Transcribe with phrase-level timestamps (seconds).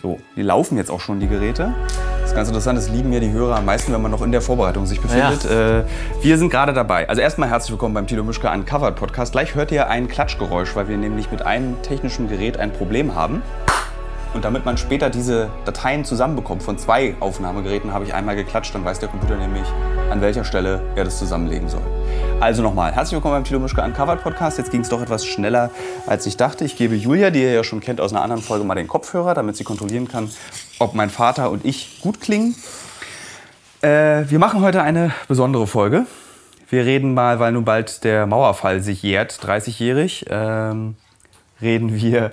[0.00, 1.74] So, die laufen jetzt auch schon, die Geräte.
[2.20, 4.30] Das ist ganz interessant, das lieben ja die Hörer am meisten, wenn man noch in
[4.30, 5.42] der Vorbereitung sich befindet.
[5.42, 5.80] Ja.
[5.80, 5.84] Äh,
[6.22, 7.08] wir sind gerade dabei.
[7.08, 9.32] Also erstmal herzlich willkommen beim Tilo Mischke Uncovered Podcast.
[9.32, 13.42] Gleich hört ihr ein Klatschgeräusch, weil wir nämlich mit einem technischen Gerät ein Problem haben.
[14.38, 18.84] Und damit man später diese Dateien zusammenbekommt von zwei Aufnahmegeräten, habe ich einmal geklatscht, dann
[18.84, 19.64] weiß der Computer nämlich,
[20.12, 21.82] an welcher Stelle er das zusammenlegen soll.
[22.38, 24.56] Also nochmal, herzlich willkommen beim Tilo Mischke Uncovered Podcast.
[24.56, 25.72] Jetzt ging es doch etwas schneller,
[26.06, 26.64] als ich dachte.
[26.64, 29.34] Ich gebe Julia, die ihr ja schon kennt aus einer anderen Folge, mal den Kopfhörer,
[29.34, 30.30] damit sie kontrollieren kann,
[30.78, 32.54] ob mein Vater und ich gut klingen.
[33.82, 36.06] Äh, wir machen heute eine besondere Folge.
[36.70, 40.94] Wir reden mal, weil nun bald der Mauerfall sich jährt, 30-jährig, ähm,
[41.60, 42.32] reden wir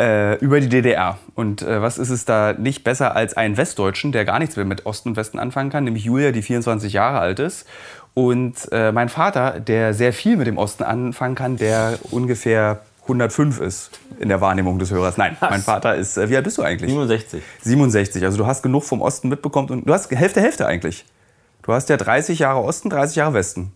[0.00, 1.18] äh, über die DDR.
[1.34, 4.64] Und äh, was ist es da nicht besser als einen Westdeutschen, der gar nichts mehr
[4.64, 7.66] mit Osten und Westen anfangen kann, nämlich Julia, die 24 Jahre alt ist.
[8.14, 13.60] Und äh, mein Vater, der sehr viel mit dem Osten anfangen kann, der ungefähr 105
[13.60, 15.16] ist in der Wahrnehmung des Hörers.
[15.16, 15.50] Nein, Was?
[15.50, 16.90] mein Vater ist, äh, wie alt bist du eigentlich?
[16.90, 17.42] 67.
[17.62, 21.04] 67, also du hast genug vom Osten mitbekommen und du hast Hälfte, Hälfte eigentlich.
[21.62, 23.72] Du hast ja 30 Jahre Osten, 30 Jahre Westen.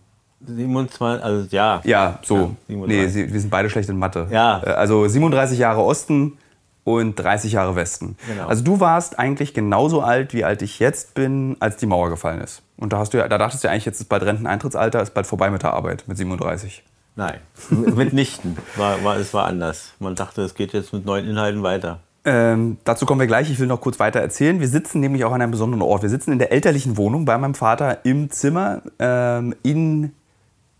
[0.47, 1.81] 27, also ja.
[1.83, 2.55] Ja, so.
[2.67, 4.27] Ja, nee, wir sind beide schlecht in Mathe.
[4.31, 4.61] Ja.
[4.63, 6.37] Äh, also 37 Jahre Osten
[6.83, 8.15] und 30 Jahre Westen.
[8.27, 8.47] Genau.
[8.47, 12.41] Also du warst eigentlich genauso alt, wie alt ich jetzt bin, als die Mauer gefallen
[12.41, 12.61] ist.
[12.77, 15.13] Und da, hast du ja, da dachtest du ja eigentlich, jetzt ist bald Renteneintrittsalter, ist
[15.13, 16.83] bald vorbei mit der Arbeit, mit 37.
[17.15, 18.57] Nein, mitnichten.
[18.75, 19.93] War, war, es war anders.
[19.99, 21.99] Man dachte, es geht jetzt mit neuen Inhalten weiter.
[22.25, 23.49] Ähm, dazu kommen wir gleich.
[23.49, 24.59] Ich will noch kurz weiter erzählen.
[24.59, 26.01] Wir sitzen nämlich auch an einem besonderen Ort.
[26.01, 30.11] Wir sitzen in der elterlichen Wohnung bei meinem Vater im Zimmer ähm, in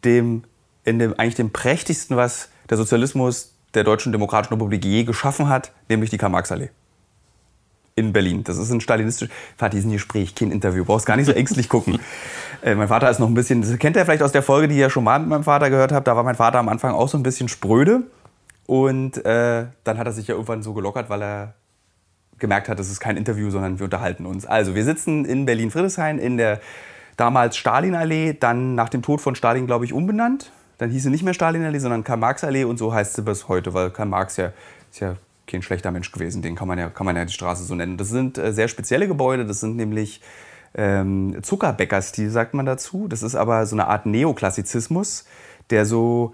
[0.05, 0.43] dem,
[0.83, 5.71] in dem eigentlich dem prächtigsten, was der Sozialismus der Deutschen Demokratischen Republik je geschaffen hat,
[5.89, 6.69] nämlich die Karl-Marx-Allee.
[7.97, 8.43] In Berlin.
[8.43, 9.33] Das ist ein stalinistisches.
[9.55, 10.83] Vater, die sind Gespräch, kein Interview.
[10.83, 11.99] Brauchst gar nicht so ängstlich gucken.
[12.61, 13.61] äh, mein Vater ist noch ein bisschen.
[13.61, 15.93] Das kennt ihr vielleicht aus der Folge, die ihr schon mal mit meinem Vater gehört
[15.93, 16.05] habt.
[16.05, 18.03] Da war mein Vater am Anfang auch so ein bisschen spröde.
[18.65, 21.53] Und äh, dann hat er sich ja irgendwann so gelockert, weil er
[22.37, 24.45] gemerkt hat, das ist kein Interview, sondern wir unterhalten uns.
[24.45, 26.59] Also, wir sitzen in Berlin-Friedrichshain in der
[27.17, 30.51] damals Stalinallee, dann nach dem Tod von Stalin, glaube ich, umbenannt.
[30.77, 33.91] Dann hieß sie nicht mehr Stalinallee, sondern Karl-Marx-Allee und so heißt sie bis heute, weil
[33.91, 34.51] Karl Marx ja,
[34.91, 35.15] ist ja
[35.47, 36.41] kein schlechter Mensch gewesen.
[36.41, 37.97] Den kann man ja, kann man ja die Straße so nennen.
[37.97, 40.21] Das sind äh, sehr spezielle Gebäude, das sind nämlich
[40.73, 43.07] ähm, Zuckerbäckerstil, sagt man dazu.
[43.07, 45.25] Das ist aber so eine Art Neoklassizismus,
[45.69, 46.33] der so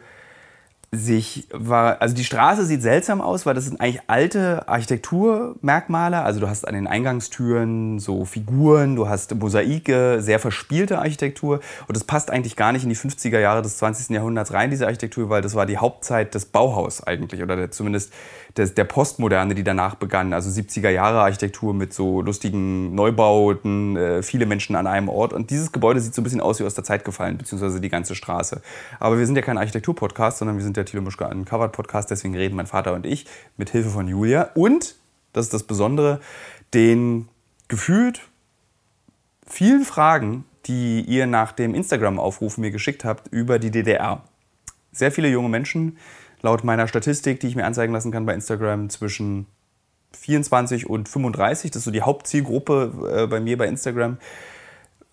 [0.94, 6.22] sich war, also die Straße sieht seltsam aus, weil das sind eigentlich alte Architekturmerkmale.
[6.22, 11.62] Also du hast an den Eingangstüren so Figuren, du hast Mosaike, sehr verspielte Architektur.
[11.88, 14.10] Und das passt eigentlich gar nicht in die 50er Jahre des 20.
[14.10, 18.12] Jahrhunderts rein, diese Architektur, weil das war die Hauptzeit des Bauhaus eigentlich oder der, zumindest
[18.58, 20.34] des, der Postmoderne, die danach begann.
[20.34, 25.32] Also 70er Jahre Architektur mit so lustigen Neubauten, äh, viele Menschen an einem Ort.
[25.32, 27.88] Und dieses Gebäude sieht so ein bisschen aus wie aus der Zeit gefallen, beziehungsweise die
[27.88, 28.62] ganze Straße.
[29.00, 32.10] Aber wir sind ja kein Architektur-Podcast, sondern wir sind der Thilo Mischke Uncovered Podcast.
[32.12, 33.26] Deswegen reden mein Vater und ich
[33.58, 34.50] mit Hilfe von Julia.
[34.56, 34.96] Und,
[35.34, 36.20] das ist das Besondere,
[36.74, 37.28] den
[37.68, 38.22] gefühlt
[39.48, 44.24] vielen Fragen, die ihr nach dem Instagram-Aufruf mir geschickt habt über die DDR.
[44.92, 45.98] Sehr viele junge Menschen
[46.42, 49.46] laut meiner Statistik, die ich mir anzeigen lassen kann bei Instagram, zwischen
[50.14, 54.18] 24 und 35, das ist so die Hauptzielgruppe äh, bei mir bei Instagram,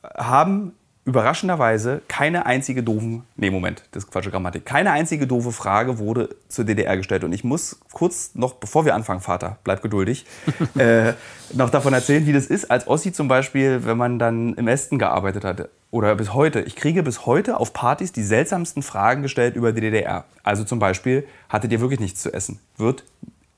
[0.03, 0.73] haben
[1.09, 6.37] überraschenderweise keine einzige doofen, nee, Moment, das ist Quatsche Grammatik, keine einzige doofe Frage wurde
[6.49, 7.25] zur DDR gestellt.
[7.25, 10.27] Und ich muss kurz noch, bevor wir anfangen, Vater, bleib geduldig,
[10.77, 11.15] äh,
[11.55, 14.99] noch davon erzählen, wie das ist, als Ossi zum Beispiel, wenn man dann im Westen
[14.99, 15.71] gearbeitet hatte.
[15.91, 16.61] Oder bis heute.
[16.61, 20.27] Ich kriege bis heute auf Partys die seltsamsten Fragen gestellt über die DDR.
[20.43, 22.59] Also zum Beispiel, hattet ihr wirklich nichts zu essen?
[22.77, 23.05] Wird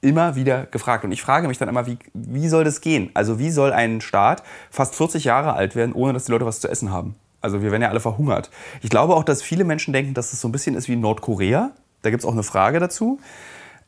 [0.01, 1.05] immer wieder gefragt.
[1.05, 3.11] Und ich frage mich dann immer, wie, wie soll das gehen?
[3.15, 6.61] Also wie soll ein Staat fast 40 Jahre alt werden, ohne dass die Leute was
[6.61, 7.17] zu essen haben?
[7.41, 8.51] Also wir werden ja alle verhungert.
[8.83, 11.71] Ich glaube auch, dass viele Menschen denken, dass es so ein bisschen ist wie Nordkorea.
[12.03, 13.19] Da gibt es auch eine Frage dazu.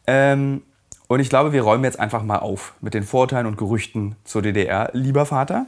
[0.06, 0.62] Ähm,
[1.08, 4.40] und ich glaube, wir räumen jetzt einfach mal auf mit den Vorurteilen und Gerüchten zur
[4.42, 5.66] DDR, lieber Vater.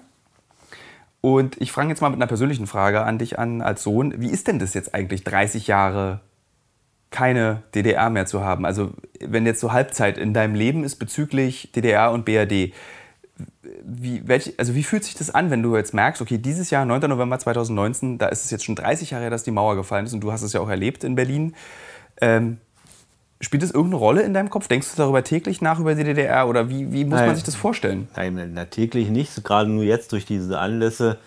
[1.20, 4.14] Und ich fange jetzt mal mit einer persönlichen Frage an dich an als Sohn.
[4.20, 6.20] Wie ist denn das jetzt eigentlich, 30 Jahre
[7.10, 8.66] keine DDR mehr zu haben?
[8.66, 12.72] Also wenn jetzt so Halbzeit in deinem Leben ist bezüglich DDR und BRD,
[13.82, 16.84] wie, welch, also wie fühlt sich das an, wenn du jetzt merkst, okay, dieses Jahr,
[16.84, 17.08] 9.
[17.08, 20.12] November 2019, da ist es jetzt schon 30 Jahre her, dass die Mauer gefallen ist
[20.12, 21.54] und du hast es ja auch erlebt in Berlin.
[22.20, 22.58] Ähm,
[23.40, 24.68] spielt das irgendeine Rolle in deinem Kopf?
[24.68, 27.26] Denkst du darüber täglich nach über die DDR oder wie, wie muss Nein.
[27.26, 28.08] man sich das vorstellen?
[28.16, 29.44] Nein, na, täglich nicht.
[29.44, 31.18] Gerade nur jetzt durch diese Anlässe,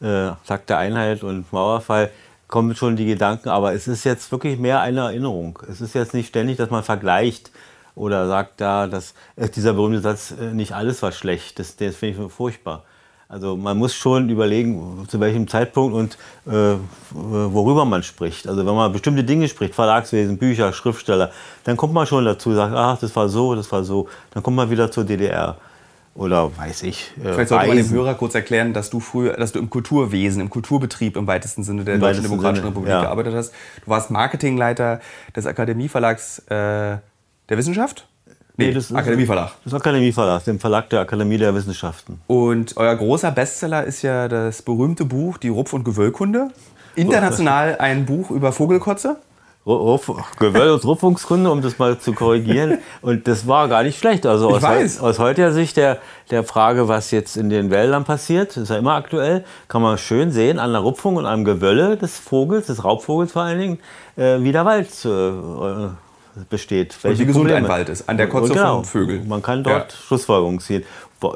[0.00, 2.10] äh, Tag der Einheit und Mauerfall,
[2.48, 3.48] kommen schon die Gedanken.
[3.48, 5.58] Aber es ist jetzt wirklich mehr eine Erinnerung.
[5.68, 7.50] Es ist jetzt nicht ständig, dass man vergleicht
[7.96, 11.96] oder sagt da, dass äh, dieser berühmte Satz, äh, nicht alles war schlecht, das, das
[11.96, 12.84] finde ich furchtbar.
[13.28, 16.16] Also man muss schon überlegen, zu welchem Zeitpunkt und
[16.46, 16.76] äh,
[17.10, 18.46] worüber man spricht.
[18.46, 21.32] Also wenn man bestimmte Dinge spricht, Verlagswesen, Bücher, Schriftsteller,
[21.64, 24.08] dann kommt man schon dazu, sagt, ach, das war so, das war so.
[24.30, 25.56] Dann kommt man wieder zur DDR.
[26.14, 27.12] oder weiß ich.
[27.18, 30.40] Äh, Vielleicht sollte man dem Hörer kurz erklären, dass du früher, dass du im Kulturwesen,
[30.40, 33.00] im Kulturbetrieb im weitesten Sinne der Im Deutschen Demokratischen Sinne, Republik ja.
[33.00, 33.52] gearbeitet hast.
[33.84, 35.00] Du warst Marketingleiter
[35.34, 36.98] des Akademieverlags äh,
[37.48, 38.06] der Wissenschaft.
[38.58, 39.52] Nee, das ist Akademieverlag.
[39.64, 42.20] Das Akademieverlag, dem Verlag der Akademie der Wissenschaften.
[42.26, 46.48] Und euer großer Bestseller ist ja das berühmte Buch Die Rupf- und Gewöllkunde.
[46.94, 49.16] International ein Buch über Vogelkotze.
[49.66, 52.78] Gewöll- und Rupfungskunde, um das mal zu korrigieren.
[53.02, 54.24] Und das war gar nicht schlecht.
[54.24, 55.00] Also aus, weiß.
[55.00, 55.98] aus heutiger Sicht der,
[56.30, 60.30] der Frage, was jetzt in den Wäldern passiert, ist ja immer aktuell, kann man schön
[60.30, 63.78] sehen an der Rupfung und am Gewölle des Vogels, des Raubvogels vor allen Dingen,
[64.16, 65.88] äh, wie der Wald äh,
[66.48, 66.96] besteht.
[67.02, 69.28] Welche und wie gesund ein Wald ist, an der Kotze genau, von Vögeln.
[69.28, 69.98] Man kann dort ja.
[70.06, 70.84] Schlussfolgerungen ziehen.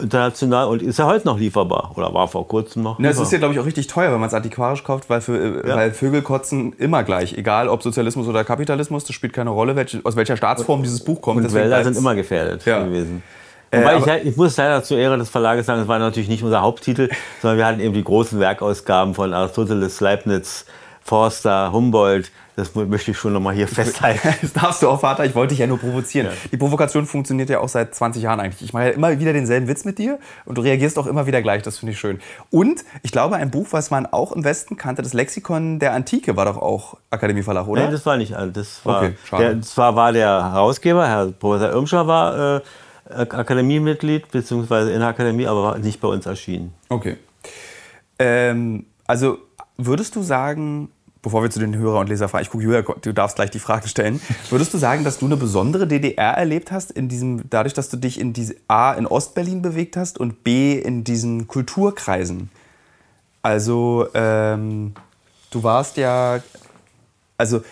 [0.01, 2.99] International und ist ja heute noch lieferbar oder war vor kurzem noch.
[2.99, 5.21] Na, es ist ja, glaube ich, auch richtig teuer, wenn man es antiquarisch kauft, weil,
[5.21, 5.75] für, ja.
[5.75, 7.33] weil Vögel kotzen immer gleich.
[7.33, 11.21] Egal ob Sozialismus oder Kapitalismus, das spielt keine Rolle, welche, aus welcher Staatsform dieses Buch
[11.21, 11.45] kommt.
[11.45, 12.85] Und Wälder sind immer gefährdet ja.
[12.85, 13.23] gewesen.
[13.71, 16.43] Äh, Wobei ich, ich, muss leider zur Ehre des Verlages sagen, es war natürlich nicht
[16.43, 17.09] unser Haupttitel,
[17.41, 20.67] sondern wir hatten eben die großen Werkausgaben von Aristoteles, Leibniz,
[21.03, 22.31] Forster, Humboldt,
[22.61, 24.21] das möchte ich schon nochmal hier festhalten.
[24.43, 25.25] Das darfst du auch, Vater.
[25.25, 26.27] Ich wollte dich ja nur provozieren.
[26.27, 26.33] Ja.
[26.53, 28.63] Die Provokation funktioniert ja auch seit 20 Jahren eigentlich.
[28.63, 31.43] Ich mache ja immer wieder denselben Witz mit dir und du reagierst auch immer wieder
[31.43, 31.63] gleich.
[31.63, 32.21] Das finde ich schön.
[32.51, 36.37] Und ich glaube, ein Buch, was man auch im Westen kannte, das Lexikon der Antike,
[36.37, 37.83] war doch auch Akademieverlag, oder?
[37.83, 38.35] Nein, das war nicht.
[38.53, 42.61] Das war, okay, der, zwar war der Herausgeber, Herr Professor Irmscher, war äh,
[43.11, 46.75] Akademiemitglied, beziehungsweise in der Akademie, aber war nicht bei uns erschienen.
[46.89, 47.17] Okay.
[48.19, 49.39] Ähm, also
[49.77, 50.91] würdest du sagen,
[51.23, 53.59] bevor wir zu den Hörer und Leser fragen, ich gucke, Julia, du darfst gleich die
[53.59, 54.21] Frage stellen.
[54.49, 57.97] Würdest du sagen, dass du eine besondere DDR erlebt hast, in diesem, dadurch, dass du
[57.97, 62.51] dich in diese A in Ostberlin bewegt hast und B in diesen Kulturkreisen?
[63.43, 64.95] Also, ähm,
[65.51, 66.41] du warst ja,
[67.37, 67.63] also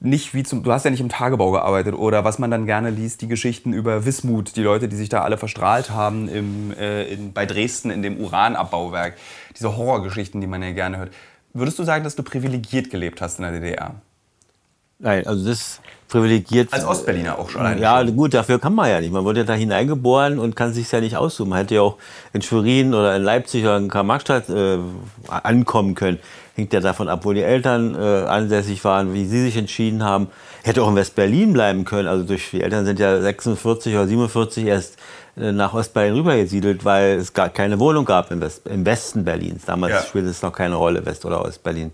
[0.00, 2.90] nicht wie zum, du hast ja nicht im Tagebau gearbeitet oder was man dann gerne
[2.90, 7.04] liest, die Geschichten über Wismut, die Leute, die sich da alle verstrahlt haben im, äh,
[7.04, 9.14] in, bei Dresden in dem Uranabbauwerk,
[9.56, 11.10] diese Horrorgeschichten, die man ja gerne hört.
[11.54, 13.94] Würdest du sagen, dass du privilegiert gelebt hast in der DDR?
[14.98, 16.72] Nein, also das privilegiert.
[16.72, 17.78] Als Ostberliner auch schon.
[17.78, 18.14] Ja, schon.
[18.14, 19.12] gut, dafür kann man ja nicht.
[19.12, 21.48] Man wurde ja da hineingeboren und kann sich ja nicht aussuchen.
[21.48, 21.96] Man hätte ja auch
[22.32, 24.78] in Schwerin oder in Leipzig oder in Karl-Marx-Stadt äh,
[25.28, 26.20] ankommen können.
[26.54, 30.28] Hängt ja davon ab, wo die Eltern äh, ansässig waren, wie sie sich entschieden haben.
[30.62, 32.06] Hätte auch in West-Berlin bleiben können.
[32.06, 34.98] Also durch die Eltern sind ja 46 oder 47 erst
[35.34, 39.64] nach Ostberlin rübergesiedelt, weil es gar keine Wohnung gab im, West, im Westen Berlins.
[39.64, 40.02] Damals ja.
[40.02, 41.92] spielte es noch keine Rolle, West- oder Ostberlin.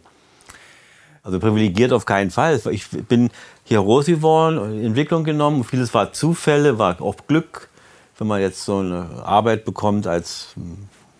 [1.22, 2.60] Also privilegiert auf keinen Fall.
[2.70, 3.30] Ich bin
[3.64, 5.62] hier groß geworden, Entwicklung genommen.
[5.62, 7.68] Vieles war Zufälle, war auch Glück.
[8.16, 10.48] Wenn man jetzt so eine Arbeit bekommt als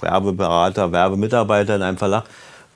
[0.01, 2.25] Werbeberater, Werbemitarbeiter in einem Verlag,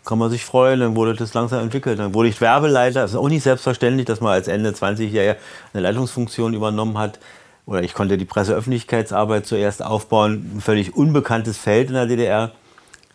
[0.04, 1.98] kann man sich freuen, dann wurde das langsam entwickelt.
[1.98, 3.02] Dann wurde ich Werbeleiter.
[3.02, 5.36] Das ist auch nicht selbstverständlich, dass man als Ende 20-Jähriger
[5.72, 7.18] eine Leitungsfunktion übernommen hat
[7.66, 12.52] oder ich konnte die Presseöffentlichkeitsarbeit zuerst aufbauen, ein völlig unbekanntes Feld in der DDR.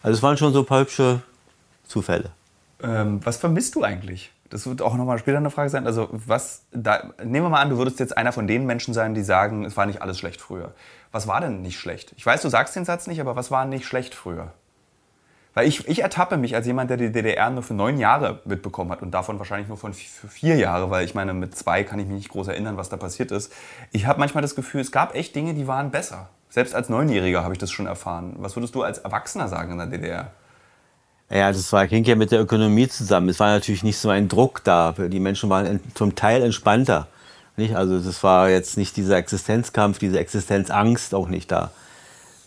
[0.01, 1.21] Also es waren schon so ein paar hübsche
[1.87, 2.31] Zufälle.
[2.81, 4.31] Ähm, was vermisst du eigentlich?
[4.49, 5.85] Das wird auch nochmal später eine Frage sein.
[5.85, 9.13] Also was, da, nehmen wir mal an, du würdest jetzt einer von den Menschen sein,
[9.13, 10.73] die sagen, es war nicht alles schlecht früher.
[11.11, 12.13] Was war denn nicht schlecht?
[12.15, 14.53] Ich weiß, du sagst den Satz nicht, aber was war nicht schlecht früher?
[15.57, 18.91] Weil ich, ich ertappe mich als jemand, der die DDR nur für neun Jahre mitbekommen
[18.91, 21.97] hat und davon wahrscheinlich nur von für vier Jahre, weil ich meine, mit zwei kann
[21.97, 23.51] ich mich nicht groß erinnern, was da passiert ist.
[23.91, 26.29] Ich habe manchmal das Gefühl, es gab echt Dinge, die waren besser.
[26.49, 28.35] Selbst als Neunjähriger habe ich das schon erfahren.
[28.37, 30.31] Was würdest du als Erwachsener sagen in der DDR?
[31.31, 33.29] Ja, das war, hing ja mit der Ökonomie zusammen.
[33.29, 34.93] Es war natürlich nicht so ein Druck da.
[34.95, 37.07] Die Menschen waren zum Teil entspannter.
[37.55, 37.75] Nicht?
[37.75, 41.71] Also das war jetzt nicht dieser Existenzkampf, diese Existenzangst auch nicht da.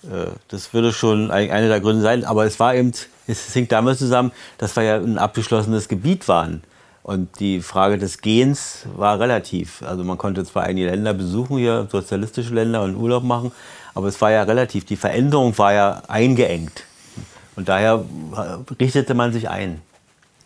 [0.04, 2.24] Äh, das würde schon einer der Gründe sein.
[2.24, 2.92] Aber es war eben,
[3.26, 6.62] es hängt damit zusammen, dass wir ja ein abgeschlossenes Gebiet waren.
[7.02, 9.82] Und die Frage des Gehens war relativ.
[9.82, 13.52] Also man konnte zwar einige Länder besuchen, hier sozialistische Länder und Urlaub machen,
[13.94, 14.84] aber es war ja relativ.
[14.84, 16.84] Die Veränderung war ja eingeengt.
[17.56, 18.04] Und daher
[18.78, 19.80] richtete man sich ein.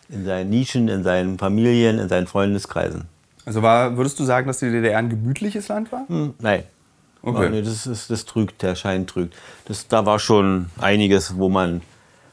[0.09, 3.03] In seinen Nischen, in seinen Familien, in seinen Freundeskreisen.
[3.45, 6.07] Also war, würdest du sagen, dass die DDR ein gemütliches Land war?
[6.07, 6.63] Hm, nein.
[7.25, 7.49] Okay.
[7.49, 9.35] Nee, das, ist, das trügt, der Schein trügt.
[9.65, 11.81] Das, da war schon einiges, wo man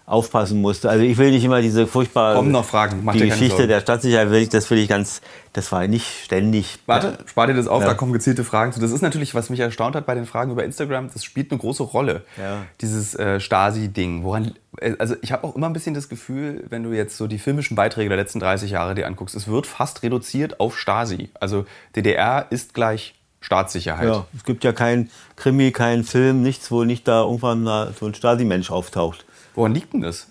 [0.05, 0.91] aufpassen musste.
[0.91, 3.01] Also ich will nicht immer diese furchtbare Kommen noch Fragen.
[3.03, 5.23] Mach die Geschichte der Stadtsicherheit, will ich, das will ich ganz,
[5.53, 6.79] das war nicht ständig.
[6.87, 7.89] Warte, spar dir das auf, ja.
[7.89, 8.81] da kommen gezielte Fragen zu.
[8.81, 11.59] Das ist natürlich, was mich erstaunt hat bei den Fragen über Instagram, das spielt eine
[11.59, 12.25] große Rolle.
[12.37, 12.59] Ja.
[12.81, 14.25] Dieses äh, Stasi-Ding.
[14.25, 17.27] Woran, äh, also ich habe auch immer ein bisschen das Gefühl, wenn du jetzt so
[17.27, 21.31] die filmischen Beiträge der letzten 30 Jahre dir anguckst, es wird fast reduziert auf Stasi.
[21.41, 24.09] Also DDR ist gleich Staatssicherheit.
[24.09, 27.65] Ja, es gibt ja kein Krimi, kein Film, nichts, wo nicht da irgendwann
[27.99, 29.27] so ein Stasi-Mensch auftaucht.
[29.55, 30.29] Woran liegt denn das?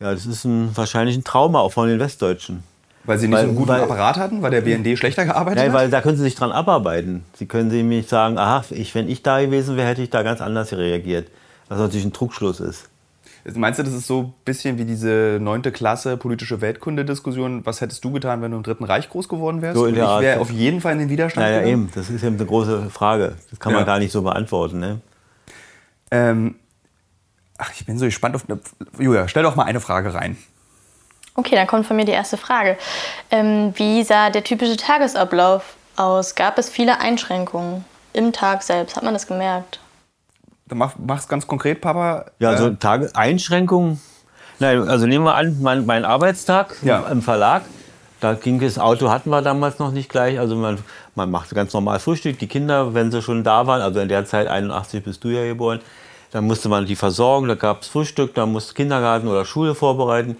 [0.00, 2.62] Ja, das ist ein, wahrscheinlich ein Trauma auch von den Westdeutschen.
[3.04, 5.58] Weil sie nicht weil, so einen guten weil, Apparat hatten, weil der BND schlechter gearbeitet
[5.58, 5.74] nein, hat?
[5.74, 7.24] weil da können sie sich dran abarbeiten.
[7.34, 10.22] Sie können sie nämlich sagen, aha, ich, wenn ich da gewesen wäre, hätte ich da
[10.22, 11.28] ganz anders reagiert.
[11.68, 12.88] Was natürlich ein Trugschluss ist.
[13.54, 17.64] Meinst du, das ist so ein bisschen wie diese neunte Klasse politische Weltkunde-Diskussion?
[17.64, 19.76] Was hättest du getan, wenn du im Dritten Reich groß geworden wärst?
[19.76, 21.84] So in der ich wäre auf jeden Fall in den Widerstand Naja, gegangen?
[21.84, 21.90] eben.
[21.94, 23.36] Das ist eben eine große Frage.
[23.50, 24.80] Das kann man gar nicht so beantworten.
[24.80, 25.00] Ne?
[26.10, 26.56] Ähm,
[27.56, 28.44] ach, ich bin so gespannt auf...
[28.98, 30.36] Julia, stell doch mal eine Frage rein.
[31.34, 32.76] Okay, dann kommt von mir die erste Frage.
[33.30, 36.34] Ähm, wie sah der typische Tagesablauf aus?
[36.34, 38.96] Gab es viele Einschränkungen im Tag selbst?
[38.96, 39.78] Hat man das gemerkt?
[40.68, 42.26] Dann mach, mach's ganz konkret, Papa.
[42.38, 44.00] Ja, also äh, Tage, Einschränkungen.
[44.58, 47.06] Nein, also nehmen wir an, mein, mein Arbeitstag ja.
[47.08, 47.62] im Verlag.
[48.20, 50.38] Da ging das Auto hatten wir damals noch nicht gleich.
[50.40, 50.78] Also man,
[51.14, 52.38] man machte ganz normal Frühstück.
[52.38, 55.44] Die Kinder, wenn sie schon da waren, also in der Zeit 81 bist du ja
[55.44, 55.80] geboren,
[56.32, 57.46] dann musste man die versorgen.
[57.46, 60.36] Da gab es Frühstück, da musste Kindergarten oder Schule vorbereiten.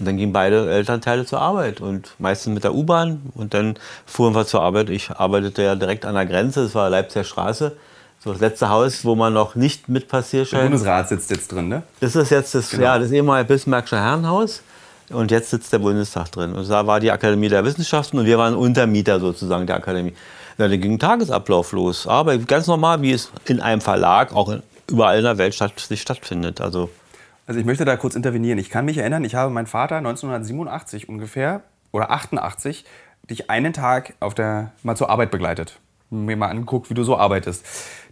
[0.00, 3.30] Und dann gingen beide Elternteile zur Arbeit und meistens mit der U-Bahn.
[3.36, 4.90] Und dann fuhren wir zur Arbeit.
[4.90, 7.76] Ich arbeitete ja direkt an der Grenze, das war Leipziger Straße.
[8.22, 10.60] So das letzte Haus, wo man noch nicht mit Passierschein.
[10.60, 11.82] Der Bundesrat sitzt jetzt drin, ne?
[12.00, 12.84] Das ist jetzt das, genau.
[12.84, 14.62] ja, das ehemalige Bismarckische Herrenhaus.
[15.10, 16.54] Und jetzt sitzt der Bundestag drin.
[16.54, 20.14] Und da war die Akademie der Wissenschaften und wir waren Untermieter sozusagen der Akademie.
[20.56, 22.06] Ja, dann ging ein Tagesablauf los.
[22.06, 24.54] Aber ganz normal, wie es in einem Verlag auch
[24.88, 26.60] überall in der Welt statt, stattfindet.
[26.60, 26.90] Also
[27.46, 28.58] also ich möchte da kurz intervenieren.
[28.58, 32.84] Ich kann mich erinnern, ich habe meinen Vater 1987 ungefähr oder 88
[33.28, 35.78] dich einen Tag auf der, mal zur Arbeit begleitet.
[36.12, 37.64] Mir mal angeguckt, wie du so arbeitest.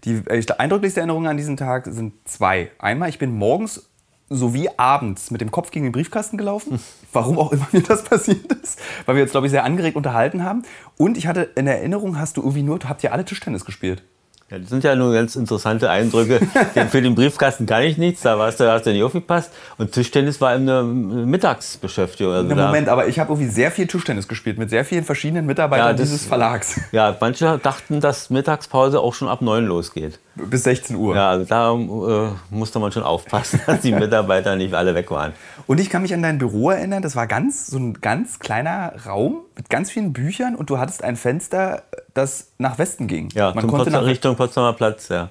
[0.04, 2.70] Die äh, eindrücklichste Erinnerung an diesen Tag sind zwei.
[2.78, 3.90] Einmal, ich bin morgens
[4.30, 6.80] sowie abends mit dem Kopf gegen den Briefkasten gelaufen.
[7.12, 8.80] Warum auch immer mir das passiert ist.
[9.04, 10.62] Weil wir uns, glaube ich, sehr angeregt unterhalten haben.
[10.96, 14.02] Und ich hatte in Erinnerung, hast du irgendwie nur, habt ihr alle Tischtennis gespielt?
[14.50, 16.40] Ja, das sind ja nur ganz interessante Eindrücke.
[16.90, 19.52] Für den Briefkasten kann ich nichts, da warst du, hast du nicht aufgepasst.
[19.78, 22.32] Und Tischtennis war eine Mittagsbeschäftigung.
[22.32, 25.46] Also Na, Moment, aber ich habe irgendwie sehr viel Tischtennis gespielt mit sehr vielen verschiedenen
[25.46, 26.80] Mitarbeitern ja, das, dieses Verlags.
[26.90, 30.18] Ja, manche dachten, dass Mittagspause auch schon ab 9 losgeht.
[30.34, 31.16] Bis 16 Uhr.
[31.16, 35.32] Ja, also da äh, musste man schon aufpassen, dass die Mitarbeiter nicht alle weg waren.
[35.66, 38.92] Und ich kann mich an dein Büro erinnern, das war ganz so ein ganz kleiner
[39.06, 41.82] Raum mit ganz vielen Büchern und du hattest ein Fenster,
[42.14, 43.28] das nach Westen ging.
[43.34, 45.30] Ja, man konnte nach Richtung Potsdamer Platz, ja.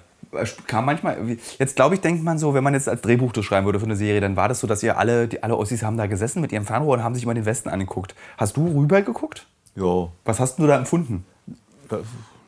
[0.68, 1.18] Kam manchmal,
[1.58, 3.86] jetzt glaube ich, denkt man so, wenn man jetzt als Drehbuch das schreiben würde für
[3.86, 6.40] eine Serie, dann war das so, dass ihr alle, die, alle Ossis haben da gesessen
[6.42, 8.14] mit ihrem Fernrohr und haben sich immer den Westen angeguckt.
[8.38, 9.48] Hast du rüber geguckt?
[9.76, 10.12] Jo.
[10.26, 11.26] Was hast du da empfunden?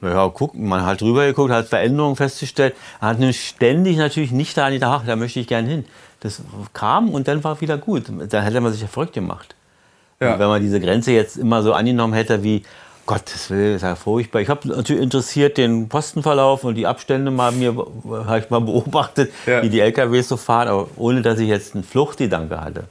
[0.01, 5.03] Naja, gucken, man hat rüber geguckt, hat Veränderungen festgestellt, hat ständig natürlich nicht da gedacht,
[5.07, 5.85] da möchte ich gern hin.
[6.21, 6.41] Das
[6.73, 8.05] kam und dann war wieder gut.
[8.09, 9.55] Dann hätte man sich ja verrückt gemacht.
[10.19, 10.37] Ja.
[10.37, 12.63] Wenn man diese Grenze jetzt immer so angenommen hätte wie,
[13.05, 14.41] Gottes Willen, ist ja furchtbar.
[14.41, 19.31] Ich habe natürlich interessiert den Postenverlauf und die Abstände mal mir habe ich mal beobachtet,
[19.45, 19.61] ja.
[19.61, 22.85] wie die LKWs so fahren, aber ohne dass ich jetzt einen Fluchtgedanke hatte.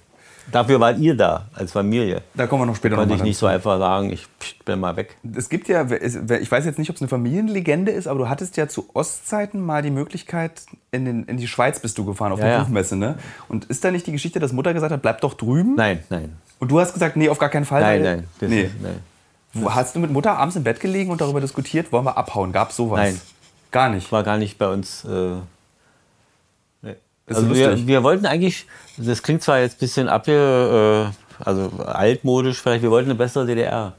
[0.52, 2.22] Dafür wart ihr da als Familie.
[2.34, 4.26] Da kommen wir noch später Konnte ich nicht so einfach sagen, ich
[4.64, 5.16] bin mal weg.
[5.36, 8.56] Es gibt ja, ich weiß jetzt nicht, ob es eine Familienlegende ist, aber du hattest
[8.56, 12.40] ja zu Ostzeiten mal die Möglichkeit, in, den, in die Schweiz bist du gefahren, auf
[12.40, 13.16] ja, der Buchmesse, ne?
[13.48, 15.74] Und ist da nicht die Geschichte, dass Mutter gesagt hat, bleib doch drüben?
[15.76, 16.36] Nein, nein.
[16.58, 17.80] Und du hast gesagt, nee, auf gar keinen Fall?
[17.80, 18.24] Nein, nein.
[18.40, 18.62] Nee.
[18.62, 19.64] Ist, nein.
[19.66, 22.52] Hast du mit Mutter abends im Bett gelegen und darüber diskutiert, wollen wir abhauen?
[22.52, 23.00] Gab es sowas?
[23.00, 23.20] Nein.
[23.70, 24.10] Gar nicht?
[24.12, 25.04] War gar nicht bei uns.
[25.04, 25.36] Äh.
[27.36, 32.60] Also wir, wir, wollten eigentlich, das klingt zwar jetzt ein bisschen abge, äh, also altmodisch
[32.60, 33.94] vielleicht, wir wollten eine bessere DDR.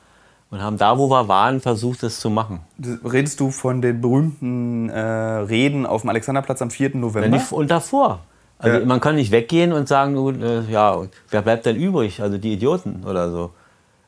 [0.49, 2.59] Und haben da, wo wir waren, versucht, das zu machen.
[3.05, 6.97] Redest du von den berühmten äh, Reden auf dem Alexanderplatz am 4.
[6.97, 7.37] November?
[7.37, 8.19] Ja, und davor.
[8.59, 8.85] Also ja.
[8.85, 12.21] man kann nicht weggehen und sagen, äh, ja, wer bleibt denn übrig?
[12.21, 13.51] Also die Idioten oder so.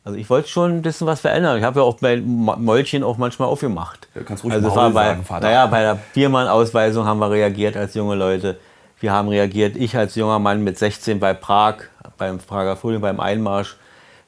[0.06, 1.58] Also ich wollte schon ein bisschen was verändern.
[1.58, 4.10] Ich habe ja auch mein Mäulchen auch manchmal aufgemacht.
[4.14, 5.48] Ja, kannst ruhig also mal bei, sagen, Vater.
[5.48, 8.58] Naja, bei der Biermann-Ausweisung haben wir reagiert als junge Leute.
[9.04, 11.76] Wir haben reagiert, ich als junger Mann mit 16 bei Prag,
[12.18, 13.76] beim Prager Frühling, beim Einmarsch.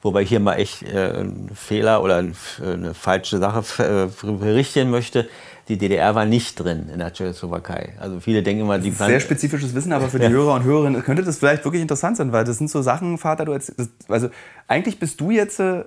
[0.02, 5.28] Wobei ich hier mal echt äh, einen Fehler oder eine falsche Sache äh, berichten möchte
[5.68, 7.94] die DDR war nicht drin in der Tschechoslowakei.
[7.98, 10.30] Also viele denken immer, die Sehr spezifisches Wissen, aber für die ja.
[10.30, 13.44] Hörer und Hörerinnen könnte das vielleicht wirklich interessant sein, weil das sind so Sachen, Vater,
[13.44, 14.28] du erzählst, also
[14.68, 15.84] eigentlich bist du jetzt, äh,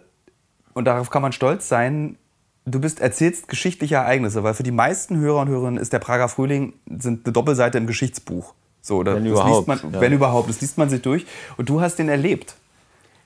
[0.73, 2.17] und darauf kann man stolz sein,
[2.65, 6.27] du bist, erzählst geschichtliche Ereignisse, weil für die meisten Hörer und Hörerinnen ist der Prager
[6.27, 8.53] Frühling sind eine Doppelseite im Geschichtsbuch.
[8.81, 9.67] So, wenn überhaupt.
[9.67, 10.01] Man, ja.
[10.01, 11.25] Wenn überhaupt, das liest man sich durch.
[11.57, 12.55] Und du hast den erlebt.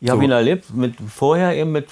[0.01, 0.13] Ich so.
[0.13, 1.87] habe ihn erlebt, mit, vorher eben mit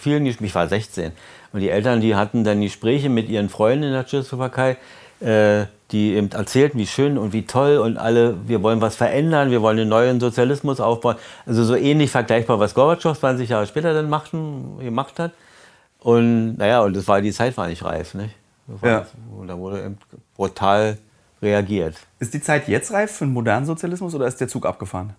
[0.00, 1.12] vielen, ich war 16.
[1.52, 4.76] Und die Eltern, die hatten dann Gespräche mit ihren Freunden in der Tschechoslowakei,
[5.20, 9.50] äh, die eben erzählten, wie schön und wie toll und alle, wir wollen was verändern,
[9.50, 11.16] wir wollen einen neuen Sozialismus aufbauen.
[11.46, 15.32] Also so ähnlich vergleichbar, was Gorbatschow 20 Jahre später dann machten, gemacht hat.
[16.00, 18.14] Und naja, und das war, die Zeit war nicht reif.
[18.14, 18.34] Nicht?
[18.82, 19.06] Ja.
[19.34, 19.98] Und da wurde eben
[20.36, 20.98] brutal
[21.42, 21.96] reagiert.
[22.18, 25.14] Ist die Zeit jetzt reif für einen modernen Sozialismus oder ist der Zug abgefahren?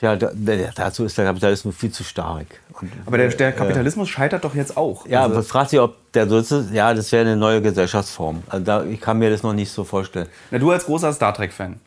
[0.00, 0.32] Ja, da,
[0.74, 2.46] dazu ist der Kapitalismus viel zu stark.
[2.80, 5.06] Und, aber der, der Kapitalismus äh, scheitert doch jetzt auch.
[5.06, 6.72] Ja, also, aber fragt sich, ob der so ist.
[6.72, 8.42] Ja, das wäre eine neue Gesellschaftsform.
[8.48, 10.26] Also da, ich kann mir das noch nicht so vorstellen.
[10.50, 11.78] Na, du als großer Star Trek-Fan.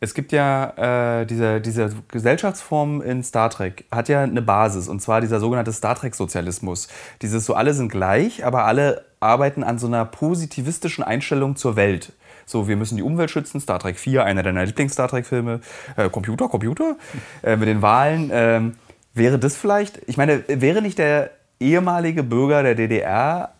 [0.00, 5.02] Es gibt ja äh, diese, diese Gesellschaftsform in Star Trek, hat ja eine Basis, und
[5.02, 6.88] zwar dieser sogenannte Star Trek-Sozialismus.
[7.20, 12.12] Dieses so, alle sind gleich, aber alle arbeiten an so einer positivistischen Einstellung zur Welt.
[12.48, 15.60] So, wir müssen die Umwelt schützen, Star Trek 4, einer deiner Lieblings-Star Trek-Filme.
[15.96, 16.96] Äh, Computer, Computer,
[17.42, 18.30] äh, mit den Wahlen.
[18.32, 18.76] Ähm,
[19.12, 23.52] wäre das vielleicht, ich meine, wäre nicht der ehemalige Bürger der DDR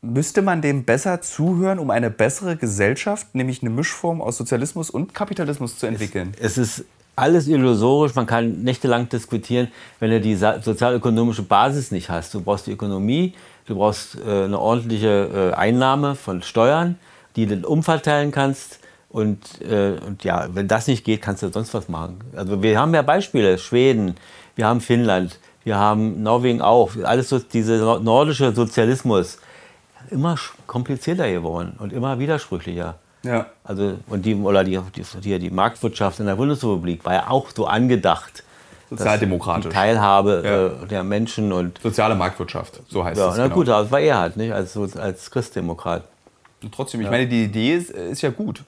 [0.00, 5.14] müsste man dem besser zuhören, um eine bessere Gesellschaft, nämlich eine Mischform aus Sozialismus und
[5.14, 6.34] Kapitalismus zu entwickeln?
[6.38, 6.84] Es, es ist
[7.16, 9.68] alles illusorisch, man kann nächtelang diskutieren,
[9.98, 12.32] wenn du die sozialökonomische Basis nicht hast.
[12.32, 13.34] Du brauchst die Ökonomie,
[13.66, 16.96] du brauchst äh, eine ordentliche äh, Einnahme von Steuern,
[17.46, 18.80] die du umverteilen kannst.
[19.10, 22.18] Und, äh, und ja, wenn das nicht geht, kannst du sonst was machen.
[22.36, 24.16] Also wir haben ja Beispiele, Schweden,
[24.54, 29.38] wir haben Finnland, wir haben Norwegen auch, alles so dieser nordische Sozialismus
[30.10, 32.96] immer komplizierter geworden und immer widersprüchlicher.
[33.22, 33.46] Ja.
[33.64, 34.78] Also, und die, oder die,
[35.22, 38.44] die, die Marktwirtschaft in der Bundesrepublik war ja auch so angedacht.
[38.90, 39.68] Sozialdemokratisch.
[39.68, 40.84] Die Teilhabe ja.
[40.84, 41.78] äh, der Menschen und.
[41.82, 43.36] Soziale Marktwirtschaft, so heißt ja, es.
[43.36, 43.54] Na genau.
[43.54, 44.52] gut, das war er halt, nicht?
[44.52, 46.04] Als, als Christdemokrat.
[46.62, 47.10] Und trotzdem, ich ja.
[47.10, 48.62] meine, die Idee ist, ist ja gut.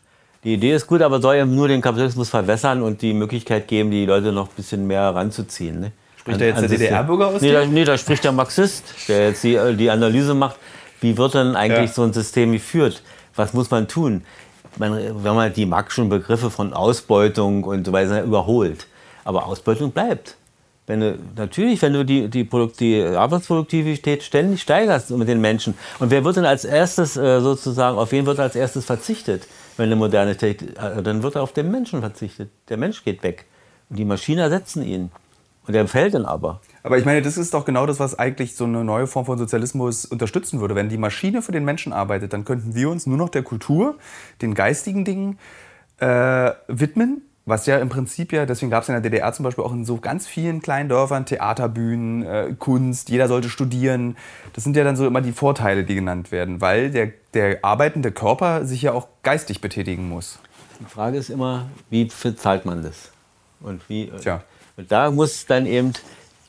[0.44, 3.90] Die Idee ist gut, aber soll ja nur den Kapitalismus verwässern und die Möglichkeit geben,
[3.90, 5.80] die Leute noch ein bisschen mehr ranzuziehen.
[5.80, 5.92] Ne?
[6.16, 7.42] Spricht da jetzt der DDR-Bürger aus?
[7.42, 10.56] Nee da, nee, da spricht der Marxist, der jetzt die, die Analyse macht
[11.00, 11.94] wie wird denn eigentlich ja.
[11.94, 13.02] so ein System geführt?
[13.34, 14.22] Was muss man tun?
[14.76, 14.92] Man,
[15.24, 18.86] wenn man die Marxischen Begriffe von Ausbeutung und so weiter überholt.
[19.24, 20.36] Aber Ausbeutung bleibt.
[20.90, 22.48] Wenn du, natürlich, wenn du die, die,
[22.80, 25.74] die Arbeitsproduktivität ständig steigerst mit den Menschen.
[26.00, 29.86] Und wer wird denn als erstes äh, sozusagen, auf wen wird als erstes verzichtet, wenn
[29.86, 32.50] eine moderne Technik, äh, dann wird auf den Menschen verzichtet.
[32.68, 33.44] Der Mensch geht weg.
[33.88, 35.12] Und die Maschinen ersetzen ihn.
[35.68, 36.60] Und der fällt dann aber.
[36.82, 39.38] Aber ich meine, das ist doch genau das, was eigentlich so eine neue Form von
[39.38, 40.74] Sozialismus unterstützen würde.
[40.74, 43.96] Wenn die Maschine für den Menschen arbeitet, dann könnten wir uns nur noch der Kultur,
[44.42, 45.38] den geistigen Dingen
[45.98, 47.22] äh, widmen.
[47.50, 49.84] Was ja im Prinzip ja, deswegen gab es in der DDR zum Beispiel auch in
[49.84, 54.16] so ganz vielen kleinen Dörfern Theaterbühnen, äh, Kunst, jeder sollte studieren.
[54.52, 58.12] Das sind ja dann so immer die Vorteile, die genannt werden, weil der, der arbeitende
[58.12, 60.38] Körper sich ja auch geistig betätigen muss.
[60.78, 63.10] Die Frage ist immer, wie zahlt man das?
[63.58, 64.04] Und wie.
[64.04, 64.44] Äh, Tja.
[64.76, 65.92] Und da muss dann eben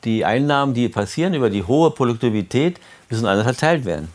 [0.04, 4.10] die Einnahmen, die passieren über die hohe Produktivität, müssen anders verteilt werden.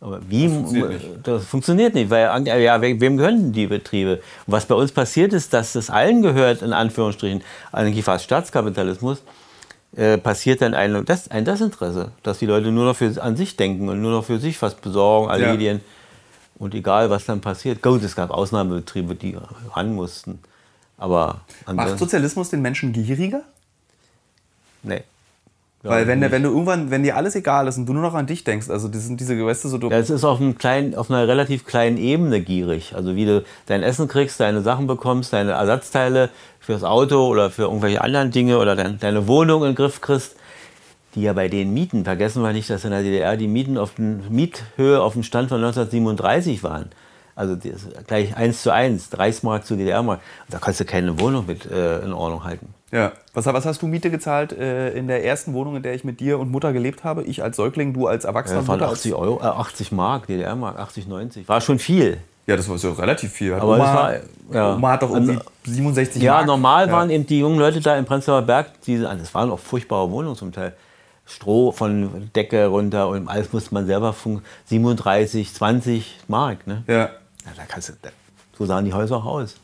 [0.00, 0.44] Aber wie?
[0.44, 4.16] Das funktioniert nicht, das funktioniert nicht weil ja, wem gehören die Betriebe?
[4.46, 9.22] Und was bei uns passiert ist, dass das allen gehört, in Anführungsstrichen, eigentlich fast Staatskapitalismus,
[9.96, 13.56] äh, passiert dann ein, das, ein Desinteresse, dass die Leute nur noch für, an sich
[13.56, 15.78] denken und nur noch für sich was besorgen, erledigen.
[15.78, 15.84] Ja.
[16.58, 17.82] Und egal, was dann passiert.
[17.82, 19.36] Gut, es gab Ausnahmebetriebe, die
[19.74, 20.38] ran mussten.
[20.98, 23.42] Aber Macht Sozialismus den Menschen gieriger?
[24.82, 25.02] Nee.
[25.88, 28.26] Weil wenn, wenn du irgendwann, wenn dir alles egal ist und du nur noch an
[28.26, 29.78] dich denkst, also das sind diese, du, so...
[29.78, 32.94] Ja, es ist auf, einem kleinen, auf einer relativ kleinen Ebene gierig.
[32.94, 37.62] Also wie du dein Essen kriegst, deine Sachen bekommst, deine Ersatzteile fürs Auto oder für
[37.62, 40.36] irgendwelche anderen Dinge oder dein, deine Wohnung in den Griff kriegst,
[41.14, 43.94] die ja bei den Mieten, vergessen wir nicht, dass in der DDR die Mieten auf
[43.94, 46.90] den, Miethöhe auf dem Stand von 1937 waren.
[47.36, 47.56] Also
[48.06, 50.20] gleich eins zu eins, Reichsmark zu DDR-Mark.
[50.48, 52.74] Da kannst du keine Wohnung mit äh, in Ordnung halten.
[52.90, 53.12] Ja.
[53.34, 56.18] Was, was, hast du Miete gezahlt äh, in der ersten Wohnung, in der ich mit
[56.18, 57.24] dir und Mutter gelebt habe?
[57.24, 58.62] Ich als Säugling, du als Erwachsener.
[58.62, 61.46] Ja, waren 80 Euro, äh, 80 Mark, DDR-Mark, 80, 90.
[61.46, 62.18] War schon viel.
[62.46, 63.54] Ja, das war so relativ viel.
[63.54, 64.14] Hat Aber Oma, war,
[64.52, 64.74] ja.
[64.74, 66.46] Oma hat doch also, 67 Ja, Mark.
[66.46, 66.92] normal ja.
[66.92, 70.36] waren eben die jungen Leute da im Prenzlauer Berg, die, das waren auch furchtbare Wohnungen
[70.36, 70.72] zum Teil.
[71.28, 74.14] Stroh von Decke runter und alles musste man selber
[74.66, 76.68] 37, 20 Mark.
[76.68, 76.84] Ne?
[76.86, 77.10] Ja.
[77.46, 77.92] Ja, da kannst du,
[78.58, 79.56] so sahen die Häuser auch aus.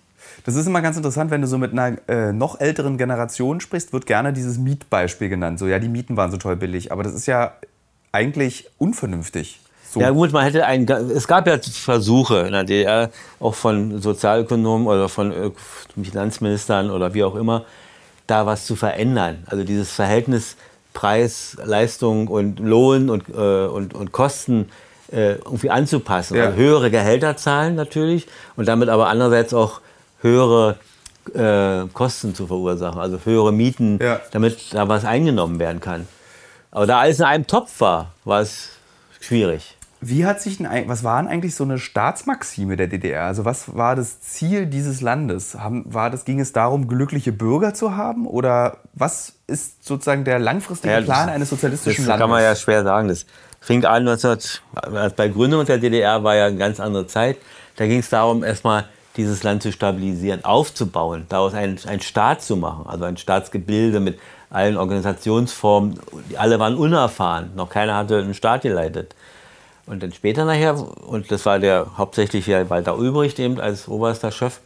[0.45, 3.93] Das ist immer ganz interessant, wenn du so mit einer äh, noch älteren Generation sprichst,
[3.93, 5.59] wird gerne dieses Mietbeispiel genannt.
[5.59, 6.93] So, ja, die Mieten waren so toll billig.
[6.93, 7.55] Aber das ist ja
[8.13, 9.61] eigentlich unvernünftig.
[9.91, 10.01] So.
[10.01, 14.87] Ja gut, man hätte ein, es gab ja Versuche in der DDR, auch von Sozialökonomen
[14.87, 15.51] oder von äh,
[16.03, 17.67] Finanzministern oder wie auch immer,
[18.27, 19.45] da was zu verändern.
[19.47, 20.57] Also dieses Verhältnis
[20.95, 24.69] Preis, Leistung und Lohn und, äh, und, und Kosten
[25.13, 26.37] äh, irgendwie anzupassen.
[26.37, 26.47] Ja.
[26.47, 29.81] Also höhere Gehälter zahlen natürlich und damit aber andererseits auch
[30.21, 30.77] höhere
[31.35, 34.21] äh, Kosten zu verursachen, also höhere Mieten, ja.
[34.33, 36.09] damit da was eingenommen werden kann.
[36.71, 38.71] Aber da alles in einem Topf war, war es
[39.21, 39.77] schwierig.
[40.05, 43.27] Wie hat sich denn, was war denn eigentlich so eine Staatsmaxime der DDR?
[43.27, 45.57] Also was war das Ziel dieses Landes?
[45.57, 48.27] War das, ging es darum, glückliche Bürger zu haben?
[48.27, 52.19] Oder was ist sozusagen der langfristige ja, Plan eines sozialistischen das Landes?
[52.19, 53.07] Das kann man ja schwer sagen.
[53.07, 53.27] Das
[53.63, 54.39] fing an 19,
[55.17, 57.39] bei Gründung der DDR war ja eine ganz andere Zeit.
[57.77, 62.57] Da ging es darum, erstmal dieses Land zu stabilisieren, aufzubauen, daraus einen, einen Staat zu
[62.57, 64.19] machen, also ein Staatsgebilde mit
[64.51, 65.99] allen Organisationsformen.
[66.37, 69.15] Alle waren unerfahren, noch keiner hatte einen Staat geleitet.
[69.87, 74.61] Und dann später nachher, und das war der hauptsächlich Walter Ulbricht eben als oberster Chef,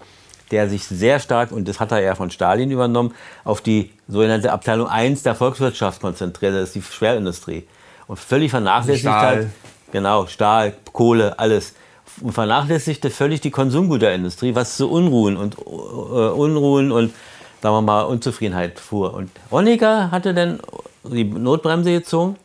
[0.51, 4.53] der sich sehr stark, und das hat er ja von Stalin übernommen, auf die sogenannte
[4.53, 7.67] Abteilung 1 der Volkswirtschaft konzentriert, das ist die Schwerindustrie.
[8.09, 9.39] Und völlig vernachlässigt Stahl.
[9.39, 9.47] hat,
[9.93, 11.75] genau, Stahl, Kohle, alles.
[12.21, 17.13] Und vernachlässigte völlig die Konsumgüterindustrie, was zu Unruhen und äh, Unruhen und
[17.61, 19.13] sagen wir mal Unzufriedenheit fuhr.
[19.13, 20.61] Und Honecker hatte dann
[21.05, 22.37] die Notbremse gezogen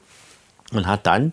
[0.74, 1.32] und hat dann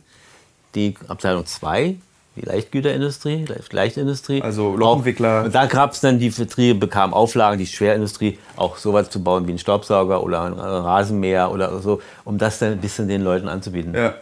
[0.74, 1.96] die Abteilung 2
[2.38, 4.42] die Leichtgüterindustrie, Leichtindustrie.
[4.42, 5.40] Also Lochentwickler.
[5.40, 9.22] Auch, und da gab es dann, die Betriebe bekamen Auflagen, die Schwerindustrie auch sowas zu
[9.22, 13.22] bauen wie ein Staubsauger oder ein Rasenmäher oder so, um das dann ein bisschen den
[13.22, 13.94] Leuten anzubieten.
[13.94, 14.14] Ja.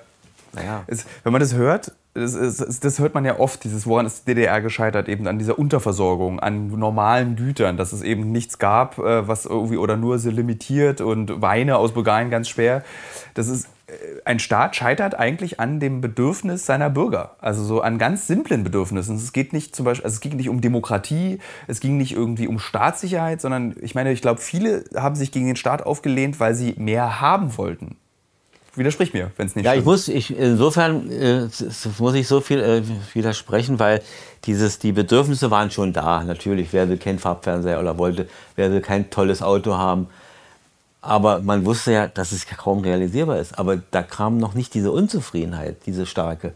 [0.52, 0.85] Naja.
[0.87, 4.26] Es, wenn man das hört, das, ist, das, hört man ja oft, dieses, woran ist
[4.26, 9.29] DDR gescheitert, eben an dieser Unterversorgung, an normalen Gütern, dass es eben nichts gab, äh,
[9.29, 12.83] was irgendwie oder nur so limitiert und Weine aus Bulgarien ganz schwer.
[13.35, 13.68] Das ist
[14.25, 19.14] ein Staat scheitert eigentlich an dem Bedürfnis seiner Bürger, also so an ganz simplen Bedürfnissen.
[19.14, 22.49] Es geht nicht zum Beispiel, also es ging nicht um Demokratie, es ging nicht irgendwie
[22.49, 26.55] um Staatssicherheit, sondern ich meine, ich glaube, viele haben sich gegen den Staat aufgelehnt, weil
[26.55, 27.96] sie mehr haben wollten
[28.77, 29.83] widersprich mir, wenn es nicht ja, stimmt.
[29.83, 31.49] ich muss, ich, insofern äh,
[31.99, 32.83] muss ich so viel äh,
[33.14, 34.03] widersprechen, weil
[34.44, 36.22] dieses, die Bedürfnisse waren schon da.
[36.22, 40.09] Natürlich, wer will keinen Farbfernseher oder wollte, wer will kein tolles Auto haben.
[41.00, 43.59] Aber man wusste ja, dass es kaum realisierbar ist.
[43.59, 46.52] Aber da kam noch nicht diese Unzufriedenheit, diese starke.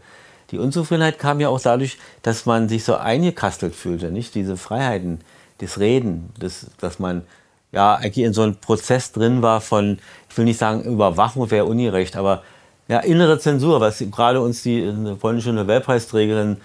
[0.51, 4.35] Die Unzufriedenheit kam ja auch dadurch, dass man sich so eingekastelt fühlte, nicht?
[4.35, 5.21] Diese Freiheiten,
[5.59, 7.23] das Reden, das, dass man
[7.71, 9.99] ja eigentlich in so einem Prozess drin war von,
[10.29, 12.43] ich will nicht sagen Überwachung wäre ungerecht, aber
[12.89, 16.57] ja, innere Zensur, was gerade uns die polnische Nobelpreisträgerin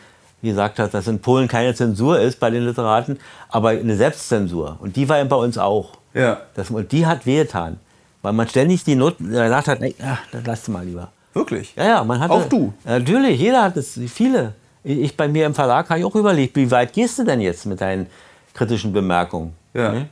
[0.43, 4.77] gesagt hat, dass in Polen keine Zensur ist bei den Literaten, aber eine Selbstzensur.
[4.81, 5.93] Und die war bei uns auch.
[6.17, 6.41] Ja.
[6.55, 7.79] Das, und die hat wehgetan.
[8.23, 11.13] Weil man ständig die Noten gesagt hat, nee, ach, das lass mal lieber.
[11.35, 11.75] Wirklich?
[11.77, 12.73] Ja, ja, man hatte, Auch du?
[12.85, 14.55] Natürlich, jeder hat es, viele.
[14.83, 17.67] Ich bei mir im Verlag habe ich auch überlegt, wie weit gehst du denn jetzt
[17.67, 18.07] mit deinen
[18.55, 19.53] kritischen Bemerkungen?
[19.75, 19.93] Ja.
[19.93, 20.09] Ne?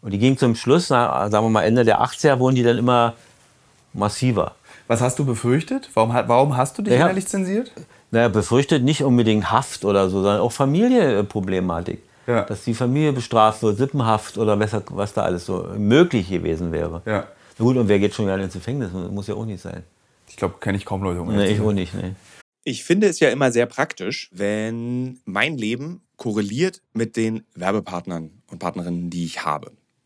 [0.00, 2.78] Und die ging zum Schluss, na, sagen wir mal Ende der 80er, wurden die dann
[2.78, 3.14] immer
[3.92, 4.54] massiver.
[4.86, 5.90] Was hast du befürchtet?
[5.94, 7.00] Warum, warum hast du dich Ja.
[7.00, 7.72] innerlich zensiert?
[8.12, 12.02] Naja, befürchtet nicht unbedingt Haft oder so, sondern auch Familienproblematik.
[12.26, 12.42] Ja.
[12.42, 17.02] Dass die Familie bestraft wird, Sippenhaft oder was, was da alles so möglich gewesen wäre.
[17.06, 17.26] Ja.
[17.58, 18.90] Na gut, und wer geht schon gerne ins Gefängnis?
[18.92, 19.82] Muss ja auch nicht sein.
[20.28, 21.20] Ich glaube, kenne ich kaum Leute.
[21.20, 21.94] um Nee, ich auch nicht.
[21.94, 22.14] Nee.
[22.64, 28.58] Ich finde es ja immer sehr praktisch, wenn mein Leben korreliert mit den Werbepartnern und
[28.58, 29.72] Partnerinnen, die ich habe.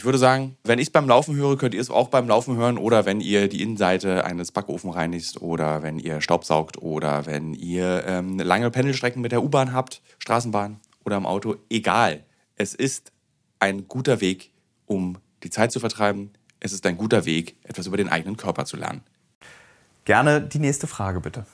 [0.00, 2.56] ich würde sagen, wenn ich es beim Laufen höre, könnt ihr es auch beim Laufen
[2.56, 7.52] hören oder wenn ihr die Innenseite eines Backofen reinigt oder wenn ihr Staubsaugt oder wenn
[7.52, 11.56] ihr ähm, lange Pendelstrecken mit der U-Bahn habt, Straßenbahn oder im Auto.
[11.68, 12.24] Egal.
[12.56, 13.12] Es ist
[13.58, 14.52] ein guter Weg,
[14.86, 16.30] um die Zeit zu vertreiben.
[16.60, 19.02] Es ist ein guter Weg, etwas über den eigenen Körper zu lernen.
[20.06, 21.44] Gerne die nächste Frage, bitte.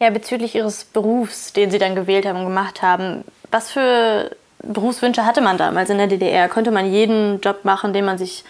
[0.00, 3.22] Ja, bezüglich Ihres Berufs, den Sie dann gewählt haben und gemacht haben.
[3.50, 6.48] Was für Berufswünsche hatte man damals in der DDR?
[6.48, 8.44] Konnte man jeden Job machen, den man sich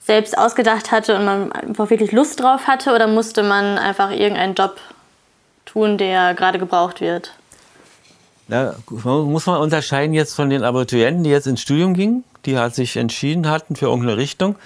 [0.00, 2.94] selbst ausgedacht hatte und man einfach wirklich Lust drauf hatte?
[2.94, 4.78] Oder musste man einfach irgendeinen Job
[5.66, 7.34] tun, der gerade gebraucht wird?
[8.48, 12.74] Da muss man unterscheiden jetzt von den Abiturienten, die jetzt ins Studium gingen, die halt
[12.74, 14.56] sich entschieden hatten für irgendeine Richtung.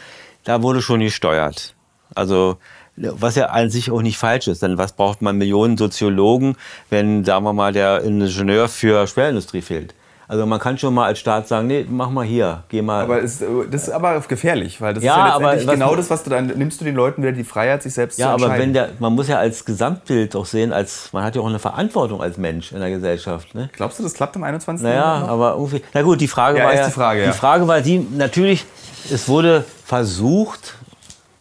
[0.44, 1.74] Da wurde schon gesteuert.
[2.14, 2.59] Also
[2.96, 6.57] was ja an sich auch nicht falsch ist, denn was braucht man Millionen Soziologen,
[6.90, 9.94] wenn, sagen wir mal, der Ingenieur für Schwerindustrie fehlt?
[10.28, 13.02] Also man kann schon mal als Staat sagen, nee, mach mal hier, geh mal.
[13.02, 15.96] Aber ist, das ist aber gefährlich, weil das Ja, ist ja aber letztendlich was- genau
[15.96, 18.32] das, was du dann nimmst du den Leuten wieder die Freiheit, sich selbst ja, zu
[18.32, 18.62] aber entscheiden.
[18.62, 21.58] wenn der, man muss ja als Gesamtbild auch sehen, als man hat ja auch eine
[21.58, 23.54] Verantwortung als Mensch in der Gesellschaft.
[23.54, 23.68] Ne?
[23.72, 24.82] Glaubst du, das klappt im 21.
[24.85, 25.35] Naja, Jahrhundert noch?
[25.35, 25.82] aber irgendwie.
[25.92, 26.87] Na gut, die Frage Ja, war ja.
[26.87, 27.26] die Frage, ja.
[27.30, 28.64] Die Frage war die, natürlich,
[29.12, 30.76] es wurde versucht,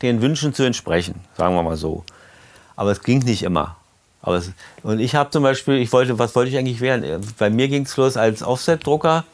[0.01, 2.03] den Wünschen zu entsprechen, sagen wir mal so.
[2.75, 3.77] Aber es ging nicht immer.
[4.21, 4.51] Aber es,
[4.83, 7.25] und ich habe zum Beispiel, ich wollte, was wollte ich eigentlich werden?
[7.37, 9.25] Bei mir ging es los als Offset-Drucker,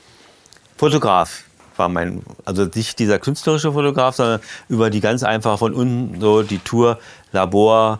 [0.77, 1.43] Fotograf
[1.77, 6.43] war mein, also nicht dieser künstlerische Fotograf, sondern über die ganz einfach von unten so
[6.43, 6.99] die Tour,
[7.31, 7.99] Labor,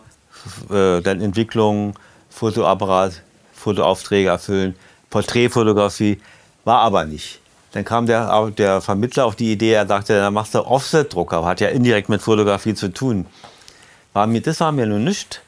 [0.69, 1.93] äh, dann Entwicklung,
[2.29, 3.21] Fotoapparat,
[3.53, 4.75] Fotoaufträge erfüllen,
[5.09, 6.19] Porträtfotografie,
[6.65, 7.39] war aber nicht.
[7.73, 11.61] Dann kam der, der Vermittler auf die Idee, er sagte, dann machst du Offset-Drucker, hat
[11.61, 13.25] ja indirekt mit Fotografie zu tun.
[14.13, 15.41] War mir, das war mir nur nichts.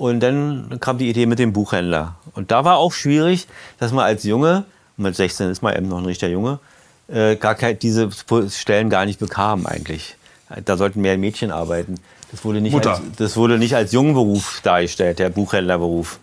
[0.00, 2.16] Und dann kam die Idee mit dem Buchhändler.
[2.32, 3.46] Und da war auch schwierig,
[3.78, 4.64] dass man als Junge,
[4.96, 6.58] mit 16 ist man eben noch ein richtiger Junge,
[7.08, 8.08] äh, gar kein, diese
[8.48, 10.16] Stellen gar nicht bekam eigentlich.
[10.64, 11.96] Da sollten mehr Mädchen arbeiten.
[12.30, 12.94] Das wurde nicht, Mutter.
[12.94, 16.18] als, das wurde nicht als Jungenberuf dargestellt, der Buchhändlerberuf.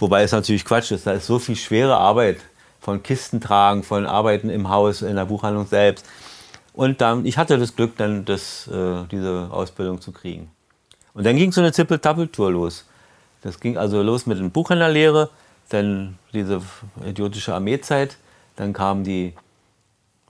[0.00, 1.06] Wobei es natürlich Quatsch ist.
[1.06, 2.38] Da ist so viel schwere Arbeit
[2.80, 6.04] von Kisten tragen, von Arbeiten im Haus, in der Buchhandlung selbst.
[6.72, 10.50] Und dann, ich hatte das Glück, dann das, äh, diese Ausbildung zu kriegen.
[11.14, 12.86] Und dann ging so eine Zippel-Tappel-Tour los.
[13.42, 15.30] Das ging also los mit den Buchhändlerlehre,
[15.70, 16.60] dann diese
[17.06, 18.16] idiotische Armeezeit,
[18.56, 19.34] dann kam die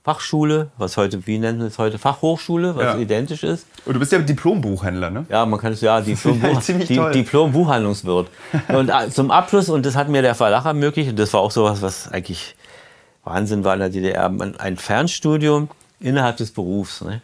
[0.03, 2.97] Fachschule, was heute, wie nennen wir es heute, Fachhochschule, was Ja.
[2.97, 3.67] identisch ist.
[3.85, 5.25] Und du bist ja Diplombuchhändler, ne?
[5.29, 6.41] Ja, man kann es ja Diplom.
[7.11, 8.27] Diplom-Buchhandlungswirt.
[8.69, 11.51] Und äh, zum Abschluss, und das hat mir der Verlag ermöglicht, und das war auch
[11.51, 12.55] sowas, was eigentlich
[13.23, 15.69] Wahnsinn war in der DDR, man- ein Fernstudium
[15.99, 17.01] innerhalb des Berufs.
[17.01, 17.21] Ne?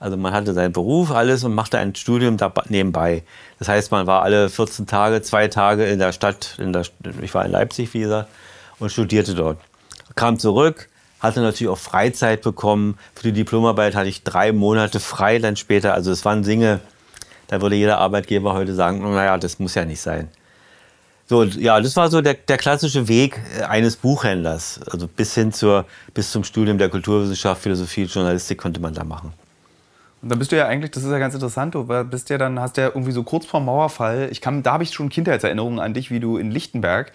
[0.00, 2.36] Also man hatte seinen Beruf, alles und machte ein Studium
[2.68, 3.24] nebenbei.
[3.58, 6.84] Das heißt, man war alle 14 Tage, zwei Tage in der Stadt, in der,
[7.20, 8.28] ich war in Leipzig, wie gesagt,
[8.78, 9.58] und studierte dort.
[10.14, 10.88] Kam zurück,
[11.20, 12.96] hatte natürlich auch Freizeit bekommen.
[13.14, 15.94] Für die Diplomarbeit hatte ich drei Monate frei dann später.
[15.94, 16.80] Also es waren Dinge,
[17.48, 20.28] da würde jeder Arbeitgeber heute sagen, naja, das muss ja nicht sein.
[21.26, 24.80] So, ja, das war so der, der klassische Weg äh, eines Buchhändlers.
[24.90, 25.84] Also bis hin zur,
[26.14, 29.34] bis zum Studium der Kulturwissenschaft, Philosophie, Journalistik konnte man da machen.
[30.22, 32.58] Und dann bist du ja eigentlich, das ist ja ganz interessant, du bist ja dann,
[32.60, 35.94] hast ja irgendwie so kurz vorm Mauerfall, ich kann, da habe ich schon Kindheitserinnerungen an
[35.94, 37.12] dich, wie du in Lichtenberg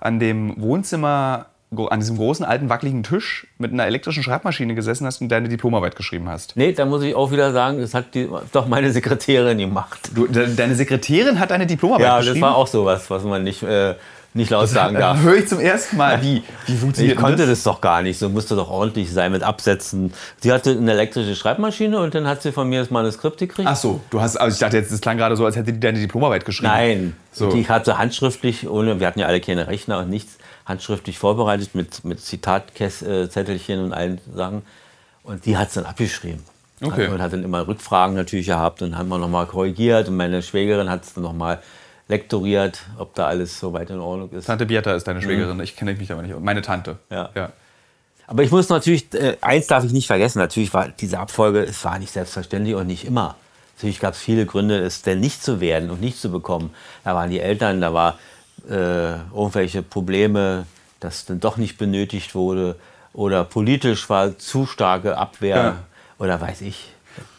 [0.00, 1.46] an dem Wohnzimmer,
[1.90, 5.96] an diesem großen alten wackeligen Tisch mit einer elektrischen Schreibmaschine gesessen hast und deine Diplomarbeit
[5.96, 6.56] geschrieben hast.
[6.56, 10.10] Nee, da muss ich auch wieder sagen, das hat die, doch meine Sekretärin gemacht.
[10.14, 12.40] Du, de, deine Sekretärin hat deine Diplomarbeit Ja, geschrieben.
[12.40, 13.94] das war auch sowas, was man nicht, äh,
[14.36, 15.22] nicht laut sagen Da darf.
[15.22, 17.48] höre ich zum ersten Mal, wie, wie funktioniert Ich konnte das?
[17.48, 20.12] das doch gar nicht, so musste doch ordentlich sein mit Absätzen.
[20.40, 23.68] Sie hatte eine elektrische Schreibmaschine und dann hat sie von mir das Manuskript gekriegt.
[23.68, 25.80] Ach so, du hast, also ich dachte jetzt, das klang gerade so, als hätte die
[25.80, 26.72] deine Diplomarbeit geschrieben.
[26.72, 27.50] Nein, So.
[27.50, 32.04] die hatte handschriftlich, ohne, wir hatten ja alle keine Rechner und nichts, handschriftlich vorbereitet mit,
[32.04, 34.62] mit Zitatzettelchen und allen Sachen.
[35.22, 36.42] Und die hat es dann abgeschrieben.
[36.82, 37.08] Okay.
[37.08, 40.08] Und hat dann immer Rückfragen natürlich gehabt und haben wir nochmal korrigiert.
[40.08, 41.60] Und meine Schwägerin hat es dann nochmal
[42.08, 44.46] lektoriert, ob da alles soweit in Ordnung ist.
[44.46, 46.38] Tante Beata ist deine Schwägerin, ich kenne mich aber nicht.
[46.38, 46.98] Meine Tante.
[47.10, 47.30] Ja.
[47.34, 47.50] ja.
[48.28, 51.84] Aber ich muss natürlich, äh, eins darf ich nicht vergessen, natürlich war diese Abfolge, es
[51.84, 53.36] war nicht selbstverständlich und nicht immer.
[53.76, 56.70] Natürlich gab es viele Gründe, es denn nicht zu werden und nicht zu bekommen.
[57.04, 58.18] Da waren die Eltern, da war
[58.68, 60.66] äh, irgendwelche Probleme,
[61.00, 62.76] dass dann doch nicht benötigt wurde
[63.12, 65.76] oder politisch war zu starke Abwehr Ja.
[66.18, 66.88] oder weiß ich.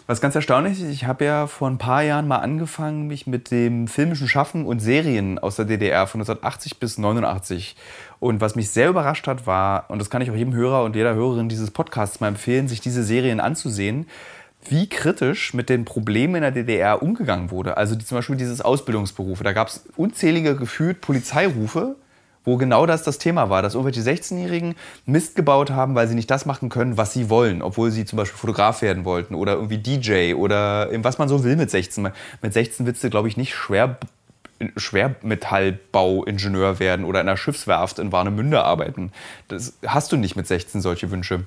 [0.10, 3.52] Was ganz erstaunlich ist, ich habe ja vor ein paar Jahren mal angefangen, mich mit
[3.52, 7.76] dem filmischen Schaffen und Serien aus der DDR von 1980 bis 89.
[8.20, 10.96] Und was mich sehr überrascht hat, war, und das kann ich auch jedem Hörer und
[10.96, 14.08] jeder Hörerin dieses Podcasts mal empfehlen, sich diese Serien anzusehen,
[14.64, 17.76] wie kritisch mit den Problemen in der DDR umgegangen wurde.
[17.76, 19.44] Also die, zum Beispiel dieses Ausbildungsberufe.
[19.44, 21.98] Da gab es unzählige gefühlt Polizeirufe,
[22.48, 26.32] wo genau das das Thema war, dass irgendwelche 16-Jährigen Mist gebaut haben, weil sie nicht
[26.32, 29.80] das machen können, was sie wollen, obwohl sie zum Beispiel Fotograf werden wollten oder irgendwie
[29.80, 32.10] DJ oder was man so will mit 16.
[32.42, 33.98] Mit 16 willst du, glaube ich, nicht schwer
[34.78, 39.12] Schwermetallbauingenieur werden oder in einer Schiffswerft in Warnemünde arbeiten.
[39.50, 41.42] Das hast du nicht mit 16 solche Wünsche.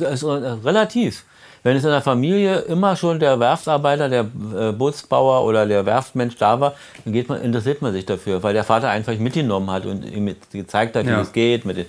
[0.00, 1.24] Also, relativ.
[1.66, 6.36] Wenn es in der Familie immer schon der Werftarbeiter, der äh, Bootsbauer oder der Werftmensch
[6.36, 6.74] da war,
[7.04, 10.32] dann geht man, interessiert man sich dafür, weil der Vater einfach mitgenommen hat und ihm
[10.52, 11.20] gezeigt hat, wie ja.
[11.20, 11.86] es geht mit den,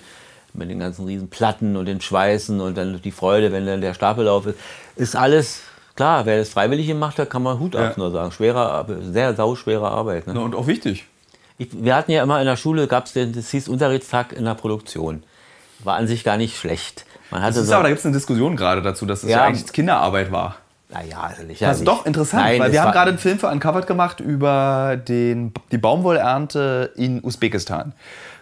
[0.54, 3.94] mit den ganzen riesen Platten und den Schweißen und dann die Freude, wenn dann der
[3.94, 4.58] Stapellauf ist.
[4.96, 5.62] Ist alles
[5.96, 8.32] klar, wer das freiwillig gemacht hat, kann man Hut ab nur sagen.
[8.32, 10.26] Schwerer, sehr sauschwere Arbeit.
[10.26, 10.40] Ne?
[10.40, 11.06] und auch wichtig.
[11.60, 14.56] Ich, wir hatten ja immer in der Schule, gab es das hieß Unterrichtstag in der
[14.56, 15.22] Produktion.
[15.84, 17.06] War an sich gar nicht schlecht.
[17.32, 19.30] Man hatte das ist so, aber, da gibt es eine Diskussion gerade dazu, dass es
[19.30, 20.58] ja, ja, eigentlich Kinderarbeit war.
[20.90, 21.62] Naja, also nicht.
[21.62, 24.96] Das ist doch interessant, Nein, weil wir haben gerade einen Film für Uncovered gemacht über
[24.96, 27.92] den, die Baumwollernte in Usbekistan.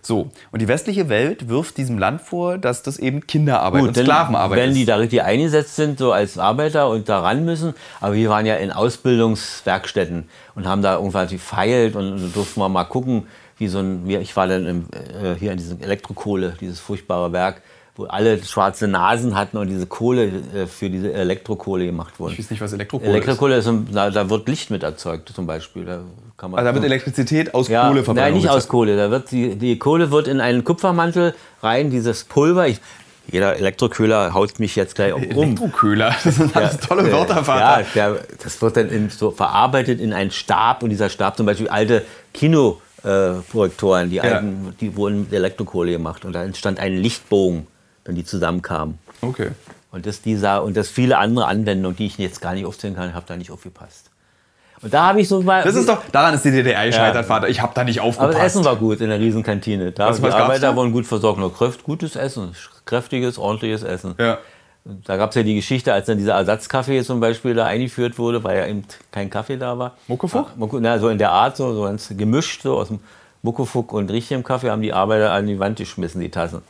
[0.03, 3.97] So, und die westliche Welt wirft diesem Land vor, dass das eben Kinderarbeit Gut, und
[3.97, 4.75] Sklavenarbeit wenn ist.
[4.75, 8.29] Wenn die da richtig eingesetzt sind, so als Arbeiter und da ran müssen, aber wir
[8.29, 13.25] waren ja in Ausbildungswerkstätten und haben da irgendwann gefeilt und durften wir mal gucken,
[13.57, 17.63] wie so ein, ich war dann im, äh, hier in diesem Elektrokohle, dieses furchtbare Werk,
[17.95, 22.33] wo alle schwarze Nasen hatten und diese Kohle äh, für diese Elektrokohle gemacht wurde.
[22.33, 23.67] Ich weiß nicht, was Elektrokohle, Elektrokohle ist.
[23.67, 25.85] Elektrokohle, da, da, wird Licht mit erzeugt zum Beispiel.
[25.85, 26.01] Da
[26.35, 28.27] kann man also da wird Elektrizität aus ja, Kohle verbrannt?
[28.27, 28.97] Nein, nicht aus Kohle.
[28.97, 32.67] Da wird die, die Kohle wird in einen Kupfermantel rein, dieses Pulver.
[32.67, 32.81] Ich,
[33.31, 35.23] jeder Elektroköhler haut mich jetzt gleich um.
[35.23, 37.85] Elektroköhler, das sind ja, tolle Wörter, Vater.
[37.95, 41.45] Ja, der, das wird dann in, so verarbeitet in einen Stab und dieser Stab zum
[41.45, 42.03] Beispiel alte
[42.33, 44.43] Kinoprojektoren, die, ja.
[44.81, 47.67] die wurden mit Elektrokohle gemacht und da entstand ein Lichtbogen
[48.05, 48.97] wenn die zusammenkamen.
[49.21, 49.51] Okay.
[49.91, 53.13] Und das, dieser, und das viele andere Anwendungen, die ich jetzt gar nicht aufzählen kann,
[53.13, 54.11] habe da nicht aufgepasst.
[54.81, 55.63] Und da habe ich so mal.
[55.63, 57.23] Das ist doch, daran ist die DDR gescheitert, ja.
[57.23, 57.47] Vater.
[57.47, 58.21] Ich habe da nicht aufgepasst.
[58.21, 59.91] Aber das Essen war gut in der Riesenkantine.
[59.91, 60.75] Da was, die Arbeiter da?
[60.75, 61.39] wurden gut versorgt.
[61.39, 61.51] Nur
[61.83, 62.51] gutes Essen,
[62.85, 64.15] kräftiges, ordentliches Essen.
[64.19, 64.37] Ja.
[64.83, 68.43] Da gab es ja die Geschichte, als dann dieser Ersatzkaffee zum Beispiel da eingeführt wurde,
[68.43, 69.95] weil ja eben kein Kaffee da war.
[70.07, 70.51] Muckefuck?
[70.73, 72.99] Na, so in der Art, so, so ganz gemischt, so aus dem
[73.41, 76.61] Muckefuck und richtigem Kaffee haben die Arbeiter an die Wand geschmissen, die Tassen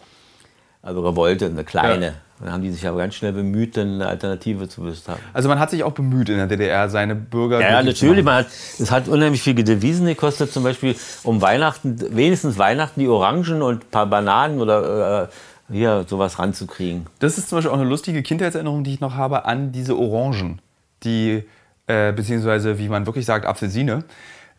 [0.85, 2.05] also Revolte, eine kleine.
[2.05, 2.13] Ja.
[2.39, 5.19] Dann haben die sich aber ganz schnell bemüht, eine Alternative zu haben.
[5.33, 7.59] Also man hat sich auch bemüht in der DDR, seine Bürger.
[7.59, 8.23] Ja, ja natürlich.
[8.23, 13.07] Man hat, es hat unheimlich viel Devisen gekostet, zum Beispiel um Weihnachten, wenigstens Weihnachten die
[13.07, 17.07] Orangen und ein paar Bananen oder äh, hier sowas ranzukriegen.
[17.19, 20.61] Das ist zum Beispiel auch eine lustige Kindheitserinnerung, die ich noch habe an diese Orangen,
[21.03, 21.43] die
[21.87, 24.03] äh, beziehungsweise wie man wirklich sagt Apfelsine,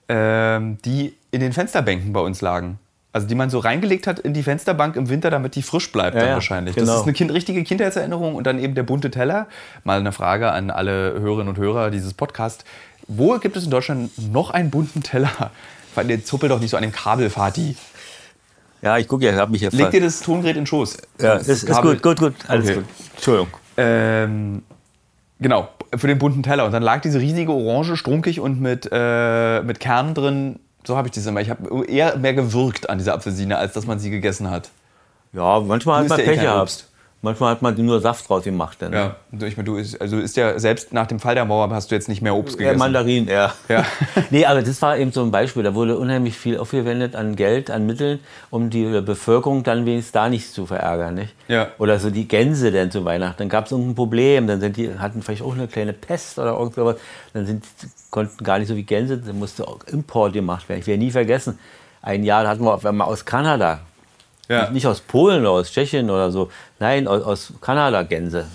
[0.08, 2.80] äh, die in den Fensterbänken bei uns lagen.
[3.16, 6.16] Also die man so reingelegt hat in die Fensterbank im Winter, damit die frisch bleibt
[6.16, 6.74] ja, dann wahrscheinlich.
[6.74, 6.86] Genau.
[6.86, 9.46] Das ist eine kind, richtige Kindheitserinnerung und dann eben der bunte Teller.
[9.84, 12.66] Mal eine Frage an alle Hörerinnen und Hörer dieses Podcasts.
[13.08, 15.50] Wo gibt es in Deutschland noch einen bunten Teller?
[15.96, 17.74] Der zuppelt doch nicht so an dem Kabel, Fatih.
[18.82, 19.72] Ja, ich gucke ja, ich habe mich jetzt.
[19.72, 20.98] Leg dir das Tongerät in den Schoß.
[21.18, 22.34] Ja, ist, ist gut, gut, gut.
[22.48, 22.74] Alles okay.
[22.74, 22.84] gut.
[23.14, 23.48] Entschuldigung.
[23.78, 24.62] Ähm,
[25.40, 26.66] genau, für den bunten Teller.
[26.66, 31.08] Und dann lag diese riesige Orange strunkig und mit, äh, mit Kernen drin so habe
[31.08, 31.40] ich das immer.
[31.40, 34.70] Ich habe eher mehr gewürgt an dieser Apfelsine, als dass man sie gegessen hat.
[35.32, 36.86] Ja, manchmal hat man Pech gehabt.
[37.26, 38.78] Manchmal hat man nur Saft draus gemacht.
[38.78, 41.68] Dann, ja, ich meine, du ist, also ist ja selbst nach dem Fall der Mauer
[41.70, 42.78] hast du jetzt nicht mehr Obst gegessen.
[42.78, 43.52] Ja, Mandarin, ja.
[43.68, 43.84] ja.
[44.30, 45.64] nee, aber das war eben so ein Beispiel.
[45.64, 50.28] Da wurde unheimlich viel aufgewendet an Geld, an Mitteln, um die Bevölkerung dann wenigstens da
[50.28, 51.16] nicht zu verärgern.
[51.16, 51.34] Nicht?
[51.48, 51.70] Ja.
[51.78, 53.38] Oder so die Gänse denn zu Weihnachten.
[53.38, 54.46] Dann gab es irgendein Problem.
[54.46, 56.94] Dann sind die, hatten vielleicht auch eine kleine Pest oder irgendwas.
[57.32, 57.64] Dann sind,
[58.10, 60.78] konnten gar nicht so wie Gänse, dann musste auch Import gemacht werden.
[60.78, 61.58] Ich werde nie vergessen.
[62.02, 63.80] Ein Jahr hatten wir auf einmal aus Kanada
[64.48, 64.70] ja.
[64.70, 66.50] Nicht aus Polen oder aus Tschechien oder so.
[66.78, 68.46] Nein, aus, aus Kanada Gänse.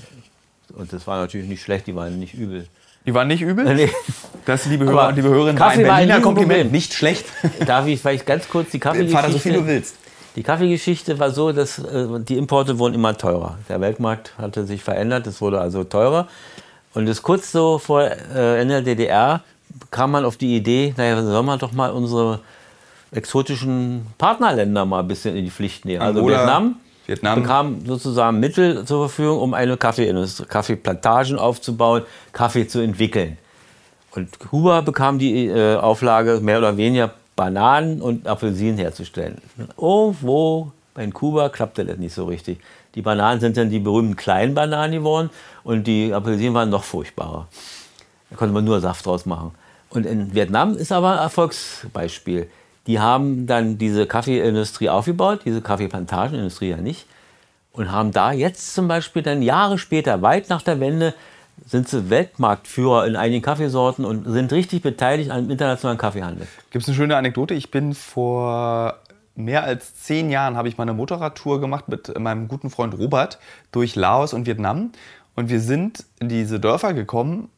[0.73, 2.67] Und das war natürlich nicht schlecht, die waren nicht übel.
[3.06, 3.65] Die waren nicht übel?
[3.75, 3.89] Nee.
[4.45, 6.71] Das, liebe Hörer und liebe Hörerinnen, war ein Berliner war Kompliment, Problem.
[6.71, 7.25] nicht schlecht.
[7.65, 9.21] Darf ich vielleicht ganz kurz die Kaffeegeschichte...
[9.21, 9.95] Vater, so viel du willst.
[10.36, 13.58] Die Kaffeegeschichte war so, dass äh, die Importe wurden immer teurer.
[13.69, 16.27] Der Weltmarkt hatte sich verändert, es wurde also teurer.
[16.93, 19.41] Und das kurz so vor äh, Ende der DDR
[19.91, 22.39] kam man auf die Idee, naja, sollen wir doch mal unsere
[23.12, 26.02] exotischen Partnerländer mal ein bisschen in die Pflicht nehmen.
[26.02, 32.67] Also Angola, Vietnam, Vietnam bekam sozusagen Mittel zur Verfügung, um eine Kaffeeindustrie, Kaffeeplantagen aufzubauen, Kaffee
[32.67, 33.38] zu entwickeln.
[34.12, 39.38] Und Kuba bekam die äh, Auflage, mehr oder weniger Bananen und Apfelsinen herzustellen.
[39.77, 42.60] Irgendwo in Kuba klappte das nicht so richtig.
[42.96, 45.29] Die Bananen sind dann die berühmten kleinen Bananen geworden
[45.63, 47.48] und die Apfelsinen waren noch furchtbarer.
[48.29, 49.52] Da konnte man nur Saft draus machen.
[49.90, 52.50] Und in Vietnam ist aber ein Erfolgsbeispiel.
[52.88, 57.06] Die haben dann diese Kaffeeindustrie aufgebaut, diese Kaffeeplantagenindustrie ja nicht,
[57.73, 61.13] und haben da jetzt zum Beispiel dann Jahre später, weit nach der Wende,
[61.65, 66.48] sind sie Weltmarktführer in einigen Kaffeesorten und sind richtig beteiligt am internationalen Kaffeehandel.
[66.71, 67.54] Gibt es eine schöne Anekdote?
[67.54, 68.96] Ich bin vor
[69.36, 73.40] mehr als zehn Jahren habe ich mal eine Motorradtour gemacht mit meinem guten Freund Robert
[73.71, 74.92] durch Laos und Vietnam.
[75.36, 77.50] Und wir sind in diese Dörfer gekommen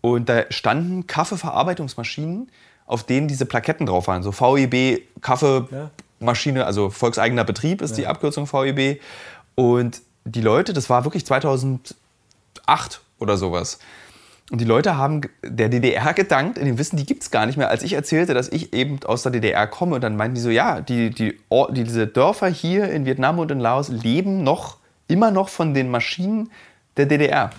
[0.00, 2.50] und da standen Kaffeeverarbeitungsmaschinen,
[2.86, 4.22] auf denen diese Plaketten drauf waren.
[4.22, 9.00] So VEB Kaffeemaschine, also volkseigener Betrieb ist die Abkürzung VEB.
[9.54, 11.94] Und die Leute, das war wirklich 2008
[13.18, 13.78] oder sowas.
[14.50, 17.56] Und die Leute haben der DDR gedankt, in dem Wissen, die gibt es gar nicht
[17.56, 17.70] mehr.
[17.70, 20.50] Als ich erzählte, dass ich eben aus der DDR komme, und dann meinten die so,
[20.50, 21.38] ja, die, die,
[21.70, 24.76] die, diese Dörfer hier in Vietnam und in Laos leben noch,
[25.08, 26.50] immer noch von den Maschinen
[26.98, 27.50] der DDR.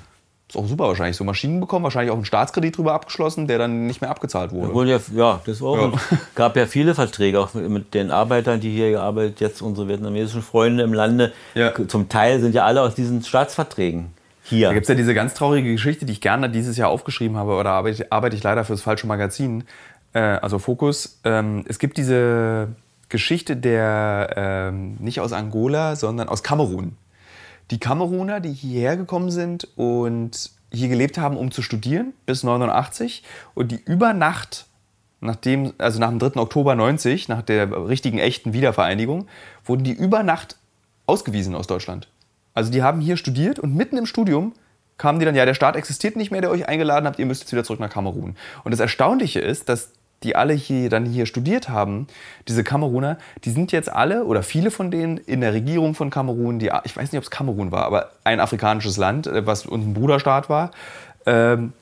[0.47, 1.17] Ist auch super wahrscheinlich.
[1.17, 4.67] So Maschinen bekommen, wahrscheinlich auch einen Staatskredit drüber abgeschlossen, der dann nicht mehr abgezahlt wurde.
[4.67, 5.93] Obwohl ja, ja, das auch.
[5.93, 5.99] Ja.
[6.35, 10.43] Gab ja viele Verträge, auch mit, mit den Arbeitern, die hier gearbeitet, jetzt unsere vietnamesischen
[10.43, 11.33] Freunde im Lande.
[11.55, 11.73] Ja.
[11.87, 14.11] Zum Teil sind ja alle aus diesen Staatsverträgen
[14.43, 14.67] hier.
[14.67, 17.53] Da gibt es ja diese ganz traurige Geschichte, die ich gerne dieses Jahr aufgeschrieben habe,
[17.55, 19.63] oder arbeite, ich- arbeite ich leider fürs falsche Magazin,
[20.13, 21.19] äh, also Fokus.
[21.23, 22.67] Ähm, es gibt diese
[23.09, 26.97] Geschichte der, ähm, nicht aus Angola, sondern aus Kamerun.
[27.71, 33.23] Die Kameruner, die hierher gekommen sind und hier gelebt haben, um zu studieren, bis 89
[33.53, 34.65] und die über Nacht,
[35.21, 36.39] nachdem, also nach dem 3.
[36.39, 39.27] Oktober 90, nach der richtigen, echten Wiedervereinigung,
[39.63, 40.57] wurden die über Nacht
[41.07, 42.09] ausgewiesen aus Deutschland.
[42.53, 44.53] Also die haben hier studiert und mitten im Studium
[44.97, 47.41] kamen die dann, ja, der Staat existiert nicht mehr, der euch eingeladen habt, ihr müsst
[47.41, 48.35] jetzt wieder zurück nach Kamerun.
[48.63, 49.91] Und das Erstaunliche ist, dass
[50.23, 52.07] die alle hier dann hier studiert haben,
[52.47, 56.59] diese Kameruner, die sind jetzt alle oder viele von denen in der Regierung von Kamerun,
[56.59, 59.85] die, ich weiß nicht, ob es Kamerun war, aber ein afrikanisches Land, äh, was uns
[59.85, 60.71] ein Bruderstaat war.
[61.25, 61.73] Ähm,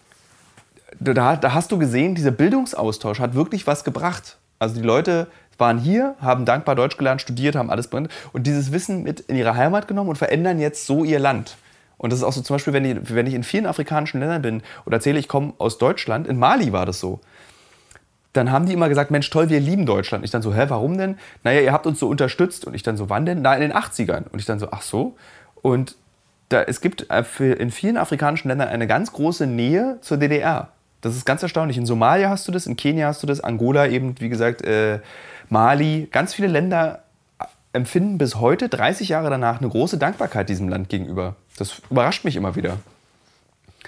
[1.00, 4.38] da, da hast du gesehen, dieser Bildungsaustausch hat wirklich was gebracht.
[4.60, 5.28] Also die Leute
[5.58, 9.36] waren hier, haben dankbar Deutsch gelernt, studiert, haben alles drin und dieses Wissen mit in
[9.36, 11.58] ihre Heimat genommen und verändern jetzt so ihr Land.
[11.98, 14.42] Und das ist auch so zum Beispiel, wenn ich, wenn ich in vielen afrikanischen Ländern
[14.42, 17.22] bin und erzähle, ich komme aus Deutschland, in Mali war das so.
[18.34, 20.26] Dann haben die immer gesagt, Mensch, toll, wir lieben Deutschland.
[20.26, 21.18] Ich dann so, hä, warum denn?
[21.44, 22.66] Naja, ihr habt uns so unterstützt.
[22.66, 23.42] Und ich dann so, wann denn?
[23.42, 24.24] Na, in den 80ern.
[24.32, 25.16] Und ich dann so, ach so.
[25.62, 25.96] Und
[26.50, 30.70] da, es gibt äh, in vielen afrikanischen Ländern eine ganz große Nähe zur DDR.
[31.02, 31.78] Das ist ganz erstaunlich.
[31.78, 35.00] In Somalia hast du das, in Kenia hast du das, Angola eben, wie gesagt, äh,
[35.50, 36.08] Mali.
[36.12, 37.04] Ganz viele Länder
[37.74, 41.36] empfinden bis heute, 30 Jahre danach, eine große Dankbarkeit diesem Land gegenüber.
[41.58, 42.78] Das überrascht mich immer wieder.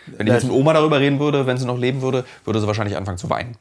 [0.08, 2.68] Wenn ich jetzt mit Oma darüber reden würde, wenn sie noch leben würde, würde sie
[2.68, 3.56] wahrscheinlich anfangen zu weinen.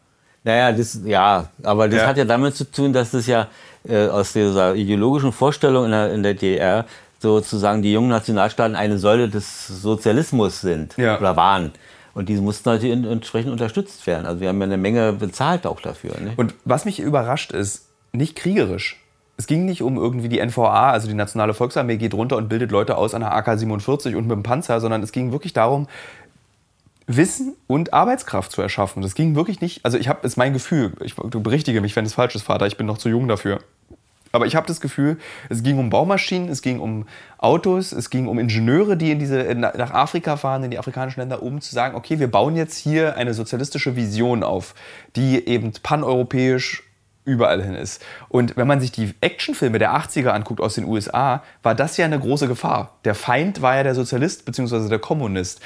[0.44, 2.06] Naja, das, ja, aber das Ja.
[2.06, 3.48] hat ja damit zu tun, dass das ja
[3.88, 6.84] äh, aus dieser ideologischen Vorstellung in der, in der DDR
[7.18, 11.18] sozusagen die jungen Nationalstaaten eine Säule des Sozialismus sind Ja.
[11.18, 11.72] oder waren.
[12.12, 14.26] Und die mussten natürlich entsprechend unterstützt werden.
[14.26, 16.12] Also wir haben ja eine Menge bezahlt auch dafür.
[16.20, 16.34] Ne?
[16.36, 19.00] Und was mich überrascht ist, nicht kriegerisch.
[19.36, 22.70] Es ging nicht um irgendwie die NVA, also die Nationale Volksarmee geht runter und bildet
[22.70, 25.88] Leute aus an der AK-47 und mit dem Panzer, sondern es ging wirklich darum,
[27.06, 29.02] Wissen und Arbeitskraft zu erschaffen.
[29.02, 32.06] Das ging wirklich nicht, also ich habe, ist mein Gefühl, ich, du berichtige mich, wenn
[32.06, 33.60] es falsch ist, Vater, ich bin noch zu jung dafür.
[34.32, 37.06] Aber ich habe das Gefühl, es ging um Baumaschinen, es ging um
[37.38, 41.40] Autos, es ging um Ingenieure, die in diese, nach Afrika fahren, in die afrikanischen Länder,
[41.40, 44.74] um zu sagen, okay, wir bauen jetzt hier eine sozialistische Vision auf,
[45.14, 46.82] die eben paneuropäisch
[47.24, 48.02] überall hin ist.
[48.28, 52.04] Und wenn man sich die Actionfilme der 80er anguckt aus den USA, war das ja
[52.04, 52.98] eine große Gefahr.
[53.04, 54.88] Der Feind war ja der Sozialist bzw.
[54.88, 55.60] der Kommunist.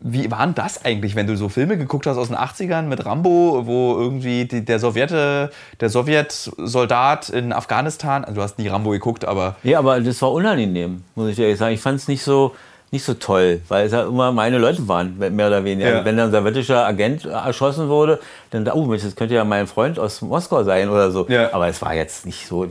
[0.00, 3.04] Wie war denn das eigentlich, wenn du so Filme geguckt hast aus den 80ern mit
[3.04, 8.90] Rambo, wo irgendwie die, der, Sowjete, der Sowjetsoldat in Afghanistan, also du hast nie Rambo
[8.90, 11.74] geguckt, aber Ja, aber das war unangenehm, muss ich ehrlich sagen.
[11.74, 12.54] Ich fand es nicht so,
[12.90, 15.90] nicht so toll, weil es ja immer meine Leute waren, mehr oder weniger.
[15.96, 16.04] Ja.
[16.04, 18.20] Wenn dann ein sowjetischer Agent erschossen wurde,
[18.50, 21.26] dann da, oh, Mensch, das könnte ja mein Freund aus Moskau sein oder so.
[21.28, 21.52] Ja.
[21.52, 22.64] Aber es war jetzt nicht so.
[22.64, 22.68] äh,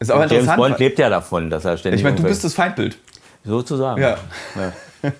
[0.00, 2.00] Ist aber James Bond lebt ja davon, dass er ständig.
[2.00, 2.96] ich meine, du bist das Feindbild.
[3.44, 4.00] sozusagen.
[4.00, 4.16] Ja.
[4.56, 4.72] Ja.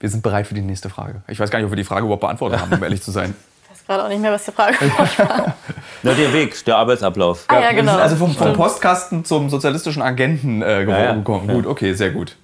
[0.00, 1.22] Wir sind bereit für die nächste Frage.
[1.28, 3.34] Ich weiß gar nicht, ob wir die Frage überhaupt beantwortet haben, um ehrlich zu sein.
[3.68, 4.74] Ich weiß gerade auch nicht mehr, was die Frage
[5.18, 5.54] war.
[6.02, 7.44] Na, der Weg, der Arbeitsablauf.
[7.48, 7.92] Ah, ja, wir genau.
[7.92, 11.12] sind also vom, vom Postkasten zum sozialistischen Agenten äh, Ja, ja.
[11.14, 11.46] gekommen.
[11.46, 12.36] Gut, okay, sehr gut.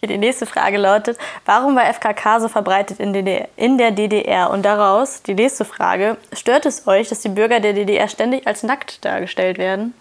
[0.00, 4.50] Hier die nächste Frage lautet, warum war FKK so verbreitet in, DDR, in der DDR?
[4.50, 8.62] Und daraus die nächste Frage, stört es euch, dass die Bürger der DDR ständig als
[8.62, 9.92] nackt dargestellt werden?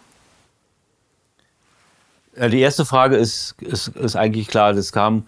[2.39, 5.25] Ja, Die erste Frage ist, ist, ist eigentlich klar, das kam,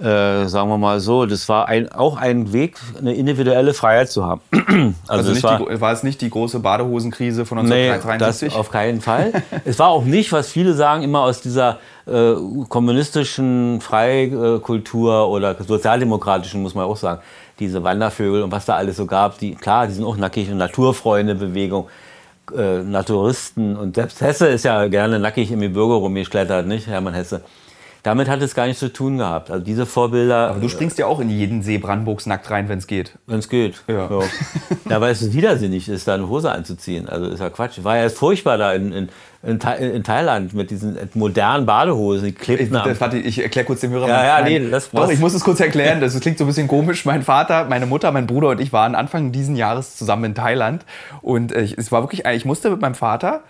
[0.00, 4.24] äh, sagen wir mal so, das war ein, auch ein Weg, eine individuelle Freiheit zu
[4.24, 4.40] haben.
[5.08, 8.54] Also, es nicht war, die, war es nicht die große Badehosenkrise von Nee, das 1973?
[8.54, 9.32] auf keinen Fall.
[9.64, 12.34] es war auch nicht, was viele sagen, immer aus dieser äh,
[12.68, 17.20] kommunistischen Freikultur oder sozialdemokratischen, muss man auch sagen,
[17.58, 20.58] diese Wandervögel und was da alles so gab, die, klar, die sind auch nackig und
[20.58, 21.88] Naturfreunde-Bewegung,
[22.56, 27.42] äh, Naturisten und selbst Hesse ist ja gerne nackig im Gebirge rumgeklettert, nicht, Hermann Hesse.
[28.02, 29.50] Damit hat es gar nichts zu tun gehabt.
[29.50, 30.48] Also diese Vorbilder.
[30.50, 33.18] Aber du springst ja auch in jeden See Brandenburgs nackt rein, wenn es geht.
[33.26, 33.82] Wenn es geht.
[33.88, 34.08] Ja.
[34.10, 34.20] ja.
[34.88, 37.08] ja, weil es widersinnig ist, da eine Hose anzuziehen.
[37.08, 37.82] Also ist ja Quatsch.
[37.82, 39.08] War ja furchtbar da in, in,
[39.42, 42.26] in, in Thailand mit diesen modernen Badehosen.
[42.26, 44.08] Die klebten Ich, warte, ich erkläre kurz dem Hörer.
[44.08, 46.00] Ja, ja, mein- nee, das- Doch, was- ich muss es kurz erklären.
[46.00, 47.04] Das klingt so ein bisschen komisch.
[47.04, 50.84] Mein Vater, meine Mutter, mein Bruder und ich waren Anfang diesen Jahres zusammen in Thailand.
[51.22, 53.42] Und äh, ich, es war wirklich, ich musste mit meinem Vater,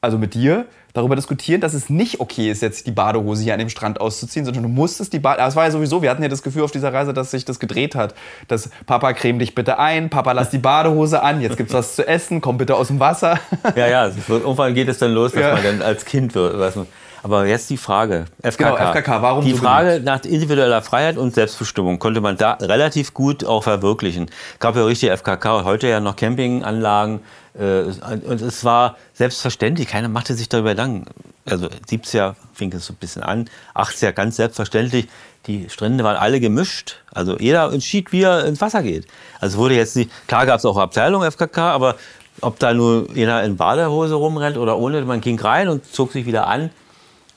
[0.00, 3.58] also mit dir, darüber diskutieren, dass es nicht okay ist, jetzt die Badehose hier an
[3.58, 5.48] dem Strand auszuziehen, sondern du musstest die Badehose.
[5.50, 7.60] Es war ja sowieso, wir hatten ja das Gefühl auf dieser Reise, dass sich das
[7.60, 8.14] gedreht hat.
[8.48, 12.06] Dass Papa creme dich bitte ein, Papa lass die Badehose an, jetzt gibt's was zu
[12.08, 13.38] essen, komm bitte aus dem Wasser.
[13.76, 15.54] Ja, ja, irgendwann geht es dann los, dass Ja.
[15.54, 16.58] man dann als Kind wird.
[16.58, 16.86] Weiß man.
[17.22, 18.76] Aber jetzt die Frage, FKK.
[18.76, 23.12] Genau, FKK, warum Die so Frage nach individueller Freiheit und Selbstbestimmung konnte man da relativ
[23.12, 24.30] gut auch verwirklichen.
[24.58, 27.20] Gab ja richtig FKK, heute ja noch Campinganlagen.
[27.58, 31.06] Äh, und es war selbstverständlich, keiner machte sich darüber Gedanken.
[31.44, 35.08] Also 70er fing es so ein bisschen an, 80er ganz selbstverständlich.
[35.46, 36.96] Die Strände waren alle gemischt.
[37.12, 39.06] Also jeder entschied, wie er ins Wasser geht.
[39.40, 41.96] Also wurde jetzt nicht, klar gab es auch Abteilung FKK, aber
[42.42, 46.26] ob da nur jeder in Badehose rumrennt oder ohne, man ging rein und zog sich
[46.26, 46.70] wieder an.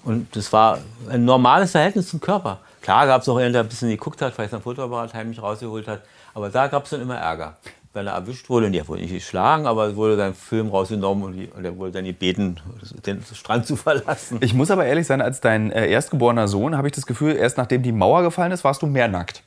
[0.03, 2.59] Und das war ein normales Verhältnis zum Körper.
[2.82, 5.88] Klar gab es auch einen, der ein bisschen geguckt hat, vielleicht sein Fotoapparat heimlich rausgeholt
[5.88, 6.01] hat.
[6.34, 7.55] Aber da gab es dann immer Ärger.
[7.93, 11.23] Wenn er erwischt wurde, und der wurde nicht geschlagen, aber es wurde sein Film rausgenommen
[11.23, 12.59] und, die, und er wurde dann gebeten,
[13.05, 14.39] den Strand zu verlassen.
[14.41, 17.57] Ich muss aber ehrlich sein, als dein äh, erstgeborener Sohn habe ich das Gefühl, erst
[17.57, 19.43] nachdem die Mauer gefallen ist, warst du mehr nackt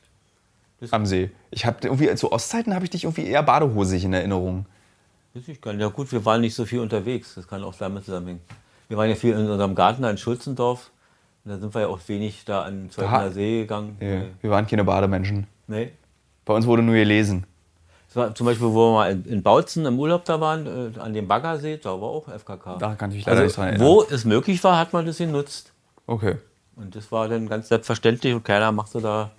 [0.91, 1.31] am See.
[1.51, 4.65] Ich habe irgendwie zu Ostzeiten habe ich dich irgendwie eher badehosig in Erinnerung.
[5.33, 5.81] Weiß ich gar nicht.
[5.81, 7.35] Ja gut, wir waren nicht so viel unterwegs.
[7.35, 8.41] Das kann auch damit zusammenhängen.
[8.87, 10.91] Wir waren ja viel in unserem Garten da in Schulzendorf.
[11.43, 13.29] Und da sind wir ja auch wenig da an Aha.
[13.31, 13.97] See gegangen.
[13.99, 15.47] Ja, wir waren keine Bademenschen.
[15.67, 15.91] Nee.
[16.45, 17.45] Bei uns wurde nur gelesen.
[18.07, 21.77] Zum Beispiel, wo wir mal in, Bautzen im Urlaub da waren, äh, an dem Baggersee,
[21.77, 22.77] da war auch FKK.
[22.77, 24.07] Da kann ich mich leider nicht dran also, erinnern.
[24.09, 25.73] wo es möglich war, hat man das genutzt.
[26.07, 26.37] Okay.
[26.75, 29.31] Und das war dann ganz selbstverständlich und keiner machte da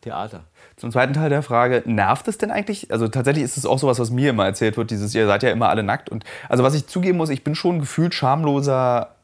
[0.00, 0.44] Theater.
[0.76, 2.90] Zum zweiten Teil der Frage, nervt es denn eigentlich?
[2.90, 5.50] Also tatsächlich ist es auch sowas, was mir immer erzählt wird, dieses, ihr seid ja
[5.50, 6.10] immer alle nackt.
[6.10, 9.14] Und also was ich zugeben muss, ich bin schon gefühlt schamloser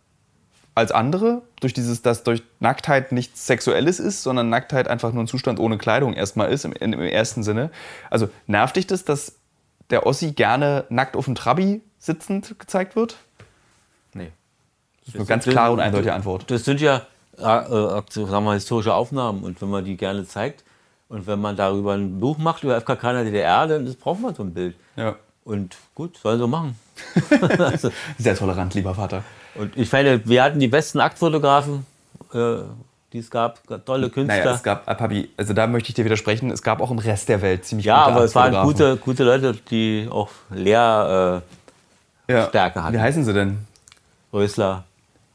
[0.79, 5.27] als andere, durch dieses, dass durch Nacktheit nichts Sexuelles ist, sondern Nacktheit einfach nur ein
[5.27, 7.71] Zustand ohne Kleidung erstmal ist, im, im ersten Sinne.
[8.11, 9.35] Also nervt dich das, dass
[9.91, 13.17] der Ossi gerne nackt auf dem Trabi sitzend gezeigt wird?
[14.15, 14.33] Nee.
[15.01, 16.51] Das ist eine ganz klare und eindeutige Antwort.
[16.51, 17.07] Das sind ja
[17.39, 20.65] äh, äh, sagen wir, historische Aufnahmen und wenn man die gerne zeigt
[21.09, 24.35] und wenn man darüber ein Buch macht über FKK in der DDR, dann braucht man
[24.35, 24.77] so ein Bild.
[24.97, 25.17] Ja.
[25.49, 26.79] Und gut, sollen so machen.
[28.19, 29.25] Sehr tolerant, lieber Vater.
[29.55, 31.87] und ich meine, wir hatten die besten Aktfotografen,
[32.35, 32.57] äh,
[33.15, 34.41] die es gab, tolle Künstler.
[34.41, 36.99] Naja, es gab, äh, Papi, also da möchte ich dir widersprechen, es gab auch im
[36.99, 41.43] Rest der Welt ziemlich ja, gute aber es waren gute, gute Leute, die auch Lehr,
[42.29, 42.51] äh, ja.
[42.53, 42.93] Hatten.
[42.93, 43.67] Wie heißen sie denn?
[44.31, 44.85] Rösler,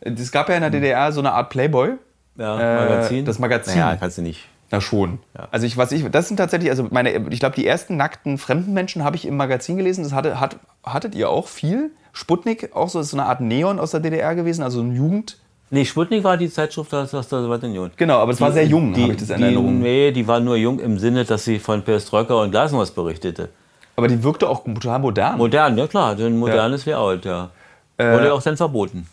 [0.01, 1.93] Es gab ja in der DDR so eine Art Playboy.
[2.35, 3.25] ja, Äh, Magazin.
[3.25, 3.79] das Magazin.
[3.79, 4.47] Ja, kannst du nicht.
[4.73, 5.19] Na schon.
[5.37, 5.49] Ja.
[5.51, 8.73] Also ich, was ich, das sind tatsächlich, also meine, ich glaube, die ersten nackten fremden
[8.73, 10.03] Menschen habe ich im Magazin gelesen.
[10.03, 11.91] Das hatte, hat, hattet ihr auch viel.
[12.11, 14.95] Sputnik, auch so, das ist so eine Art Neon aus der DDR gewesen, also ein
[14.95, 15.37] Jugend.
[15.69, 17.91] Nee, Sputnik war die Zeitschrift aus aus der Sowjetunion.
[17.97, 19.79] Genau, aber es war sehr jung, habe ich das in die, Erinnerung.
[19.79, 23.49] Nee, die war nur jung im Sinne, dass sie von Perestroika und Glasnost berichtete.
[23.95, 25.37] Aber die wirkte auch total modern.
[25.37, 27.51] Modern, ja klar, ein modernes Layout, ja.
[27.97, 29.05] Äh, Wurde auch dann verboten.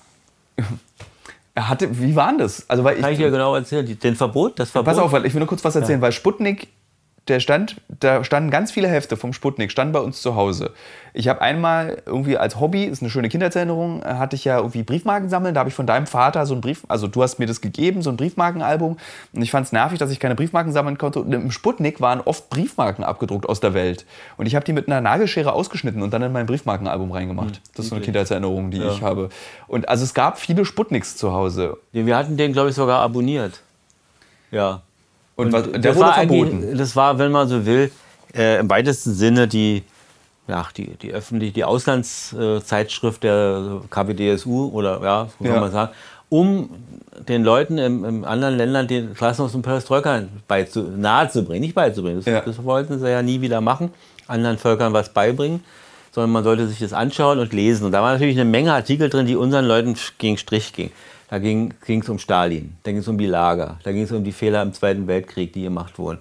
[1.61, 2.65] Er hatte, wie war denn das?
[2.71, 3.99] Also, weil ich, Kann ich dir genau erzählen.
[3.99, 4.87] Den Verbot, das Verbot.
[4.95, 6.69] Pass auf, weil ich will nur kurz was erzählen, weil Sputnik,
[7.31, 10.73] der stand, da standen ganz viele Hefte vom Sputnik, standen bei uns zu Hause.
[11.13, 14.83] Ich habe einmal irgendwie als Hobby, ist eine schöne Kindheitserinnerung, äh, hatte ich ja irgendwie
[14.83, 15.55] Briefmarken sammeln.
[15.55, 18.03] Da habe ich von deinem Vater so ein Brief, also du hast mir das gegeben,
[18.03, 18.97] so ein Briefmarkenalbum.
[19.33, 21.21] Und ich fand es nervig, dass ich keine Briefmarken sammeln konnte.
[21.21, 24.05] Und im Sputnik waren oft Briefmarken abgedruckt aus der Welt.
[24.37, 27.61] Und ich habe die mit einer Nagelschere ausgeschnitten und dann in mein Briefmarkenalbum reingemacht.
[27.75, 29.31] das ist so eine Kindheitserinnerung, die ich habe.
[29.69, 31.79] Und also es gab viele Sputniks zu Hause.
[31.93, 33.63] Wir hatten den, glaube ich, sogar abonniert.
[34.51, 34.83] Ja.
[35.41, 36.79] Und, was, der das wurde verboten.
[36.79, 37.91] Das war, wenn man so will,
[38.35, 39.83] äh, im weitesten Sinne die,
[40.49, 45.61] ja, die, die öffentliche, die Auslandszeitschrift der KPDSU oder ja, so kann Ja.
[45.61, 45.93] man sagen,
[46.29, 46.71] um
[47.29, 52.19] den Leuten in, in anderen Ländern den Klassenhaus und Perestroika beizu, nahezubringen, nicht beizubringen.
[52.25, 52.41] Das, Ja.
[52.41, 53.91] das wollten sie ja nie wieder machen,
[54.27, 55.63] anderen Völkern was beibringen,
[56.13, 57.85] sondern man sollte sich das anschauen und lesen.
[57.87, 60.93] Und da war natürlich eine Menge Artikel drin, die unseren Leuten gegen Strich gingen.
[61.31, 64.25] Da ging es um Stalin, da ging es um die Lager, da ging es um
[64.25, 66.19] die Fehler im Zweiten Weltkrieg, die gemacht wurden.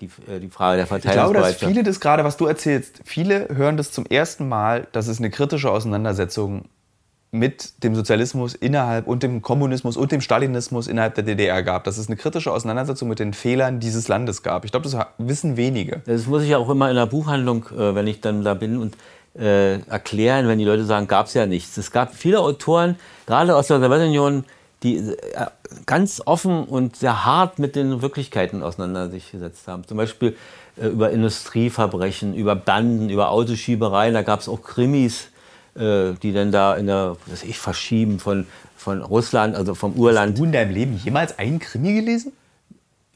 [0.00, 3.48] Die, äh, die Frage der Ich glaube, dass viele das gerade, was du erzählst, viele
[3.48, 6.66] hören das zum ersten Mal, dass es eine kritische Auseinandersetzung
[7.30, 11.84] mit dem Sozialismus innerhalb und dem Kommunismus und dem Stalinismus innerhalb der DDR gab.
[11.84, 14.64] Dass es eine kritische Auseinandersetzung mit den Fehlern dieses Landes gab.
[14.64, 16.02] Ich glaube, das wissen wenige.
[16.06, 18.78] Das muss ich ja auch immer in der Buchhandlung, äh, wenn ich dann da bin
[18.78, 18.96] und
[19.38, 21.76] äh, erklären, wenn die Leute sagen, gab es ja nichts.
[21.76, 24.44] Es gab viele Autoren, gerade aus der Sowjetunion,
[24.82, 25.14] die äh,
[25.86, 29.86] ganz offen und sehr hart mit den Wirklichkeiten auseinandergesetzt haben.
[29.86, 30.36] Zum Beispiel
[30.76, 34.14] äh, über Industrieverbrechen, über Banden, über Autoschiebereien.
[34.14, 35.28] Da gab es auch Krimis,
[35.74, 40.32] äh, die dann da in der, was ich, verschieben von, von Russland, also vom Urland.
[40.32, 42.32] Hast du in deinem Leben jemals einen Krimi gelesen?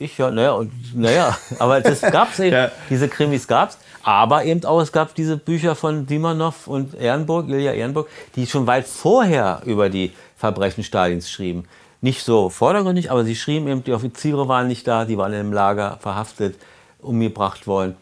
[0.02, 2.70] Ich ja, naja, und, naja, aber das gab's eben, ja.
[2.90, 3.78] diese Krimis gab's.
[4.02, 8.66] Aber eben auch, es gab diese Bücher von Simonov und Ehrenburg, Ilja Ehrenburg, die schon
[8.66, 11.68] weit vorher über die Verbrechen Stalins schrieben.
[12.00, 15.52] Nicht so vordergründig, aber sie schrieben eben, die Offiziere waren nicht da, die waren im
[15.52, 16.56] Lager verhaftet,
[16.98, 17.96] umgebracht worden.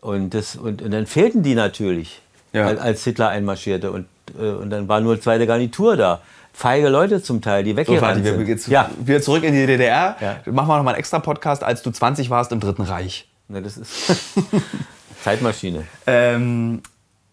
[0.00, 2.20] Und, das, und, und dann fehlten die natürlich,
[2.52, 2.66] ja.
[2.66, 3.92] als Hitler einmarschierte.
[3.92, 6.22] Und, äh, und dann war nur zweite Garnitur da
[6.56, 8.48] feige Leute zum Teil, die weggerannt so, sind.
[8.48, 8.90] Jetzt ja.
[8.98, 10.16] wieder zurück in die DDR.
[10.20, 10.52] Ja.
[10.52, 13.28] Machen wir noch mal einen extra Podcast, als du 20 warst im Dritten Reich.
[13.48, 14.10] Ne, das ist
[15.22, 15.84] Zeitmaschine.
[16.06, 16.80] Ähm,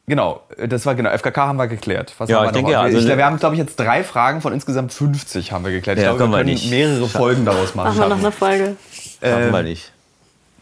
[0.07, 1.09] genau, das war genau.
[1.09, 2.13] FKK haben wir geklärt.
[2.17, 2.81] Was ja, haben wir ich denke ja.
[2.81, 5.99] Also ich, wir haben, glaube ich, jetzt drei Fragen von insgesamt 50 haben wir geklärt.
[5.99, 7.97] Ich ja, glaube, wir können wir mehrere Folgen daraus machen.
[7.97, 8.75] Machen wir noch eine Folge.
[9.21, 9.93] Schaffen ähm, wir nicht.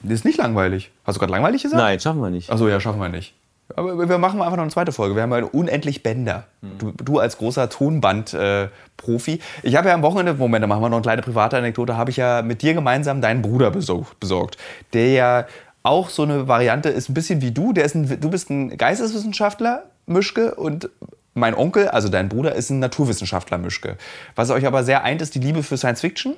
[0.03, 0.91] Das ist nicht langweilig.
[1.03, 1.81] Hast du gerade langweilig gesagt?
[1.81, 2.51] Nein, schaffen wir nicht.
[2.51, 3.33] Achso, ja, schaffen wir nicht.
[3.75, 5.15] Aber wir machen einfach noch eine zweite Folge.
[5.15, 6.45] Wir haben ja unendlich Bänder.
[6.61, 9.33] Du, du als großer Tonband-Profi.
[9.33, 11.97] Äh, ich habe ja am Wochenende, Moment, da machen wir noch eine kleine private Anekdote,
[11.97, 14.57] habe ich ja mit dir gemeinsam deinen Bruder besorgt,
[14.93, 15.45] der ja
[15.83, 17.73] auch so eine Variante ist, ein bisschen wie du.
[17.73, 20.89] Der ist ein, du bist ein Geisteswissenschaftler, Mischke, und
[21.33, 23.97] mein Onkel, also dein Bruder, ist ein Naturwissenschaftler, Mischke.
[24.35, 26.35] Was euch aber sehr eint, ist die Liebe für Science Fiction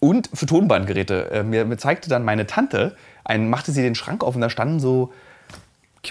[0.00, 1.30] und für Tonbandgeräte.
[1.30, 4.50] Äh, mir, mir zeigte dann meine Tante, einen, machte sie den Schrank auf und da
[4.50, 5.12] standen so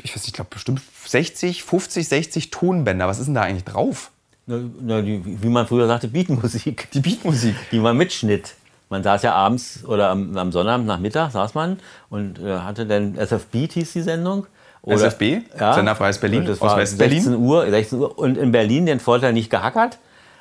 [0.04, 3.08] ich weiß nicht, ich glaube bestimmt 60, 50, 60 Tonbänder.
[3.08, 4.12] Was ist denn da eigentlich drauf?
[4.46, 6.90] Na, na, die, wie man früher sagte, Beatmusik.
[6.92, 7.56] Die Beatmusik.
[7.72, 8.56] Die man mitschnitt.
[8.90, 11.80] Man saß ja abends oder am, am Sonnabend nach Mittag saß man
[12.10, 14.46] und äh, hatte dann SFB hieß die Sendung.
[14.84, 19.00] Oder, SFB, ja, Senderfreies Berlin, das war 16 Uhr, 16 Uhr und in Berlin den
[19.00, 19.98] Vorteil nicht gehackert.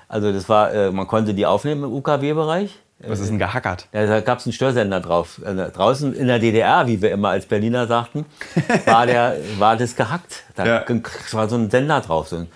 [0.08, 2.78] Also das war, äh, man konnte die aufnehmen im UKW-Bereich.
[3.06, 3.88] Was ist denn gehackert?
[3.92, 5.40] Ja, da gab es einen Störsender drauf.
[5.44, 8.26] Also draußen in der DDR, wie wir immer als Berliner sagten,
[8.84, 10.44] war, der, war das gehackt.
[10.54, 10.84] Da ja.
[11.32, 12.28] war so ein Sender drauf.
[12.28, 12.46] So,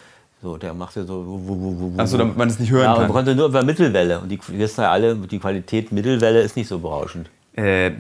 [0.43, 1.93] so der machte so.
[1.97, 3.03] Achso, damit man es nicht hören ja, kann.
[3.03, 4.21] man konnte nur über Mittelwelle.
[4.21, 7.29] Und die wissen ja alle, die Qualität Mittelwelle ist nicht so berauschend.
[7.57, 7.93] Äh,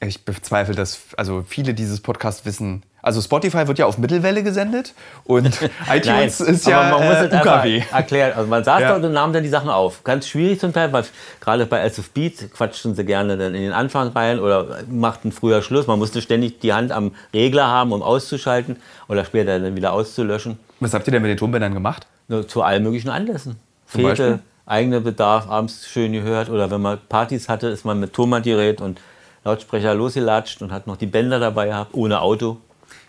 [0.00, 4.94] ich bezweifle, dass also viele dieses Podcasts wissen, also Spotify wird ja auf Mittelwelle gesendet
[5.24, 5.46] und
[5.92, 7.82] iTunes Nein, ist ja man muss äh, UKW.
[7.92, 8.32] Erklären.
[8.36, 8.88] Also man saß ja.
[8.92, 10.04] dort und nahm dann die Sachen auf.
[10.04, 11.04] Ganz schwierig zum Teil, weil
[11.40, 15.62] gerade bei SF Beat quatschten sie gerne dann in den Anfang rein oder machten früher
[15.62, 15.88] Schluss.
[15.88, 18.76] Man musste ständig die Hand am Regler haben, um auszuschalten
[19.08, 20.60] oder später dann wieder auszulöschen.
[20.78, 22.06] Was habt ihr denn mit den Tonbändern gemacht?
[22.46, 23.56] Zu allen möglichen Anlässen.
[23.86, 24.38] Zum Fete, Beispiel?
[24.64, 29.00] eigene Bedarf, abends schön gehört oder wenn man Partys hatte, ist man mit Tonbandgerät und
[29.44, 32.58] Lautsprecher losgelatscht und hat noch die Bänder dabei gehabt, ohne Auto.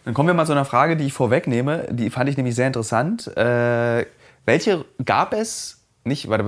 [0.06, 1.88] Dann kommen wir mal zu einer Frage, die ich vorwegnehme.
[1.92, 3.36] Die fand ich nämlich sehr interessant.
[3.38, 4.06] Äh,
[4.46, 6.44] welche gab es, nicht, warte,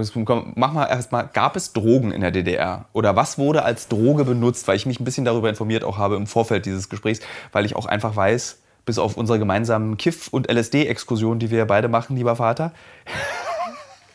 [0.56, 2.86] mach mal erstmal, gab es Drogen in der DDR?
[2.92, 4.68] Oder was wurde als Droge benutzt?
[4.68, 7.22] Weil ich mich ein bisschen darüber informiert auch habe im Vorfeld dieses Gesprächs,
[7.54, 11.88] weil ich auch einfach weiß, bis auf unsere gemeinsamen Kiff- und LSD-Exkursionen, die wir beide
[11.88, 12.74] machen, lieber Vater.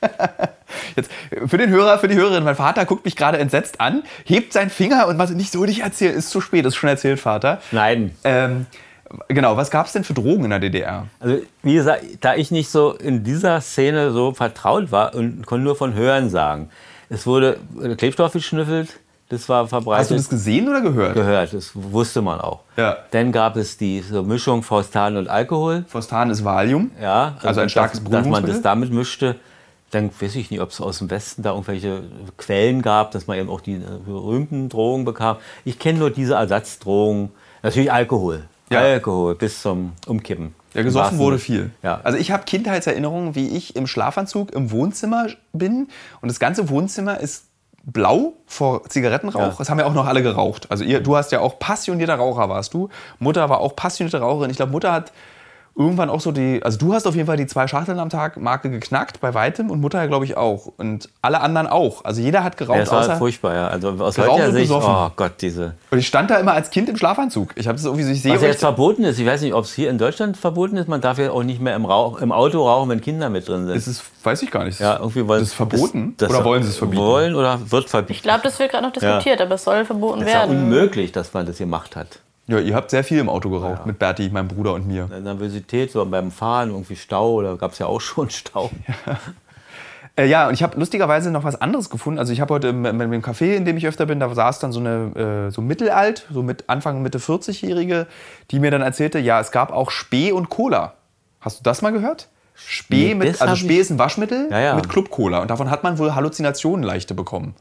[0.96, 1.10] Jetzt,
[1.46, 4.70] für den Hörer, für die Hörerin, mein Vater guckt mich gerade entsetzt an, hebt seinen
[4.70, 7.60] Finger und was nicht so nicht erzählt, ist zu spät, ist schon erzählt, Vater.
[7.70, 8.14] Nein.
[8.24, 8.66] Ähm,
[9.28, 11.06] Genau, was gab es denn für Drogen in der DDR?
[11.18, 15.64] Also, wie gesagt, da ich nicht so in dieser Szene so vertraut war und konnte
[15.64, 16.70] nur von Hören sagen.
[17.08, 17.58] Es wurde
[17.96, 19.00] Klebstoff geschnüffelt,
[19.30, 20.00] das war verbreitet.
[20.00, 21.14] Hast du das gesehen oder gehört?
[21.14, 22.60] Gehört, das wusste man auch.
[22.76, 22.98] Ja.
[23.12, 25.84] Dann gab es diese Mischung Faustan und Alkohol.
[25.88, 26.90] Faustan ist Valium.
[27.00, 27.36] Ja.
[27.42, 29.36] Also ein starkes dass, dass man das damit mischte.
[29.92, 32.02] Dann weiß ich nicht, ob es aus dem Westen da irgendwelche
[32.38, 35.36] Quellen gab, dass man eben auch die äh, berühmten Drogen bekam.
[35.64, 37.30] Ich kenne nur diese Ersatzdrogen.
[37.62, 38.80] Natürlich Alkohol ja.
[38.80, 40.54] Alkohol bis zum Umkippen.
[40.74, 41.70] Ja, gesoffen wurde viel.
[41.82, 42.00] Ja.
[42.04, 45.88] Also ich habe Kindheitserinnerungen, wie ich im Schlafanzug im Wohnzimmer bin
[46.20, 47.46] und das ganze Wohnzimmer ist
[47.82, 49.40] blau vor Zigarettenrauch.
[49.40, 49.54] Ja.
[49.58, 50.70] Das haben ja auch noch alle geraucht.
[50.70, 52.88] Also ihr, du hast ja auch passionierter Raucher warst du.
[53.18, 54.50] Mutter war auch passionierte Raucherin.
[54.50, 55.12] Ich glaube, Mutter hat
[55.76, 58.36] irgendwann auch so die, also du hast auf jeden Fall die zwei Schachteln am Tag
[58.36, 62.04] Marke geknackt bei weitem und Mutter glaube ich auch und alle anderen auch.
[62.04, 62.76] Also jeder hat geraucht.
[62.76, 63.68] Ja, das war außer furchtbar, ja.
[63.68, 65.74] Also aus heutiger Sicht, oh Gott, diese.
[65.90, 67.52] Und ich stand da immer als Kind im Schlafanzug.
[67.56, 68.34] Ich habe das irgendwie, ich sehe.
[68.34, 70.88] Was jetzt verboten ist, ich weiß nicht, ob es hier in Deutschland verboten ist.
[70.88, 73.66] Man darf ja auch nicht mehr im, Rauch, im Auto rauchen, wenn Kinder mit drin
[73.66, 73.76] sind.
[73.76, 74.80] Ist es, weiß ich gar nicht.
[74.80, 77.02] Ja, irgendwie wollen, das ist verboten das, oder wollen sie es verbieten?
[77.02, 78.12] Wollen oder wird verbieten?
[78.12, 79.46] Ich glaube, das wird gerade noch diskutiert, ja.
[79.46, 80.50] aber es soll verboten das werden.
[80.50, 82.20] Es ist ja unmöglich, dass man das gemacht hat.
[82.50, 83.86] Ja, ihr habt sehr viel im Auto geraucht ja.
[83.86, 85.06] mit Berti, meinem Bruder und mir.
[85.06, 88.70] Nervosität, so beim Fahren, irgendwie Stau, da gab es ja auch schon Stau.
[89.06, 89.18] Ja.
[90.16, 92.18] Äh, ja, und ich habe lustigerweise noch was anderes gefunden.
[92.18, 94.58] Also ich habe heute im, im, im Café, in dem ich öfter bin, da saß
[94.58, 98.08] dann so eine äh, so mittelalt, so mit Anfang Mitte 40-Jährige,
[98.50, 100.94] die mir dann erzählte, ja, es gab auch Spee und Cola.
[101.40, 102.28] Hast du das mal gehört?
[102.54, 104.74] Spee, Nee, mit, also Spee ist ein Waschmittel Ja, ja.
[104.74, 105.42] mit Club-Cola.
[105.42, 107.54] Und davon hat man wohl Halluzinationen leichte bekommen.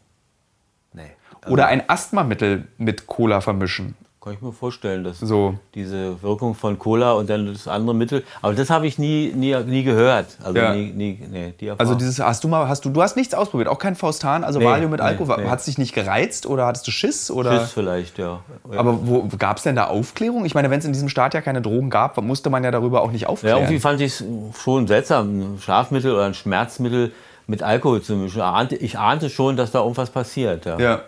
[0.92, 1.12] Nee.
[1.48, 3.96] Oder ein Asthmamittel mit Cola vermischen.
[4.22, 5.56] Kann ich mir vorstellen, dass So.
[5.76, 8.26] diese Wirkung von Cola und dann das andere Mittel.
[8.42, 10.38] Aber das habe ich nie, nie, nie gehört.
[10.44, 10.74] Also Ja.
[10.76, 13.70] nie, nie, nee, die Also dieses, hast du mal, hast du, du hast nichts ausprobiert,
[13.70, 15.38] auch kein Faustan, also Nee, Valium mit nee, Alkohol.
[15.44, 15.50] nee.
[15.50, 17.32] Hat es dich nicht gereizt oder hattest du Schiss?
[17.32, 17.62] Oder?
[17.62, 18.42] Schiss vielleicht, ja.
[18.70, 18.78] ja.
[18.80, 20.44] Aber wo gab es denn da Aufklärung?
[20.44, 23.02] Ich meine, wenn es in diesem Staat ja keine Drogen gab, musste man ja darüber
[23.04, 23.60] auch nicht Ja, aufklären.
[23.60, 24.26] irgendwie fand ich es
[24.62, 27.14] schon seltsam, ein Schlafmittel oder ein Schmerzmittel
[27.48, 28.42] mit Alkohol zu mischen.
[28.82, 30.66] Ich ahnte schon, dass da irgendwas passiert.
[30.66, 30.78] Ja.
[30.78, 31.02] Ja.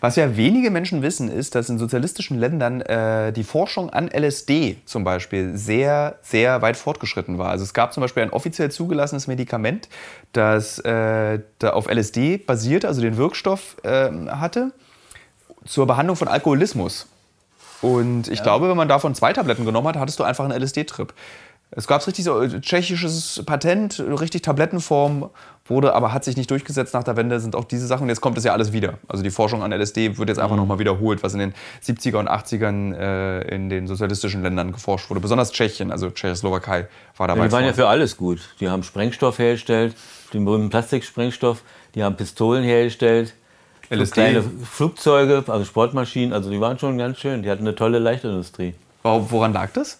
[0.00, 4.78] Was ja wenige Menschen wissen, ist, dass in sozialistischen Ländern äh, die Forschung an LSD
[4.84, 7.50] zum Beispiel sehr, sehr weit fortgeschritten war.
[7.50, 9.88] Also es gab zum Beispiel ein offiziell zugelassenes Medikament,
[10.32, 14.72] das äh, da auf LSD basierte, also den Wirkstoff ähm, hatte,
[15.64, 17.06] zur Behandlung von Alkoholismus.
[17.80, 21.12] Und ich glaube, wenn man davon zwei Tabletten genommen hat, hattest du einfach einen LSD-Trip.
[21.74, 25.30] Es gab richtig so äh, tschechisches Patent, richtig Tablettenform,
[25.66, 28.04] wurde aber hat sich nicht durchgesetzt nach der Wende, sind auch diese Sachen.
[28.04, 28.98] Und jetzt kommt es ja alles wieder.
[29.08, 31.54] Also die Forschung an LSD wird jetzt einfach nochmal wiederholt, was in den
[31.84, 35.20] 70er und 80ern äh, in den sozialistischen Ländern geforscht wurde.
[35.20, 37.40] Besonders Tschechien, also Tschechoslowakei war dabei.
[37.42, 37.74] Ja, die waren ja vorne.
[37.74, 38.40] für alles gut.
[38.60, 39.94] Die haben Sprengstoff hergestellt,
[40.34, 41.62] den berühmten Plastiksprengstoff,
[41.94, 43.34] die haben Pistolen hergestellt,
[43.90, 44.14] LSD.
[44.14, 47.42] kleine Flugzeuge, also Sportmaschinen, also die waren schon ganz schön.
[47.42, 48.74] Die hatten eine tolle Leichtindustrie.
[49.02, 49.98] Woran lag das?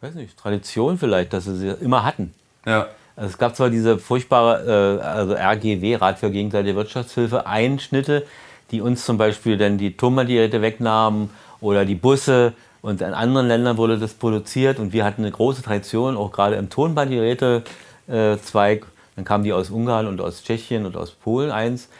[0.00, 2.34] Weiß nicht, Tradition vielleicht, dass sie sie immer hatten.
[2.66, 2.88] Ja.
[3.20, 8.24] Also es gab zwar diese furchtbare äh, also RGW, Rat für gegenseitige Wirtschaftshilfe, Einschnitte,
[8.70, 11.28] die uns zum Beispiel dann die Tonbandgeräte wegnahmen
[11.60, 15.60] oder die Busse und in anderen Ländern wurde das produziert und wir hatten eine große
[15.60, 18.86] Tradition, auch gerade im Tonbandgeräte-Zweig.
[19.16, 21.90] Dann kamen die aus Ungarn und aus Tschechien und aus Polen eins.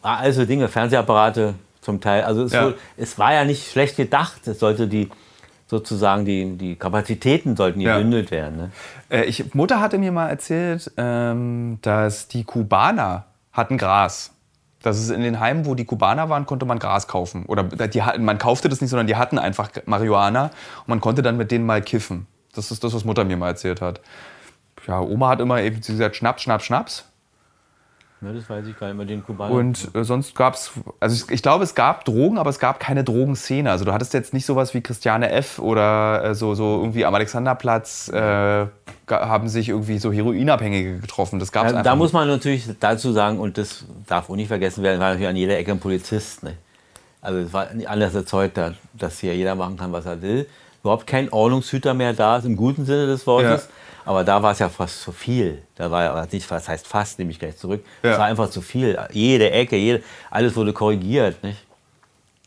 [0.00, 2.22] Also Dinge, Fernsehapparate zum Teil.
[2.22, 2.66] Also es, Ja.
[2.66, 4.46] wohl, es war ja nicht schlecht gedacht.
[4.46, 5.10] Es sollte die
[5.72, 7.96] sozusagen die, die Kapazitäten sollten Ja.
[7.96, 8.56] gebündelt werden.
[8.58, 8.70] Ne?
[9.08, 14.32] Äh, ich, Mutter hatte mir mal erzählt, ähm, dass die Kubaner hatten Gras.
[14.82, 17.46] Dass es in den Heimen, wo die Kubaner waren, konnte man Gras kaufen.
[17.46, 20.44] Oder die, hatten- man kaufte das nicht, sondern die hatten einfach Marihuana
[20.80, 22.26] und man konnte dann mit denen mal kiffen.
[22.54, 24.02] Das ist das, was Mutter mir mal erzählt hat.
[24.86, 27.04] Ja, Oma hat immer eben gesagt, Schnaps, Schnaps, Schnaps.
[28.22, 29.52] Ne, das weiß ich gar nicht mehr, den Kubaner.
[29.52, 30.70] Und äh, sonst gab es,
[31.00, 33.68] also ich, ich glaube, es gab Drogen, aber es gab keine Drogenszene.
[33.68, 35.58] Also du hattest jetzt nicht sowas wie Christiane F.
[35.58, 38.66] oder äh, so, so irgendwie am Alexanderplatz äh,
[39.10, 41.40] haben sich irgendwie so Heroinabhängige getroffen.
[41.40, 44.36] Das gab es Ja, einfach da muss man natürlich dazu sagen, und das darf auch
[44.36, 46.44] nicht vergessen werden, war natürlich an jeder Ecke ein Polizist.
[46.44, 46.54] Ne?
[47.20, 50.46] Also es war nicht anders heute, dass hier jeder machen kann, was er will.
[50.82, 53.68] Überhaupt kein Ordnungshüter mehr da ist, im guten Sinne des Wortes.
[54.04, 55.62] Aber da war es ja fast zu viel.
[55.76, 57.84] Da war ja nicht, was heißt fast, nehme ich gleich zurück.
[58.02, 58.18] Es Ja.
[58.18, 58.98] war einfach zu viel.
[59.12, 61.40] Jede Ecke, jede, alles wurde korrigiert.
[61.44, 61.64] Nicht?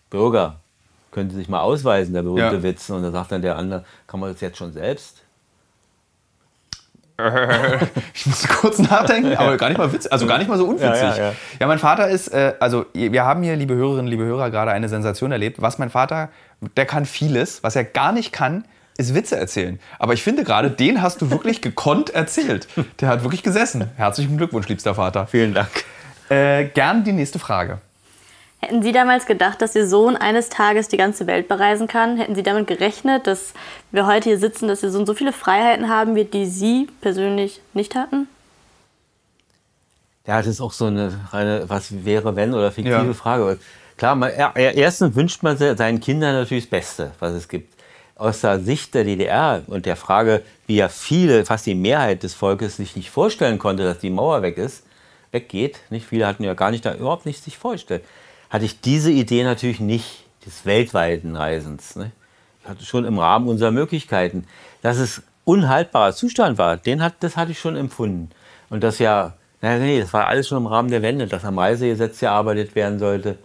[0.09, 0.57] Bürger,
[1.11, 2.63] können Sie sich mal ausweisen, der berühmte Ja.
[2.63, 2.89] Witz.
[2.89, 5.21] Und da sagt dann der andere, kann man das jetzt schon selbst?
[8.13, 11.01] Ich muss kurz nachdenken, aber gar nicht mal witzig, also gar nicht mal so unwitzig.
[11.01, 11.67] Ja, ja, ja.
[11.67, 15.31] mein Vater ist, äh, also wir haben hier, liebe Hörerinnen, liebe Hörer, gerade eine Sensation
[15.31, 15.61] erlebt.
[15.61, 16.29] Was mein Vater,
[16.75, 18.65] der kann vieles, was er gar nicht kann,
[18.97, 19.79] ist Witze erzählen.
[19.99, 22.67] Aber ich finde gerade, den hast du wirklich gekonnt erzählt.
[22.99, 23.89] Der hat wirklich gesessen.
[23.97, 25.27] Herzlichen Glückwunsch, liebster Vater.
[25.27, 25.69] Vielen Dank.
[26.29, 27.79] Äh, gern die nächste Frage.
[28.65, 32.17] Hätten Sie damals gedacht, dass Ihr Sohn eines Tages die ganze Welt bereisen kann?
[32.17, 33.53] Hätten Sie damit gerechnet, dass
[33.91, 37.61] wir heute hier sitzen, dass Ihr Sohn so viele Freiheiten haben wird, die Sie persönlich
[37.75, 38.27] nicht hatten?
[40.25, 43.13] Ja, das ist auch so eine reine, was wäre, wenn oder fiktive Ja.
[43.13, 43.59] Frage.
[43.97, 47.47] Klar, man, er, er- erstens wünscht man se- seinen Kindern natürlich das Beste, was es
[47.47, 47.71] gibt.
[48.15, 52.33] Aus der Sicht der DDR und der Frage, wie ja viele, fast die Mehrheit des
[52.33, 54.81] Volkes sich nicht vorstellen konnte, dass die Mauer weg ist,
[55.31, 58.03] weggeht, nicht viele hatten ja gar nicht da überhaupt nicht sich vorgestellt,
[58.55, 61.97] hatte ich diese Idee natürlich nicht des weltweiten Reisens.
[61.97, 62.13] Ne?
[62.61, 64.47] Ich hatte schon im Rahmen unserer Möglichkeiten,
[64.81, 68.29] dass es unhaltbarer Zustand war, den hat, das hatte ich schon empfunden.
[68.69, 71.59] Und das ja, naja, nee, das war alles schon im Rahmen der Wende, dass am
[71.59, 73.37] Reisegesetz gearbeitet werden sollte.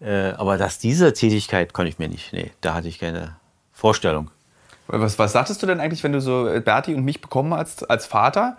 [0.00, 3.36] Äh, aber dass diese Tätigkeit konnte ich mir nicht, nee, da hatte ich keine
[3.72, 4.30] Vorstellung.
[4.86, 7.90] Was, was sagtest du denn eigentlich, wenn du so äh, Berti und mich bekommen hast
[7.90, 8.56] als Vater?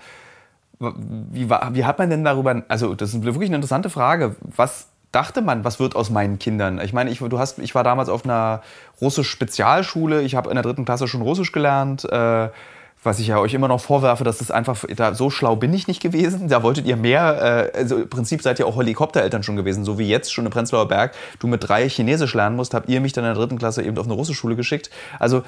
[0.77, 4.35] Wie, wie hat man denn darüber, also das ist wirklich eine interessante Frage.
[4.55, 6.79] Was dachte man, was wird aus meinen Kindern?
[6.79, 8.61] Ich meine, ich, du hast, ich war damals auf einer
[9.01, 12.05] Russisch-Spezialschule, ich habe in der dritten Klasse schon Russisch gelernt.
[12.05, 12.49] Äh,
[13.01, 15.87] was ich ja euch immer noch vorwerfe, dass das einfach, da, so schlau bin ich
[15.87, 16.49] nicht gewesen.
[16.49, 19.97] Da wolltet ihr mehr, äh, also im Prinzip seid ihr auch Helikoptereltern schon gewesen, so
[19.97, 21.13] wie jetzt schon im Prenzlauer Berg.
[21.39, 23.97] Du mit drei Chinesisch lernen musst, habt ihr mich dann in der dritten Klasse eben
[23.97, 24.89] auf eine Russischschule geschickt.
[25.17, 25.43] Also,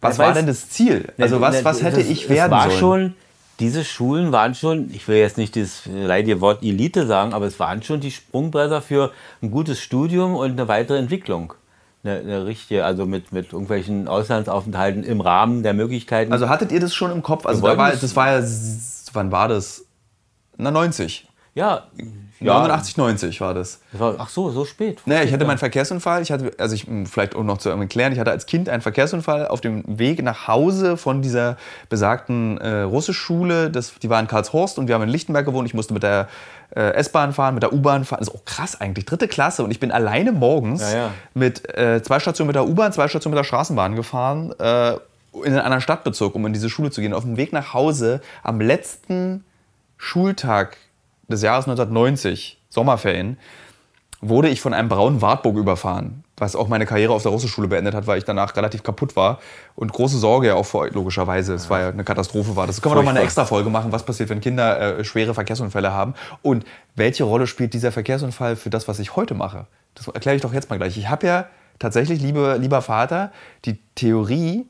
[0.00, 1.12] was Ja, war denn das Ziel?
[1.18, 3.16] Also, was, was hätte das, ich werden es war sollen?
[3.60, 7.60] Diese Schulen waren schon, ich will jetzt nicht das leidige Wort Elite sagen, aber es
[7.60, 11.54] waren schon die Sprungbremser für ein gutes Studium und eine weitere Entwicklung.
[12.02, 16.32] eine, eine richtige, also mit, mit irgendwelchen Auslandsaufenthalten im Rahmen der Möglichkeiten.
[16.32, 17.46] Also hattet ihr das schon im Kopf?
[17.46, 18.46] Also da war, das war ja,
[19.12, 19.84] wann war das?
[20.56, 21.28] Na, 90.
[21.54, 21.86] ja,
[22.44, 23.80] 89, 90 war das.
[23.92, 25.00] Das war, ach so, so spät.
[25.06, 26.22] Naja, ich hatte meinen Verkehrsunfall.
[26.22, 29.48] Ich hatte, also ich, vielleicht auch noch zu erklären, ich hatte als Kind einen Verkehrsunfall
[29.48, 31.56] auf dem Weg nach Hause von dieser
[31.88, 33.70] besagten äh, Russischschule.
[33.70, 35.66] Das, die war in Karlshorst und wir haben in Lichtenberg gewohnt.
[35.68, 36.28] Ich musste mit der
[36.74, 38.20] äh, S-Bahn fahren, mit der U-Bahn fahren.
[38.20, 39.04] Das ist auch krass eigentlich.
[39.04, 41.10] Dritte Klasse und ich bin alleine morgens Ja, ja.
[41.34, 44.52] mit äh, zwei Stationen mit der U-Bahn, zwei Stationen mit der Straßenbahn gefahren.
[44.58, 44.94] Äh,
[45.34, 47.14] in einen anderen Stadtbezirk, um in diese Schule zu gehen.
[47.14, 49.44] Auf dem Weg nach Hause am letzten
[49.96, 50.76] Schultag
[51.32, 53.36] des Jahres 1990, Sommerferien,
[54.22, 57.92] wurde ich von einem braunen Wartburg überfahren, was auch meine Karriere auf der Russischschule beendet
[57.92, 59.40] hat, weil ich danach relativ kaputt war
[59.74, 62.68] und große Sorge ja auch vor, logischerweise, es war ja eine Katastrophe war.
[62.68, 65.34] Das können wir noch mal eine extra Folge machen, was passiert, wenn Kinder äh, schwere
[65.34, 66.64] Verkehrsunfälle haben und
[66.94, 69.66] welche Rolle spielt dieser Verkehrsunfall für das, was ich heute mache.
[69.96, 70.96] Das erkläre ich doch jetzt mal gleich.
[70.96, 71.46] Ich habe ja
[71.80, 73.32] tatsächlich, liebe, lieber Vater,
[73.64, 74.66] die Theorie,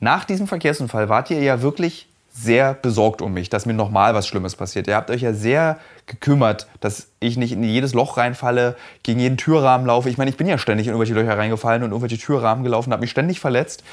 [0.00, 4.26] nach diesem Verkehrsunfall wart ihr ja wirklich sehr besorgt um mich, dass mir nochmal was
[4.26, 4.86] Schlimmes passiert.
[4.88, 9.36] Ihr habt euch ja sehr gekümmert, dass ich nicht in jedes Loch reinfalle, gegen jeden
[9.36, 10.08] Türrahmen laufe.
[10.08, 13.02] Ich meine, ich bin ja ständig in irgendwelche Löcher reingefallen und irgendwelche Türrahmen gelaufen, habe
[13.02, 13.84] mich ständig verletzt.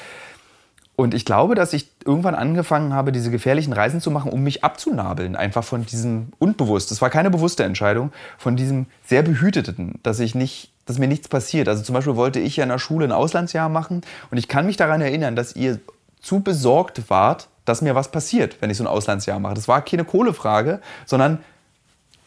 [0.96, 4.64] Und ich glaube, dass ich irgendwann angefangen habe, diese gefährlichen Reisen zu machen, um mich
[4.66, 5.36] abzunabeln.
[5.38, 6.92] Einfach von diesem unbewusst.
[6.92, 11.30] Das war keine bewusste Entscheidung, von diesem sehr behüteten, dass ich nicht, dass mir nichts
[11.30, 11.70] passiert.
[11.70, 14.66] Also zum Beispiel wollte ich ja in der Schule ein Auslandsjahr machen und ich kann
[14.66, 15.80] mich daran erinnern, dass ihr
[16.22, 19.54] zu besorgt wart, dass mir was passiert, wenn ich so ein Auslandsjahr mache.
[19.54, 21.40] Das war keine Kohlefrage, sondern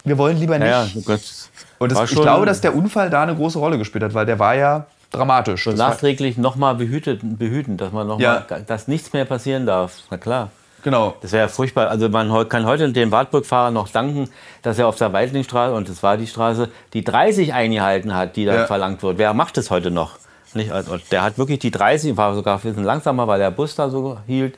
[0.03, 0.67] wir wollen lieber nicht.
[0.69, 4.03] Naja, du kannst, und das, ich glaube, dass der Unfall da eine große Rolle gespielt
[4.03, 5.67] hat, weil der war ja dramatisch.
[5.67, 8.59] Und nachträglich nochmal behüten, dass man nochmal, Ja.
[8.59, 9.99] dass nichts mehr passieren darf.
[10.09, 10.49] Na klar.
[10.83, 11.15] genau.
[11.21, 11.87] Das wäre ja furchtbar.
[11.89, 14.29] Also man kann heute dem Wartburg-Fahrer noch danken,
[14.63, 18.45] dass er auf der Weitlingstraße, und das war die Straße, die 30 eingehalten hat, die
[18.45, 18.65] da Ja.
[18.65, 19.17] verlangt wird.
[19.17, 20.17] Wer macht das heute noch?
[20.55, 20.71] Nicht?
[20.71, 23.89] Also der hat wirklich die 30, war sogar ein bisschen langsamer, weil der Bus da
[23.89, 24.55] so hielt.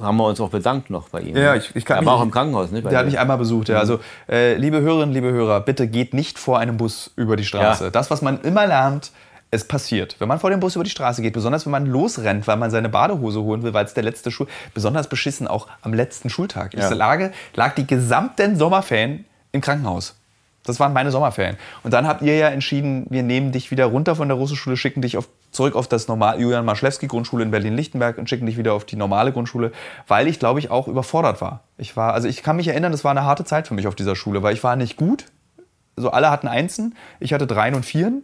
[0.00, 1.36] Haben wir uns auch bedankt noch bei ihm.
[1.36, 2.90] Ja, ich- ich kann er mich- war auch im Krankenhaus, nicht?
[2.90, 3.74] Der hat mich einmal besucht, Mhm.
[3.74, 3.80] ja.
[3.80, 7.84] Also, äh, liebe Hörerinnen, liebe Hörer, bitte geht nicht vor einem Bus über die Straße.
[7.84, 7.90] Ja.
[7.90, 9.12] Das, was man immer lernt,
[9.52, 10.14] es passiert.
[10.20, 12.70] Wenn man vor dem Bus über die Straße geht, besonders wenn man losrennt, weil man
[12.70, 14.46] seine Badehose holen will, weil es der letzte Schul...
[14.74, 16.72] Besonders beschissen auch am letzten Schultag.
[16.74, 16.88] Ich Ja.
[16.90, 20.14] lag, lag die gesamten Sommerferien im Krankenhaus.
[20.70, 21.56] Das waren meine Sommerferien.
[21.82, 25.02] Und dann habt ihr ja entschieden, wir nehmen dich wieder runter von der Russischschule, schicken
[25.02, 28.72] dich auf, zurück auf das normal Julian Marschlewski Grundschule in Berlin-Lichtenberg und schicken dich wieder
[28.74, 29.72] auf die normale Grundschule,
[30.06, 31.60] weil ich, glaube ich, auch überfordert war.
[31.76, 33.94] Ich war, also ich kann mich erinnern, das war eine harte Zeit für mich auf
[33.94, 35.26] dieser Schule, weil ich war nicht gut.
[35.96, 38.22] Also alle hatten Einsen, ich hatte Dreien und Vieren.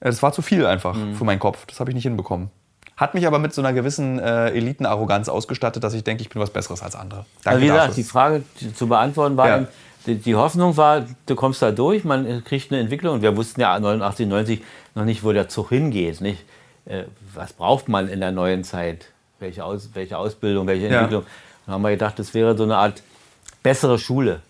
[0.00, 1.64] Äh, Das war zu viel einfach für meinen Kopf.
[1.66, 2.50] Das habe ich nicht hinbekommen.
[2.96, 6.40] Hat mich aber mit so einer gewissen äh, Elitenarroganz ausgestattet, dass ich denke, ich bin
[6.40, 7.26] was Besseres als andere.
[7.44, 7.94] Danke Also wie gesagt, dafür.
[7.94, 8.42] die Frage
[8.74, 9.66] zu beantworten war, Ja.
[10.14, 13.14] Die, Hoffnung war, du kommst da durch, man kriegt eine Entwicklung.
[13.14, 14.62] Und wir wussten ja 89, 90
[14.94, 16.20] noch nicht, wo der Zug hingeht.
[16.20, 16.44] Nicht?
[16.84, 17.04] Äh,
[17.34, 19.06] was braucht man in der neuen Zeit?
[19.38, 21.00] Welche, Aus, welche Ausbildung, welche Ja.
[21.00, 21.24] Entwicklung?
[21.66, 23.02] Dann haben wir gedacht, das wäre so eine Art
[23.62, 24.40] bessere Schule.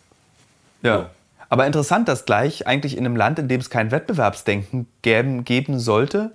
[0.83, 1.11] Ja.
[1.49, 5.79] Aber interessant, dass gleich eigentlich in einem Land, in dem es kein Wettbewerbsdenken geben, geben
[5.79, 6.33] sollte,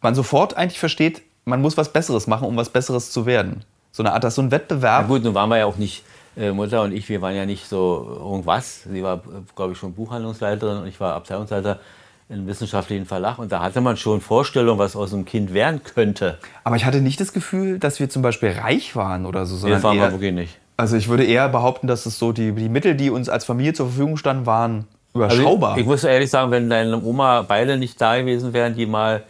[0.00, 3.64] man sofort eigentlich versteht, man muss was Besseres machen, um was Besseres zu werden.
[3.92, 5.02] So eine Art, dass so ein Wettbewerb.
[5.02, 6.04] Na gut, nun waren wir ja auch nicht,
[6.52, 8.84] Mutter und ich, wir waren ja nicht so irgendwas.
[8.90, 9.20] Sie war,
[9.56, 11.80] glaube ich, schon Buchhandlungsleiterin und ich war Abteilungsleiter
[12.28, 13.38] im wissenschaftlichen Verlag.
[13.38, 16.38] Und da hatte man schon Vorstellungen, was aus einem Kind werden könnte.
[16.64, 19.82] Aber ich hatte nicht das Gefühl, dass wir zum Beispiel reich waren oder so, Das
[19.82, 20.58] waren wir wirklich nicht.
[20.76, 23.72] also ich würde eher behaupten, dass es so die, die Mittel, die uns als Familie
[23.74, 25.70] zur Verfügung standen, waren überschaubar.
[25.70, 28.86] Also ich, ich muss ehrlich sagen, wenn deine Oma beide nicht da gewesen wären, die
[28.86, 29.24] mal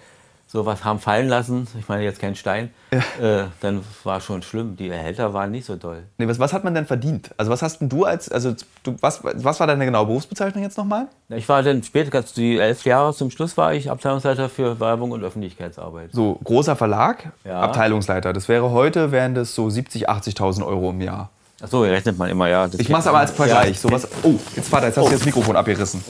[0.50, 4.74] sowas haben fallen lassen, ich meine jetzt kein Stein, äh, dann war schon schlimm.
[4.76, 6.02] Die Erhälter waren nicht so doll.
[6.18, 7.30] nee, was, was hat man denn verdient?
[7.36, 10.76] Also was hast denn du als, also du, was, was war deine genaue Berufsbezeichnung jetzt
[10.76, 11.06] nochmal?
[11.28, 15.12] Ich war dann später, ganz die elf Jahre zum Schluss, war ich Abteilungsleiter für Werbung
[15.12, 16.10] und Öffentlichkeitsarbeit.
[16.12, 17.60] So, großer Verlag, Ja.
[17.60, 18.32] Abteilungsleiter.
[18.32, 21.30] Das wäre heute, wären das so 70.000, 80.000 Euro im Jahr.
[21.62, 22.68] Achso, rechnet man immer, ja.
[22.76, 23.78] Ich mache es aber als Vergleich.
[23.78, 26.02] So was, oh, jetzt Vater, jetzt hast du jetzt das Mikrofon abgerissen.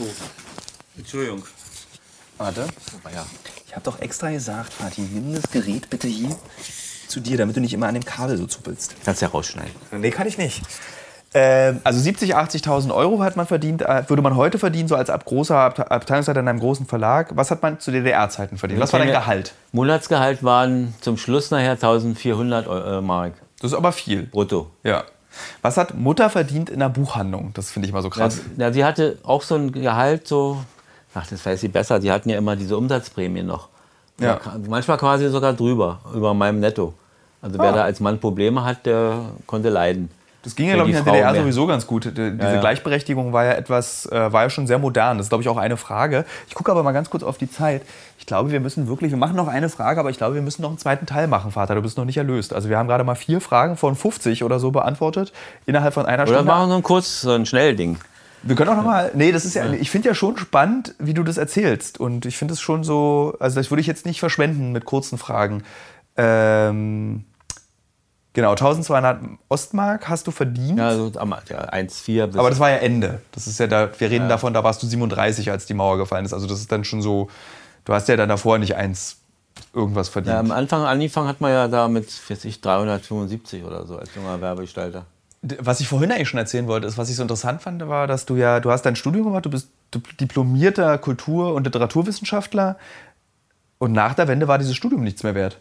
[0.97, 1.43] Entschuldigung.
[2.39, 2.67] Warte.
[3.13, 3.27] Ja.
[3.71, 6.31] Ich habe doch extra gesagt, Vati, nimm das Gerät bitte hier
[7.07, 8.97] zu dir, damit du nicht immer an dem Kabel so zuppelst.
[9.05, 9.71] Kannst ja rausschneiden.
[9.93, 10.61] Nee, kann ich nicht.
[11.33, 15.09] Ähm, also 70.000, 80.000 Euro hat man verdient, äh, würde man heute verdienen, so als
[15.09, 17.31] ab großer Abte- Abteilungsleiter in einem großen Verlag.
[17.37, 18.81] Was hat man zu DDR-Zeiten verdient?
[18.83, 19.55] Was war dein Gehalt?
[19.71, 24.25] Monatsgehalt waren zum Schluss nachher 1400 Eu- äh, Mark Das ist aber viel.
[24.25, 24.69] brutto.
[24.83, 25.05] Ja.
[25.63, 27.53] Was hat Mutter verdient in der Buchhandlung?
[27.55, 28.41] Das finde ich mal so krass.
[28.57, 30.61] Ja, sie hatte auch so ein Gehalt, so,
[31.15, 33.69] ach, das weiß sie besser, sie hatten ja immer diese Umsatzprämie noch.
[34.21, 34.37] Ja.
[34.37, 36.95] Oder Manchmal quasi sogar drüber, über meinem Netto.
[37.43, 37.73] Also wer Ah.
[37.73, 39.15] da als Mann Probleme hat, der
[39.47, 40.11] konnte leiden.
[40.43, 42.05] Das ging ja, glaube ich, die in der DDR mehr- sowieso ganz gut.
[42.07, 42.61] Die- Diese ja.
[42.61, 45.19] Gleichberechtigung war ja etwas, äh, war ja schon sehr modern.
[45.19, 46.25] Das ist, glaube ich, auch eine Frage.
[46.49, 47.83] Ich gucke aber mal ganz kurz auf die Zeit.
[48.19, 50.63] Ich glaube, wir müssen wirklich, wir machen noch eine Frage, aber ich glaube, wir müssen
[50.63, 51.75] noch einen zweiten Teil machen, Vater.
[51.75, 52.55] Du bist noch nicht erlöst.
[52.55, 55.33] Also wir haben gerade mal vier Fragen von 50 oder so beantwortet
[55.67, 56.45] innerhalb von einer Oder Stunde.
[56.45, 57.99] machen wir so ein kurz, so ein Schnellding.
[58.43, 59.11] Wir können auch noch mal.
[59.15, 59.71] Nee, das ist ja.
[59.73, 61.99] Ich finde ja schon spannend, wie du das erzählst.
[62.01, 63.37] Und ich finde es schon so.
[63.41, 65.63] Also, das würde ich jetzt nicht verschwenden mit kurzen Fragen.
[66.17, 67.25] Ähm,
[68.33, 70.79] genau, 1200 Ostmark hast du verdient.
[70.79, 72.37] Ja, so am- ja, 1,4 bis.
[72.37, 73.21] Aber das war ja Ende.
[73.33, 73.91] Das ist ja da.
[73.99, 76.33] Wir reden davon, da warst du 37, als die Mauer gefallen ist.
[76.33, 77.29] Also, das ist dann schon so.
[77.85, 79.17] Du hast ja dann davor nicht eins
[79.75, 80.33] irgendwas verdient.
[80.35, 84.15] ja, am Anfang angefangen hat man ja da mit, weiß ich, 375 oder so als
[84.15, 85.05] junger Werbegestalter.
[85.43, 88.27] Was ich vorhin eigentlich schon erzählen wollte, ist, was ich so interessant fand, war, dass
[88.27, 92.77] du ja, du hast dein Studium gemacht, du bist dip- diplomierter Kultur- und Literaturwissenschaftler
[93.79, 95.59] und nach der Wende war dieses Studium nichts mehr wert.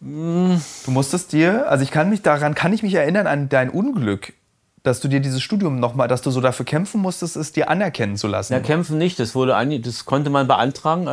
[0.00, 4.34] Du musstest dir, also ich kann mich daran, kann ich mich erinnern an dein Unglück,
[4.82, 8.16] dass du dir dieses Studium nochmal, dass du so dafür kämpfen musstest, es dir anerkennen
[8.18, 8.52] zu lassen.
[8.52, 9.18] Ja, kämpfen nicht.
[9.18, 11.04] Das, wurde das konnte man beantragen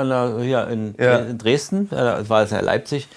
[0.44, 1.20] hier in, Ja.
[1.20, 1.86] in Dresden.
[1.90, 3.08] Äh, Das war es ja Leipzig,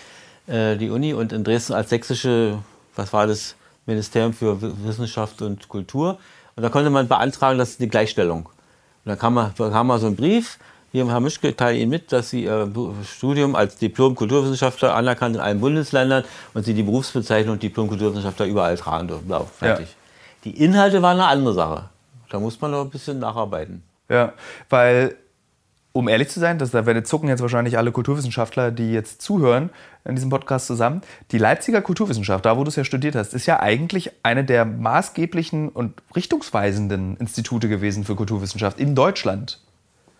[0.46, 1.12] äh, die Uni.
[1.12, 2.58] Und in Dresden als sächsische,
[2.94, 3.56] was war das,
[3.86, 6.18] Ministerium für Wissenschaft und Kultur.
[6.56, 8.46] Und da konnte man beantragen, das ist die Gleichstellung.
[8.46, 10.58] Und dann kam mal, kam mal so ein Brief.
[10.92, 12.70] Hier, Herr Mischke, teile Ihnen mit, dass Sie Ihr
[13.04, 16.22] Studium als Diplom-Kulturwissenschaftler anerkannt in allen Bundesländern
[16.54, 19.26] und Sie die Berufsbezeichnung Diplom-Kulturwissenschaftler überall tragen dürfen.
[19.26, 19.88] Blau, fertig.
[20.44, 21.88] Die Inhalte waren eine andere Sache.
[22.30, 23.82] Da muss man noch ein bisschen nacharbeiten.
[24.08, 24.34] Ja,
[24.68, 25.16] weil,
[25.96, 29.70] um ehrlich zu sein, das, da werden zucken jetzt wahrscheinlich alle Kulturwissenschaftler, die jetzt zuhören
[30.04, 31.02] in diesem Podcast zusammen.
[31.30, 34.64] Die Leipziger Kulturwissenschaft, da wo du es ja studiert hast, ist ja eigentlich eine der
[34.64, 39.60] maßgeblichen und richtungsweisenden Institute gewesen für Kulturwissenschaft in Deutschland.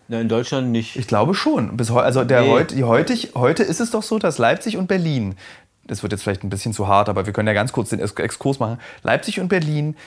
[0.07, 0.95] Na, in Deutschland nicht.
[0.95, 1.75] Ich glaube schon.
[1.75, 2.49] Bis heu also der Nee.
[2.51, 5.35] heut, heutig, heute ist es doch so, dass Leipzig und Berlin,
[5.83, 7.99] das wird jetzt vielleicht ein bisschen zu hart, aber wir können ja ganz kurz den
[7.99, 8.79] Ex- Exkurs machen.
[9.03, 9.97] Leipzig und Berlin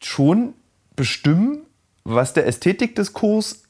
[0.00, 0.54] schon
[0.94, 1.58] bestimmen,
[2.04, 3.64] was der Ästhetikdiskurs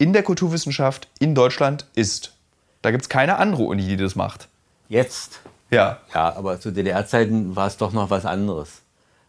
[0.00, 2.32] in der Kulturwissenschaft in Deutschland ist.
[2.82, 4.48] Da gibt es keine andere Uni, die das macht.
[4.88, 5.40] Jetzt.
[5.70, 5.98] Ja.
[6.14, 8.80] Ja, aber zu DDR-Zeiten war es doch noch was anderes.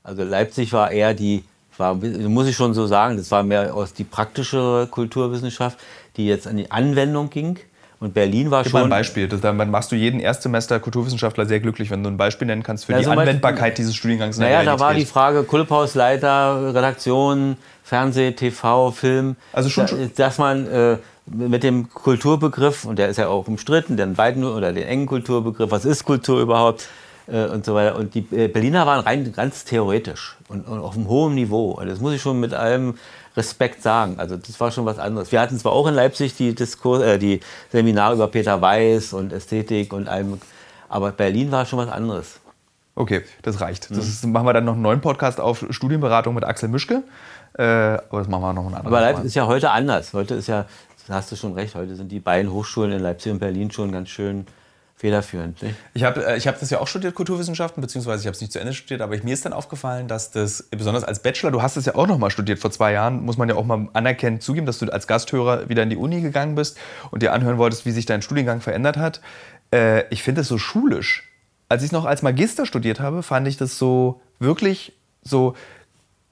[0.02, 1.44] Also Leipzig war eher die,
[1.78, 5.78] war, muss ich schon so sagen, das war mehr aus die praktische Kulturwissenschaft,
[6.16, 7.60] die jetzt an die Anwendung ging.
[8.00, 8.88] Und Berlin war Gib mal schon.
[8.88, 9.28] ein Beispiel.
[9.28, 12.94] Dann machst du jeden Erstsemester Kulturwissenschaftler sehr glücklich, wenn du ein Beispiel nennen kannst für
[12.94, 14.38] Ja, die Anwendbarkeit dieses Studiengangs.
[14.40, 15.06] Naja, da war die.
[15.06, 17.58] Frage Kulphausleiter, Redaktion,
[17.96, 19.36] Fernseh, TV, Film.
[19.52, 23.98] Also schon- Da- Dass man äh, mit dem Kulturbegriff, und der ist ja auch umstritten,
[23.98, 26.88] den weiten oder den engen Kulturbegriff, was ist Kultur überhaupt
[27.28, 27.98] äh, und so weiter.
[27.98, 31.72] Und die äh, Berliner waren rein ganz theoretisch und, und auf einem hohen Niveau.
[31.72, 32.96] Und das muss ich schon mit allem
[33.36, 34.16] Respekt sagen.
[34.20, 35.34] Also das war schon was anderes.
[35.34, 37.42] Wir hatten zwar auch in Leipzig die, Diskurs, äh, die
[37.74, 40.40] Seminare über Peter Weiß und Ästhetik und allem,
[40.88, 42.40] aber Berlin war schon was anderes.
[42.96, 43.92] Okay, das reicht.
[43.92, 43.96] Mhm.
[43.96, 47.04] Das ist, machen wir dann noch einen neuen Podcast auf Studienberatung mit Axel Mischke.
[47.58, 49.28] Äh, aber das machen wir noch einen anderen Aber Leipzig Mal.
[49.28, 50.14] ist ja heute anders.
[50.14, 50.66] Heute ist ja,
[51.10, 54.10] hast du schon recht, heute sind die beiden Hochschulen in Leipzig und Berlin schon ganz
[54.10, 54.46] schön
[55.02, 55.62] federführend.
[55.64, 55.76] Nicht?
[55.96, 58.54] Ich habe äh, ich hab das ja auch studiert, Kulturwissenschaften, beziehungsweise ich habe es nicht
[58.54, 61.76] zu Ende studiert, aber mir ist dann aufgefallen, dass das, besonders als Bachelor, du hast
[61.76, 64.40] es ja auch noch mal studiert vor zwei Jahren, muss man ja auch mal anerkennen,
[64.40, 66.78] zugeben, dass du als Gasthörer wieder in die Uni gegangen bist
[67.10, 69.22] und dir anhören wolltest, wie sich dein Studiengang verändert hat.
[69.74, 71.28] Äh, ich finde es so schulisch.
[71.68, 74.94] Als ich es noch als Magister studiert habe, fand ich das so wirklich
[75.24, 75.56] so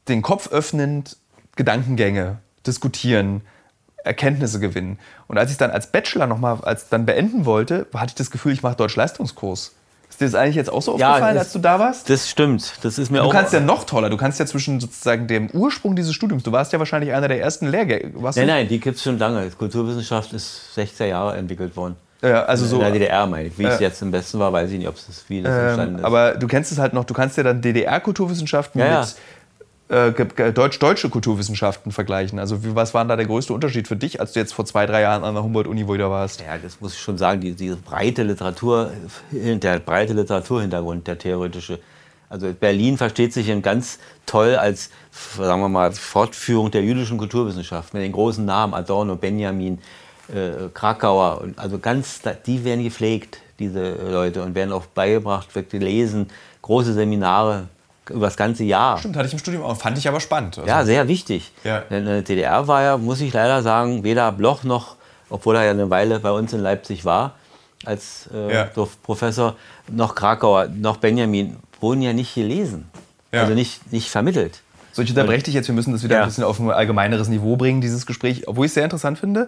[0.09, 1.17] den Kopf öffnend,
[1.55, 3.41] Gedankengänge, diskutieren,
[4.03, 4.97] Erkenntnisse gewinnen.
[5.27, 8.53] Und als ich dann als Bachelor nochmal als dann beenden wollte, hatte ich das Gefühl,
[8.53, 9.73] ich mache Deutsch-Leistungskurs.
[10.09, 12.09] Ist dir das eigentlich jetzt auch so Ja, aufgefallen, das- als du da warst?
[12.09, 12.73] Das stimmt.
[12.81, 13.31] Das ist mir Du auch.
[13.31, 14.09] kannst ja noch toller.
[14.09, 17.39] Du kannst ja zwischen sozusagen dem Ursprung dieses Studiums, du warst ja wahrscheinlich einer der
[17.41, 18.11] ersten Lehrgänge.
[18.19, 18.45] Nein, du?
[18.45, 19.47] nein, die gibt es schon lange.
[19.51, 21.95] Kulturwissenschaft ist 16 Jahre entwickelt worden.
[22.21, 22.77] Ja, also so.
[22.77, 23.57] in der DDR, meine ich.
[23.59, 25.93] Wie es Äh, jetzt am besten war, weiß ich nicht, ob es wie das entstanden
[25.95, 26.05] Ähm, ist.
[26.05, 28.99] aber du kennst es halt noch, du kannst ja dann DDR-Kulturwissenschaften Ja, ja.
[29.01, 29.15] mit
[29.89, 32.37] äh, deutsch-deutsche Kulturwissenschaften vergleichen.
[32.37, 34.85] Also wie, was war da der größte Unterschied für dich, als du jetzt vor zwei,
[34.85, 36.41] drei Jahren an der Humboldt-Uni wieder warst?
[36.41, 38.91] Ja, das muss ich schon sagen, die, diese breite Literatur,
[39.31, 41.79] der breite Literaturhintergrund, der theoretische.
[42.29, 44.91] Also Berlin versteht sich ganz toll als,
[45.35, 49.79] sagen wir mal, Fortführung der jüdischen Kulturwissenschaft mit den großen Namen Adorno, Benjamin,
[50.27, 51.45] äh, Krakauer.
[51.55, 56.27] Also ganz, die werden gepflegt, diese Leute, und werden auch beigebracht, wird gelesen,
[56.61, 57.69] große Seminare
[58.09, 58.97] über das ganze Jahr.
[58.97, 59.77] Stimmt, hatte ich im Studium auch.
[59.77, 60.57] Fand ich aber spannend.
[60.57, 61.51] Also, Ja, sehr wichtig.
[61.63, 61.79] Ja.
[61.89, 64.95] Denn in der DDR war ja, muss ich leider sagen, weder Bloch noch,
[65.29, 67.33] obwohl er ja eine Weile bei uns in Leipzig war,
[67.85, 68.69] als äh, Ja.
[68.75, 69.55] so Professor,
[69.89, 72.89] noch Krakauer, noch Benjamin, wurden ja nicht gelesen.
[73.31, 73.41] Ja.
[73.41, 74.61] Also nicht, nicht vermittelt.
[74.91, 75.67] So, ich unterbreche dich jetzt.
[75.67, 76.21] Wir müssen das wieder Ja.
[76.23, 79.47] ein bisschen auf ein allgemeineres Niveau bringen, dieses Gespräch, obwohl ich es sehr interessant finde.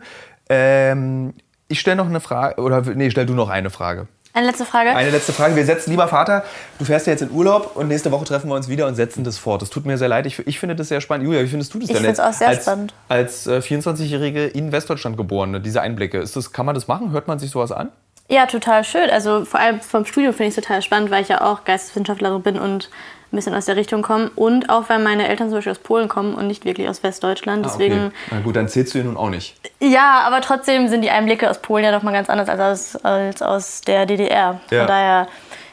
[0.50, 1.34] Ähm,
[1.68, 4.08] ich stelle noch eine Frage, oder nee, stell du noch eine Frage.
[4.34, 4.96] Eine letzte Frage.
[4.96, 5.56] Eine letzte Frage.
[5.56, 6.44] Wir setzen, lieber Vater,
[6.80, 9.24] du fährst ja jetzt in Urlaub und nächste Woche treffen wir uns wieder und setzen
[9.24, 9.62] das fort.
[9.62, 10.26] Das tut mir sehr leid.
[10.26, 11.26] Ich, ich finde das sehr spannend.
[11.26, 12.28] Julia, wie findest du das Ich denn find's jetzt?
[12.28, 12.94] auch sehr als, spannend.
[13.10, 16.20] Als äh, 24-Jährige in Westdeutschland geborene, diese Einblicke.
[16.20, 17.12] Ist das, kann man das machen?
[17.12, 17.90] Hört man sich sowas an?
[18.30, 19.10] Ja, total schön.
[19.10, 22.42] Also vor allem vom Studium finde ich es total spannend, weil ich ja auch Geisteswissenschaftlerin
[22.42, 22.90] bin und
[23.32, 24.30] ein bisschen aus der Richtung komme.
[24.36, 27.66] Und auch, weil meine Eltern zum Beispiel aus Polen kommen und nicht wirklich aus Westdeutschland.
[27.66, 28.14] Deswegen, Ah, okay.
[28.32, 29.56] Na gut, dann zählst du ihn nun auch nicht.
[29.80, 32.60] ja, aber trotzdem sind die Einblicke aus Polen ja noch mal ganz anders als
[32.96, 34.60] aus, als aus der DDR.
[34.68, 34.86] Von Ja.
[34.86, 35.28] daher,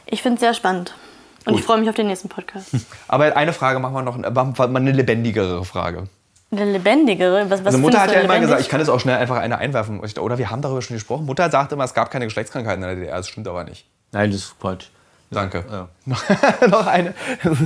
[0.06, 0.94] ich finde es sehr spannend.
[1.44, 1.60] Und Gut.
[1.60, 2.68] ich freue mich auf den nächsten Podcast.
[3.08, 6.04] Aber eine Frage machen wir noch, machen wir mal eine lebendigere Frage.
[6.50, 7.44] Eine lebendigere?
[7.50, 9.58] Was, was Also Mutter hat ja immer gesagt, ich kann jetzt auch schnell einfach eine
[9.58, 10.00] einwerfen.
[10.18, 11.26] Oder wir haben darüber schon gesprochen.
[11.26, 13.16] Mutter sagte immer, es gab keine Geschlechtskrankheiten in der DDR.
[13.16, 13.84] Das stimmt aber nicht.
[14.12, 14.86] Nein, das ist Quatsch.
[15.30, 15.64] Danke.
[15.70, 15.88] Ja.
[16.68, 17.14] noch eine.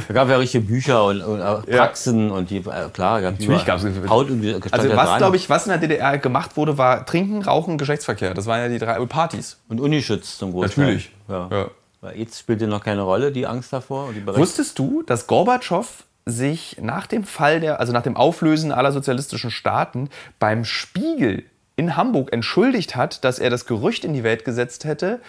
[0.08, 1.78] Da gab ja richtige Bücher und, und auch Ja.
[1.78, 3.64] Praxen und die, äh, klar, gab's Natürlich überall.
[3.64, 7.42] gab's- Haut und Also was, glaube ich, was in der DDR gemacht wurde, war Trinken,
[7.42, 8.34] Rauchen, Geschlechtsverkehr.
[8.34, 9.58] Das waren ja die drei Partys.
[9.68, 10.84] Und Unischutz zum Großteil.
[10.86, 11.12] Natürlich.
[11.28, 11.48] Ja.
[11.50, 11.66] Ja.
[12.00, 14.06] Weil AIDS spielte noch keine Rolle, die Angst davor.
[14.08, 14.26] Und die.
[14.26, 15.86] Wusstest du, dass Gorbatschow
[16.26, 20.08] sich nach dem Fall der, also nach dem Auflösen aller sozialistischen Staaten
[20.40, 21.44] beim Spiegel
[21.76, 25.20] in Hamburg entschuldigt hat, dass er das Gerücht in die Welt gesetzt hätte,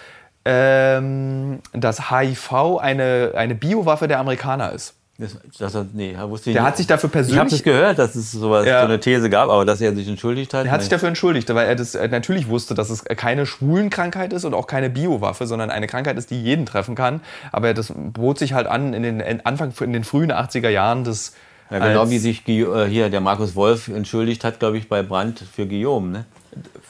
[0.46, 4.96] ähm, dass HIV eine, eine Biowaffe der Amerikaner ist.
[5.20, 6.70] Das, das, nee, er wusste ich Der nicht.
[6.70, 8.80] hat sich dafür Ich habe persönlich das gehört, dass es sowas, Ja.
[8.82, 10.66] so eine These gab, aber dass er sich entschuldigt hat.
[10.66, 10.96] Er hat sich nee.
[10.96, 14.66] dafür entschuldigt, weil er das er natürlich wusste, dass es keine Schwulenkrankheit ist und auch
[14.66, 17.22] keine Biowaffe, sondern eine Krankheit ist, die jeden treffen kann.
[17.52, 20.70] Aber er das bot sich halt an in den in Anfang in den frühen 80er
[20.70, 21.34] Jahren des
[21.70, 25.44] ja, genau wie sich äh, hier der Markus Wolf entschuldigt hat, glaube ich, bei Brandt
[25.56, 26.10] für Guillaume.
[26.10, 26.26] Ne?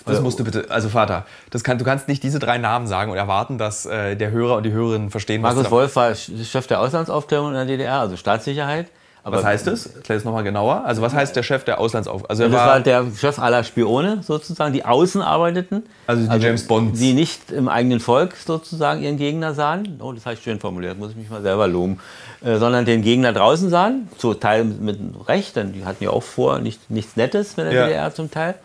[0.05, 3.11] Das musst du bitte, also Vater, das kann, du kannst nicht diese drei Namen sagen
[3.11, 6.13] und erwarten, dass äh, der Hörer und die Hörerinnen verstehen, was, Markus da- Wolf war
[6.15, 8.87] Chef der Auslandsaufklärung in der DDR, also Staatssicherheit.
[9.25, 9.85] Aber was heißt das?
[9.85, 10.83] Erklär es nochmal genauer.
[10.83, 12.29] Also was heißt der Chef der Auslandsauf...
[12.29, 15.83] Also er Das war, war der Chef aller Spione sozusagen, die außen arbeiteten.
[16.07, 16.99] Also die James Bonds.
[16.99, 20.01] Die nicht im eigenen Volk sozusagen ihren Gegner sahen.
[20.03, 21.99] Oh, das habe ich schön formuliert, muss ich mich mal selber loben.
[22.43, 24.09] Äh, sondern den Gegner draußen sahen.
[24.17, 24.99] Zum Teil mit
[25.29, 27.85] Recht, denn die hatten ja auch vor nicht, nichts Nettes mit der Ja.
[27.85, 28.55] DDR zum Teil.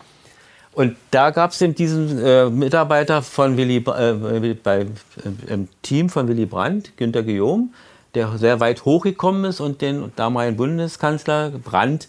[0.78, 4.86] Und da gab es eben diesen äh, Mitarbeiter von Willy, äh, bei, äh,
[5.52, 7.70] im Team von Willy Brandt, Günter Guillaume,
[8.14, 12.06] der sehr weit hochgekommen ist und den damaligen Bundeskanzler Brandt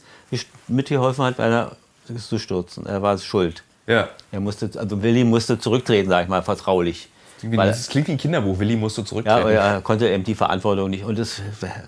[0.68, 1.72] mitgeholfen hat, bei einer
[2.16, 2.86] zu stürzen.
[2.86, 3.64] Er war schuld.
[3.88, 4.08] ja.
[4.32, 7.10] Er musste, also Willy musste zurücktreten, sage ich mal, vertraulich.
[7.42, 8.60] Weil, das klingt wie ein Kinderbuch.
[8.60, 9.48] Willi musst du ja, zurücktreten.
[9.48, 11.06] er konnte eben die Verantwortung nicht.
[11.06, 11.42] Und das,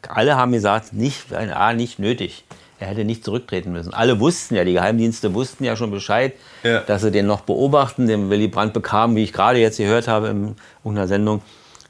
[0.09, 2.43] alle haben gesagt, nicht, A, nicht nötig.
[2.81, 3.93] Er hätte nicht zurücktreten müssen.
[3.93, 6.79] Alle wussten ja, die Geheimdienste wussten ja schon Bescheid, Ja.
[6.81, 8.07] dass sie den noch beobachten.
[8.07, 11.41] Den Willy Brandt bekam, wie ich gerade jetzt gehört habe in irgendeiner Sendung,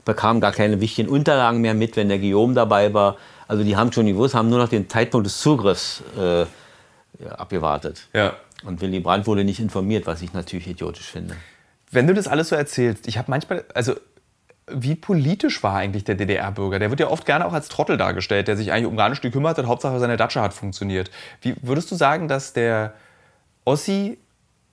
[0.03, 3.15] bekam gar keine wichtigen Unterlagen mehr mit, wenn der Guillaume dabei war.
[3.47, 6.45] Also die haben schon gewusst, haben nur noch den Zeitpunkt des Zugriffs äh,
[7.29, 8.07] abgewartet.
[8.13, 8.33] ja.
[8.63, 11.35] Und Willy Brandt wurde nicht informiert, was ich natürlich idiotisch finde.
[11.89, 13.95] Wenn du das alles so erzählst, ich habe manchmal, also
[14.67, 16.79] wie politisch war eigentlich der DDR-Bürger?
[16.79, 19.21] Der wird ja oft gerne auch als Trottel dargestellt, der sich eigentlich um gar nichts
[19.21, 21.11] gekümmert hat, Hauptsache seine Datsche hat funktioniert.
[21.41, 22.93] Wie würdest du sagen, dass der
[23.65, 24.17] Ossi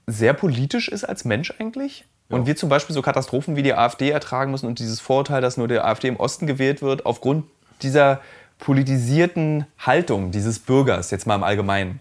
[0.06, 2.04] sehr politisch ist als Mensch eigentlich?
[2.30, 5.56] Und wir zum Beispiel so Katastrophen wie die AfD ertragen müssen und dieses Vorurteil, dass
[5.56, 7.46] nur der AfD im Osten gewählt wird, aufgrund
[7.80, 8.20] dieser
[8.58, 12.00] politisierten Haltung dieses Bürgers, jetzt mal im Allgemeinen.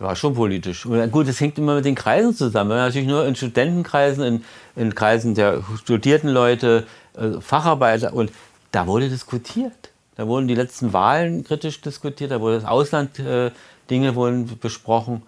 [0.00, 0.86] War schon politisch.
[0.86, 2.70] Und gut, es hängt immer mit den Kreisen zusammen.
[2.70, 4.44] Wenn man natürlich nur in Studentenkreisen, in,
[4.74, 6.86] in Kreisen der studierten Leute,
[7.18, 8.32] äh, Facharbeiter und
[8.72, 9.90] da wurde diskutiert.
[10.16, 13.50] Da wurden die letzten Wahlen kritisch diskutiert, da wurde das Ausland, äh,
[13.90, 15.22] Dinge wurden besprochen.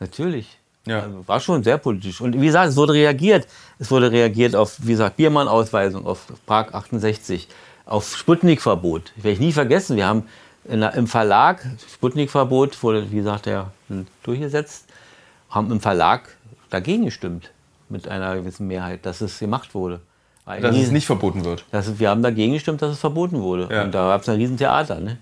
[0.00, 0.58] Natürlich.
[0.86, 1.02] Ja.
[1.02, 2.20] Also war schon sehr politisch.
[2.20, 3.46] Und wie gesagt, es wurde reagiert.
[3.78, 7.46] Es wurde reagiert auf, wie gesagt, Biermann-Ausweisung, auf Prag 68,
[7.84, 9.12] auf Sputnik-Verbot.
[9.16, 9.96] Werde ich nie vergessen.
[9.96, 10.24] Wir haben
[10.68, 11.64] der, im Verlag,
[11.94, 13.70] Sputnik-Verbot wurde, wie gesagt, ja,
[14.22, 14.86] durchgesetzt,
[15.50, 16.28] haben im Verlag
[16.70, 17.50] dagegen gestimmt.
[17.88, 20.00] Mit einer gewissen Mehrheit, dass es gemacht wurde.
[20.44, 21.64] War Dass nie- es nicht verboten wird.
[21.70, 23.68] dass wir haben dagegen gestimmt, dass es verboten wurde.
[23.72, 23.82] Ja.
[23.84, 24.98] Und da gab es ein Riesentheater.
[25.00, 25.18] Ne?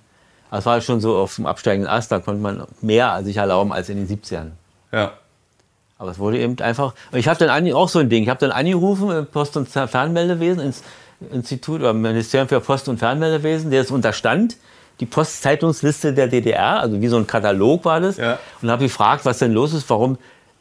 [0.51, 3.89] Das war schon so auf dem absteigenden Ast, da konnte man mehr sich erlauben als
[3.91, 4.53] in den 70ern.
[4.93, 5.13] Ja.
[5.99, 6.95] Aber es wurde eben einfach.
[7.13, 8.23] Ich habe dann auch so ein Ding.
[8.25, 10.83] Ich habe dann angerufen im Post- und Fernmeldewesen, ins
[11.33, 14.57] Institut oder Ministerium für Post- und Fernmeldewesen, der es unterstand.
[15.01, 18.17] Die Postzeitungsliste der DDR, also wie so ein Katalog war das.
[18.17, 18.39] Ja.
[18.63, 20.19] Und habe gefragt, was denn los ist, warum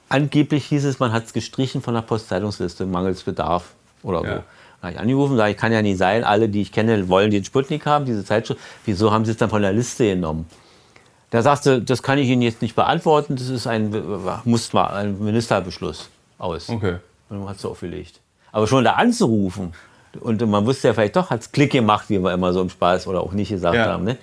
[0.09, 4.25] angeblich hieß es, man hat es gestrichen von der Postzeitungsliste, mangels Bedarf oder so.
[4.25, 4.33] Ja.
[4.33, 4.43] Dann
[4.81, 7.43] habe ich angerufen, sage ich, kann ja nicht sein, alle, die ich kenne, wollen den
[7.43, 8.59] Sputnik haben, diese Zeitschrift.
[8.85, 10.45] Wieso haben sie es dann von der Liste genommen?
[11.31, 13.91] Der sagte, das kann ich Ihnen jetzt nicht beantworten, das ist ein,
[14.43, 16.69] muss mal ein Ministerbeschluss aus.
[16.69, 16.97] Okay.
[17.29, 18.19] Und dann hat es aufgelegt.
[18.51, 19.73] Aber schon da anzurufen,
[20.19, 22.69] und man wusste ja vielleicht doch, hat es Klick gemacht, wie wir immer so im
[22.69, 23.85] Spaß oder auch nicht gesagt Ja.
[23.85, 24.03] haben.
[24.03, 24.17] Ne?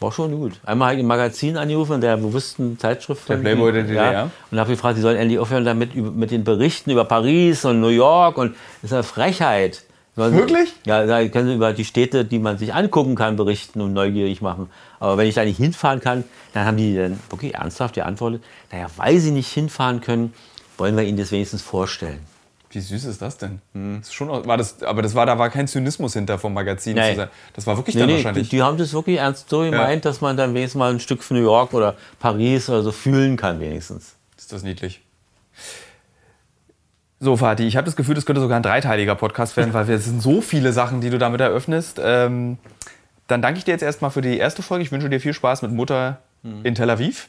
[0.00, 0.54] War schon gut.
[0.64, 3.28] Einmal habe ich ein Magazin angerufen, der bewussten Zeitschrift.
[3.28, 4.12] Der Playboy der DDR?
[4.12, 7.80] Ja, und habe gefragt, sie sollen endlich aufhören damit mit den Berichten über Paris und
[7.80, 8.36] New York.
[8.36, 9.84] Und das ist eine Frechheit.
[10.16, 10.74] Sollen Wirklich?
[10.84, 14.42] Ja, da können sie über die Städte, die man sich angucken kann, berichten und neugierig
[14.42, 14.68] machen.
[15.00, 18.42] Aber wenn ich da nicht hinfahren kann, dann haben die dann wirklich ernsthaft geantwortet,
[18.72, 20.34] naja, weil sie nicht hinfahren können,
[20.78, 22.18] wollen wir ihnen das wenigstens vorstellen.
[22.72, 23.60] Wie süß ist das denn?
[23.74, 26.96] Das ist schon, war das, aber das war, da war kein Zynismus hinter vom Magazin.
[26.96, 27.28] Zu sein.
[27.52, 28.48] Das war wirklich Nee, dann nee, die, wahrscheinlich.
[28.48, 31.36] die haben das wirklich ernst so gemeint, dass man dann wenigstens mal ein Stück von
[31.36, 34.14] New York oder Paris oder so fühlen kann wenigstens.
[34.38, 35.02] Ist das niedlich.
[37.20, 40.06] So, Fatih, ich habe das Gefühl, das könnte sogar ein dreiteiliger Podcast werden, weil es
[40.06, 42.00] sind so viele Sachen, die du damit eröffnest.
[42.02, 42.58] Ähm,
[43.28, 44.82] dann danke ich dir jetzt erstmal für die erste Folge.
[44.82, 46.18] Ich wünsche dir viel Spaß mit Mutter
[46.64, 47.28] in Tel Aviv.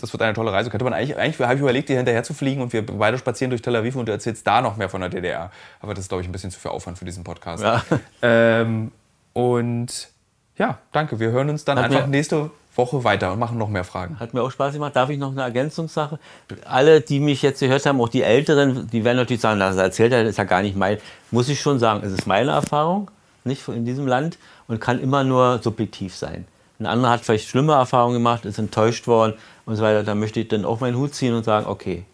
[0.00, 0.70] Das wird eine tolle Reise.
[0.70, 3.50] Könnte man eigentlich, eigentlich habe ich überlegt, dir hinterher zu fliegen und wir beide spazieren
[3.50, 5.50] durch Tel Aviv und du erzählst da noch mehr von der DDR.
[5.80, 7.62] Aber das ist, glaube ich, ein bisschen zu viel Aufwand für diesen Podcast.
[7.62, 7.82] Ja.
[8.22, 8.90] Ähm,
[9.34, 10.08] und
[10.56, 11.20] ja, danke.
[11.20, 14.18] Wir hören uns dann Hat einfach nächste Woche weiter und machen noch mehr Fragen.
[14.18, 14.96] Hat mir auch Spaß gemacht.
[14.96, 16.18] Darf ich noch eine Ergänzungssache?
[16.64, 20.12] Alle, die mich jetzt gehört haben, auch die Älteren, die werden natürlich sagen, das erzählt
[20.12, 20.98] er, das ist ja gar nicht mein.
[21.30, 23.10] Muss ich schon sagen, es ist meine Erfahrung,
[23.44, 26.46] nicht in diesem Land und kann immer nur subjektiv sein.
[26.80, 29.34] Ein anderer hat vielleicht schlimme Erfahrungen gemacht, ist enttäuscht worden
[29.66, 30.02] und so weiter.
[30.02, 32.04] Da möchte ich dann auch meinen Hut ziehen und sagen, okay,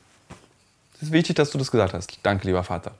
[0.96, 2.18] Es ist wichtig, dass du das gesagt hast.
[2.22, 2.92] Danke, lieber Vater.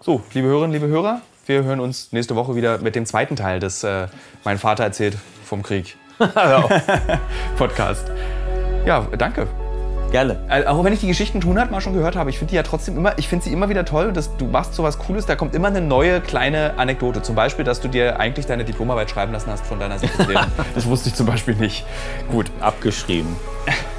[0.00, 3.60] So, liebe Hörerinnen, liebe Hörer, wir hören uns nächste Woche wieder mit dem zweiten Teil
[3.60, 4.08] des äh,
[4.44, 5.96] Mein Vater erzählt vom Krieg
[7.56, 8.10] Podcast.
[8.84, 9.65] Ja, danke.
[10.10, 10.38] Gerne.
[10.48, 12.96] Äh, Auch wenn ich die Geschichten hundertmal schon gehört habe, ich finde die ja trotzdem
[12.96, 15.54] immer, ich finde sie immer wieder toll, dass du machst so was Cooles, da kommt
[15.54, 17.22] immer eine neue kleine Anekdote.
[17.22, 20.38] Zum Beispiel, dass du dir eigentlich deine Diplomarbeit schreiben lassen hast von deiner Sekretärin.
[20.74, 21.84] das wusste ich zum Beispiel nicht.
[22.30, 23.36] Gut, Abgeschrieben.